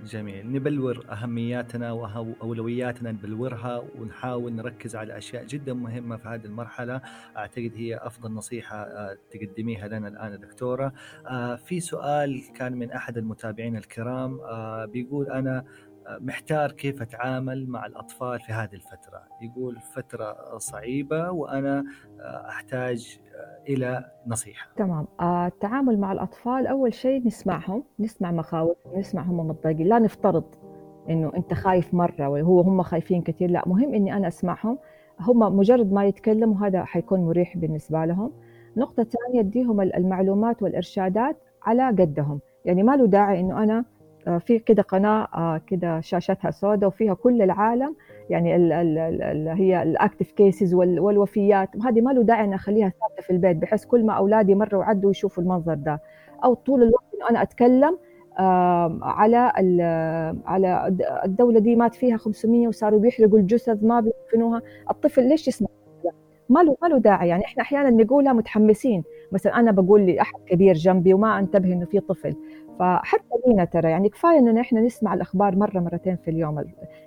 [0.05, 0.51] جميل.
[0.51, 7.01] نبلور أهمياتنا وأولوياتنا نبلورها ونحاول نركز على أشياء جدا مهمة في هذه المرحلة.
[7.37, 10.93] أعتقد هي أفضل نصيحة آه، تقدميها لنا الآن دكتورة
[11.27, 15.65] آه، في سؤال كان من أحد المتابعين الكرام آه، بيقول أنا
[16.09, 19.23] محتار كيف أتعامل مع الأطفال في هذه الفترة.
[19.41, 21.83] يقول فترة صعيبة وأنا
[22.49, 23.19] أحتاج
[23.69, 24.69] إلى نصيحة.
[24.75, 25.07] تمام.
[25.19, 29.87] آه، التعامل مع الأطفال أول شيء نسمعهم نسمع مخاوف نسمع هم متضايقين.
[29.87, 30.43] لا نفترض
[31.09, 33.49] إنه أنت خايف مرة وهو هم خايفين كثير.
[33.49, 34.77] لا مهم إني أنا أسمعهم.
[35.19, 38.31] هم مجرد ما يتكلموا هذا حيكون مريح بالنسبة لهم.
[38.77, 42.39] نقطة ثانية أديهم المعلومات والإرشادات على قدهم.
[42.65, 43.85] يعني ما له داعي إنه أنا
[44.39, 47.95] في كده قناة آه، كده شاشتها سوداء وفيها كل العالم
[48.29, 51.69] يعني ال ال ال هي ال active cases والوفيات.
[51.85, 55.11] هذه ما له داعي ان أخليها ثابتة في البيت بحيث كل ما أولادي مروا وعدوا
[55.11, 56.01] يشوفوا المنظر ده.
[56.43, 57.97] أو طول الوقت إنه أنا أتكلم
[59.01, 59.37] على
[60.45, 60.95] على
[61.25, 64.61] الدولة دي مات فيها 500 وصاروا بيحرقوا الجثث ما بيدفنوها.
[64.91, 65.67] الطفل ليش يسمع
[66.49, 67.27] ما له ما له داعي.
[67.29, 69.03] يعني إحنا أحيانا نقولها متحمسين.
[69.31, 72.35] مثلا أنا بقول لاحد كبير جنبي وما أنتبه إنه في طفل.
[72.79, 76.63] فحتى لينا ترى يعني كفاية إنه إحنا نسمع الأخبار مرة مرتين في اليوم.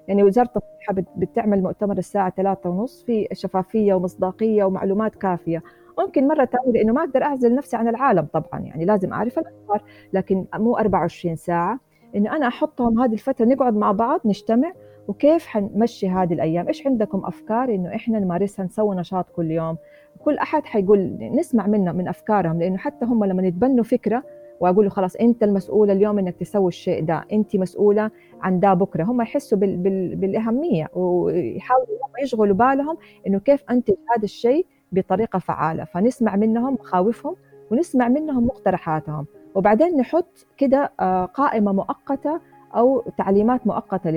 [0.08, 5.62] يعني وزارة الصحة بتعمل مؤتمر الساعة ثلاثة ونص في شفافية ومصداقية ومعلومات كافية.
[5.98, 9.82] ممكن مرة ثانية لأنه ما أقدر أعزل نفسي عن العالم طبعا يعني لازم أعرف الأخبار
[10.12, 11.80] لكن مو 24 ساعة.
[12.16, 14.72] إنه أنا أحطهم هذه الفترة نقعد مع بعض نجتمع
[15.08, 19.76] وكيف حنمشي هذه الأيام؟ إيش عندكم أفكار إنه إحنا نمارسها نسوي نشاط كل يوم؟
[20.24, 24.22] كل أحد حيقول نسمع منه من أفكارهم لأنه حتى هم لما يتبنوا فكرة
[24.60, 28.10] وأقول له خلاص أنت المسؤولة اليوم إنك تسوي الشيء ده أنت مسؤولة
[28.40, 29.04] عن ده بكرة.
[29.04, 31.86] هم يحسوا بال بال بالأهمية ويحاولوا
[32.22, 35.84] يشغلوا بالهم إنه كيف انتج هذا الشيء بطريقة فعالة.
[35.84, 37.36] فنسمع منهم مخاوفهم
[37.70, 39.26] ونسمع منهم مقترحاتهم.
[39.54, 42.40] وبعدين نحط كده آه، قائمة مؤقتة
[42.74, 44.10] أو تعليمات مؤقتة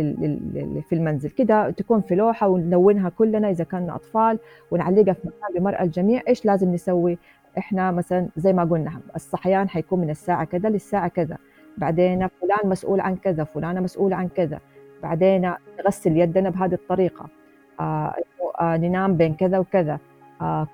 [0.81, 1.29] في المنزل.
[1.29, 4.39] كده تكون في لوحة ونلونها كلنا إذا كنا أطفال
[4.71, 6.21] ونعلقها في مكان بمرأة الجميع.
[6.27, 7.17] إيش لازم نسوي؟
[7.57, 11.37] إحنا مثلا زي ما قلنا الصحيان حيكون من الساعة كذا للساعة كذا.
[11.77, 14.59] بعدين فلان مسؤول عن كذا فلانة مسؤولة عن كذا.
[15.03, 17.27] بعدين نغسل يدنا بهذه الطريقة.
[17.79, 18.15] آه
[18.59, 19.99] آه ننام بين كذا وكذا.
[20.41, 20.67] آه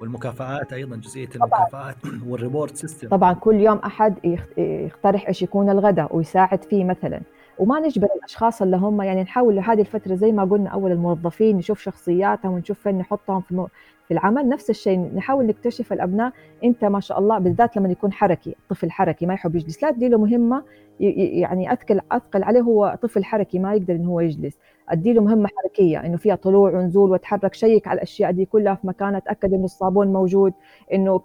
[0.00, 1.96] والمكافآت أيضا جزئية المكافآت
[2.28, 7.20] وال reward system طبعا كل يوم أحد يقترح إيش يكون الغداء ويساعد فيه مثلا.
[7.58, 11.80] وما نجبر الأشخاص اللي هم يعني نحاول هذه الفترة زي ما قلنا أول الموظفين نشوف
[11.80, 13.66] شخصياتهم ونشوف فين نحطهم في
[14.08, 16.32] في العمل نفس الشيء نحاول نكتشف الأبناء
[16.64, 20.08] أنت ما شاء الله بالذات لما يكون حركي طفل حركي ما يحب يجلس لا تدي
[20.08, 20.64] له مهمه
[21.00, 24.58] يعني أثقل أثقل عليه هو طفل حركي ما يقدر انه هو يجلس.
[24.88, 28.86] ادي له مهمة حركية إنه فيها طلوع ونزول وتحرك شيك على الأشياء دي كلها في
[28.86, 30.52] مكانها تأكد إنه الصابون موجود
[30.92, 31.18] إنه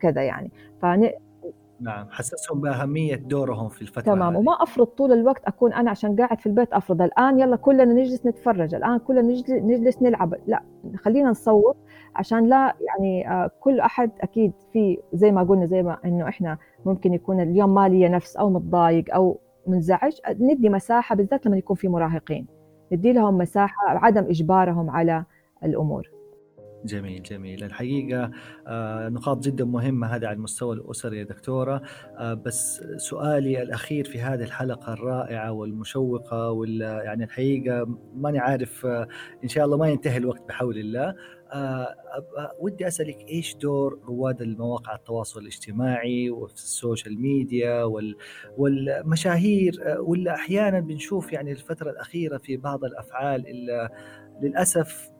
[0.00, 0.50] كذا يعني.
[0.82, 1.10] فن
[1.80, 2.06] نعم.
[2.10, 4.32] حسسهم بأهمية دورهم في الفترة تمام.
[4.32, 4.38] هذه.
[4.38, 7.02] وما أفرض طول الوقت أكون أنا عشان قاعد في البيت أفرض.
[7.02, 8.74] الآن يلا كلنا نجلس نتفرج.
[8.74, 10.34] الآن كلنا نجلس, نجلس نلعب.
[10.46, 10.62] لا
[10.96, 11.76] خلينا نصور
[12.14, 16.58] عشان لا يعني آه، كل أحد أكيد في زي ما قلنا زي ما إنه إحنا
[16.86, 21.76] ممكن يكون اليوم ما لي نفس أو متضايق أو منزعج ندي مساحة بالذات لما يكون
[21.76, 22.46] في مراهقين.
[22.92, 25.24] ندي لهم مساحة عدم إجبارهم على
[25.64, 26.15] الأمور.
[26.86, 27.64] جميل جميل.
[27.64, 28.30] الحقيقة
[28.66, 31.82] آه نقاط جدا مهمة هذه على المستوى الأسري يا دكتورة.
[32.18, 39.08] آه بس سؤالي الأخير في هذه الحلقة الرائعة والمشوقة وال يعني الحقيقة ماني عارف آه
[39.44, 41.14] إن شاء الله ما ينتهي الوقت بحول الله.
[42.60, 48.16] ودي أسألك إيش دور رواد المواقع التواصل الاجتماعي وفي السوشيال ميديا وال
[48.56, 53.88] والمشاهير؟ ولا أحيانا بنشوف يعني الفترة الأخيرة في بعض الأفعال اللي
[54.42, 55.10] للأسف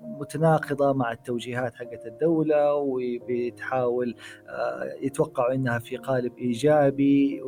[0.00, 4.14] متناقضه مع التوجيهات حقت الدولة وبتحاول
[4.48, 7.40] آه، يتوقعوا إنها في قالب إيجابي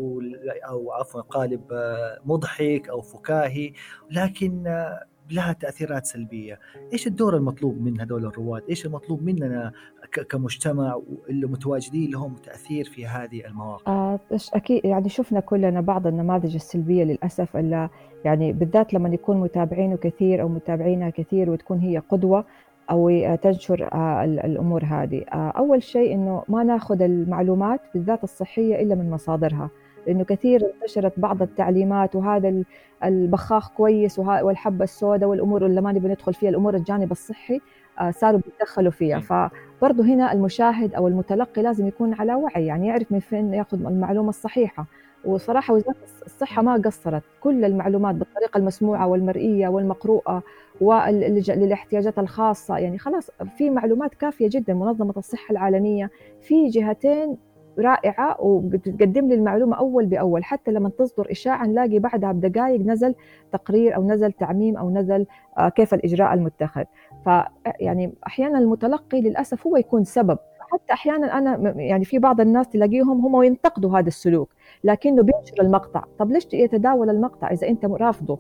[0.68, 3.72] أو عفوا قالب آه، مضحك أو فكاهي
[4.10, 6.60] لكن آه، لها تأثيرات سلبية،
[6.92, 9.72] إيش الدور المطلوب من هذول الرواد؟ إيش المطلوب مننا
[10.28, 14.18] كمجتمع اللي متواجدين لهم تأثير في هذه المواقع؟
[14.54, 17.90] أكيد يعني شفنا كلنا بعض النماذج السلبية للأسف اللي
[18.24, 22.44] يعني بالذات لما يكون متابعينه كثير أو متابعينها كثير وتكون هي قدوة
[22.90, 25.24] أو تنشر آه الأمور هذه.
[25.32, 29.70] آه أول شيء إنه ما ناخذ المعلومات بالذات الصحية إلا من مصادرها
[30.06, 32.62] لأنه كثير انتشرت بعض التعليمات وهذا
[33.04, 37.60] البخاخ كويس والحبة السوداء والأمور اللي ما نبي ندخل فيها الأمور الجانب الصحي
[38.00, 39.20] آه، صاروا بيتدخلوا فيها.
[39.20, 44.28] فبرضه هنا المشاهد أو المتلقي لازم يكون على وعي يعني يعرف من فين ياخذ المعلومة
[44.28, 44.86] الصحيحة.
[45.24, 47.22] وصراحة وزارة الصحة ما قصرت.
[47.40, 50.42] كل المعلومات بالطريقة المسموعة والمرئية والمقروءة
[50.80, 52.78] وللاحتياجات الخاصة.
[52.78, 56.10] يعني خلاص في معلومات كافية جدا منظمة الصحة العالمية.
[56.40, 57.36] في جهتين
[57.78, 60.44] رائعة وبتقدم لي المعلومة أول بأول.
[60.44, 63.14] حتى لما تصدر إشاعة نلاقي بعدها بدقائق نزل
[63.52, 65.26] تقرير أو نزل تعميم أو نزل
[65.58, 66.84] آه، كيف الإجراء المتخذ.
[67.26, 67.28] ف
[67.80, 70.38] يعني أحيانا المتلقي للأسف هو يكون سبب.
[70.72, 74.48] حتى أحيانا أنا يعني في بعض الناس تلاقيهم هم ينتقدوا هذا السلوك.
[74.84, 76.04] لكنه بينشر المقطع.
[76.18, 78.38] طب ليش يتداول المقطع إذا أنت رافضه؟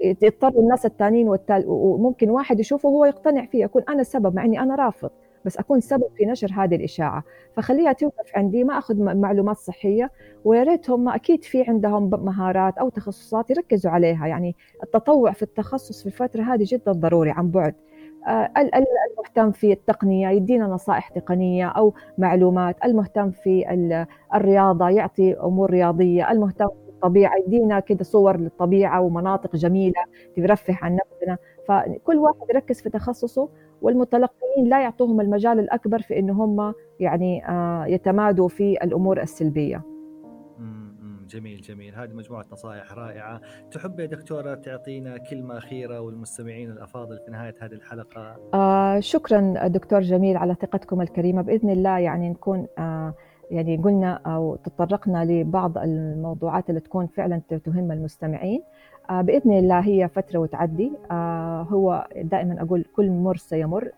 [0.00, 4.60] يضطر الناس الثانيين والتال وممكن واحد يشوفه وهو يقتنع فيه يكون أنا السبب مع إني
[4.60, 5.10] أنا رافض
[5.44, 7.24] بس أكون سبب في نشر هذه الإشاعة.
[7.56, 10.10] فخليها توقف عندي ما أخذ معلومات صحية
[10.44, 14.26] ويا ريت هم أكيد في عندهم مهارات أو تخصصات يركزوا عليها.
[14.26, 17.74] يعني التطوع في التخصص في الفترة هذه جدا ضروري عن بعد.
[18.28, 22.76] المهتم في التقنية يدينا نصائح تقنية أو معلومات.
[22.84, 23.64] المهتم في
[24.34, 26.30] الرياضة يعطي أمور رياضية.
[26.30, 30.04] المهتم في الطبيعة يدينا كده صور للطبيعة ومناطق جميلة
[30.36, 31.38] ترفه عن نفسنا.
[31.68, 33.48] فكل واحد يركز في تخصصه
[33.82, 39.91] والمتلقين لا يعطوهم المجال الأكبر في أن هم يعني آه، يتمادوا في الأمور السلبية.
[41.34, 41.94] جميل جميل.
[41.94, 43.40] هذه مجموعة نصائح رائعة.
[43.70, 50.00] تحب يا دكتورة تعطينا كلمة أخيرة والمستمعين الأفاضل في نهاية هذه الحلقة؟ آه شكرا دكتور
[50.00, 51.42] جميل على ثقتكم الكريمة.
[51.42, 53.14] بإذن الله يعني نكون آه
[53.50, 58.62] يعني قلنا أو تطرقنا لبعض الموضوعات اللي تكون فعلا تهم المستمعين.
[59.10, 60.92] آه، بإذن الله هي فترة وتعدي.
[61.10, 63.90] آه، هو دائما أقول كل مر سيمر.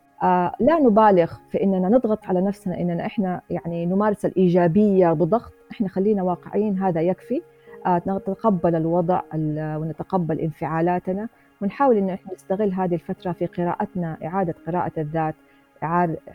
[0.61, 5.53] لا نبالغ في إننا نضغط على نفسنا إننا إحنا يعني نمارس الإيجابية بضغط.
[5.73, 7.43] إحنا خلينا واقعيين هذا يكفي.
[7.87, 9.21] نتقبل الوضع
[9.55, 11.29] ونتقبل انفعالاتنا
[11.63, 15.35] ونحاول إن إحنا نستغل هذه الفترة في قراءتنا إعادة قراءة الذات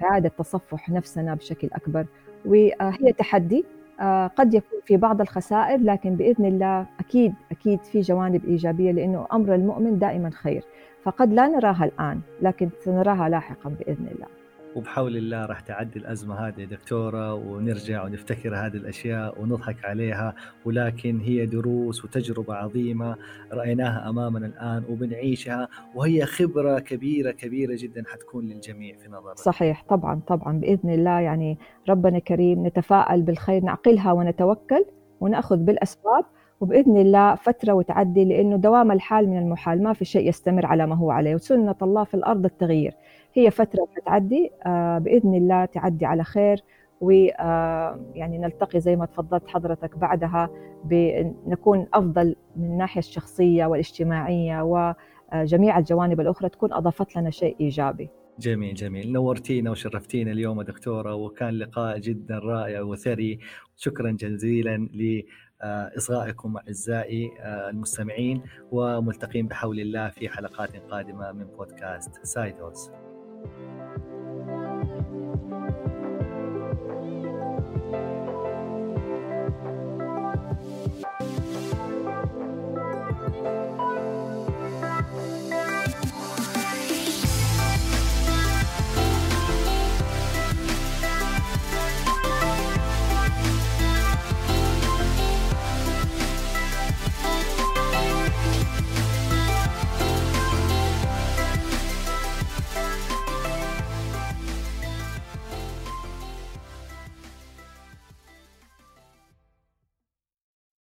[0.01, 2.05] إعادة تصفح نفسنا بشكل أكبر.
[2.45, 3.65] وهي تحدي
[4.01, 9.25] آه، قد يكون في بعض الخسائر لكن بإذن الله أكيد أكيد في جوانب إيجابية لأنه
[9.33, 10.63] أمر المؤمن دائما خير.
[11.03, 14.27] فقد لا نراها الآن لكن سنراها لاحقا بإذن الله.
[14.75, 20.35] وبحول الله راح تعدي الأزمة هذه دكتورة ونرجع ونفتكر هذه الأشياء ونضحك عليها
[20.65, 23.15] ولكن هي دروس وتجربة عظيمة
[23.53, 29.35] رأيناها أمامنا الآن وبنعيشها وهي خبرة كبيرة كبيرة جدا حتكون للجميع في نظرنا.
[29.35, 31.19] صحيح طبعا طبعا بإذن الله.
[31.19, 31.57] يعني
[31.89, 34.85] ربنا كريم نتفائل بالخير نعقلها ونتوكل
[35.19, 36.25] ونأخذ بالأسباب
[36.61, 40.95] وبإذن الله فترة وتعدي لأنه دوام الحال من المحال ما في شيء يستمر على ما
[40.95, 41.35] هو عليه.
[41.35, 42.93] وسنة الله في الأرض التغيير.
[43.33, 46.63] هي فترة وتعدي آه، بإذن الله تعدي على خير.
[47.01, 50.49] ويعني آه، نلتقي زي ما تفضلت حضرتك بعدها
[50.83, 54.61] بنكون أفضل من الناحية الشخصية والاجتماعية
[55.33, 58.09] وجميع الجوانب الأخرى تكون أضافت لنا شيء إيجابي.
[58.39, 59.11] جميل جميل.
[59.11, 63.39] نورتينا وشرفتينا اليوم دكتورة وكان لقاء جدا رائع وثري.
[63.77, 64.89] شكرا جزيلا
[65.97, 68.41] إصغائكم أعزائي آه، المستمعين
[68.71, 72.91] وملتقين بحول الله في حلقات قادمة من بودكاست سايدوز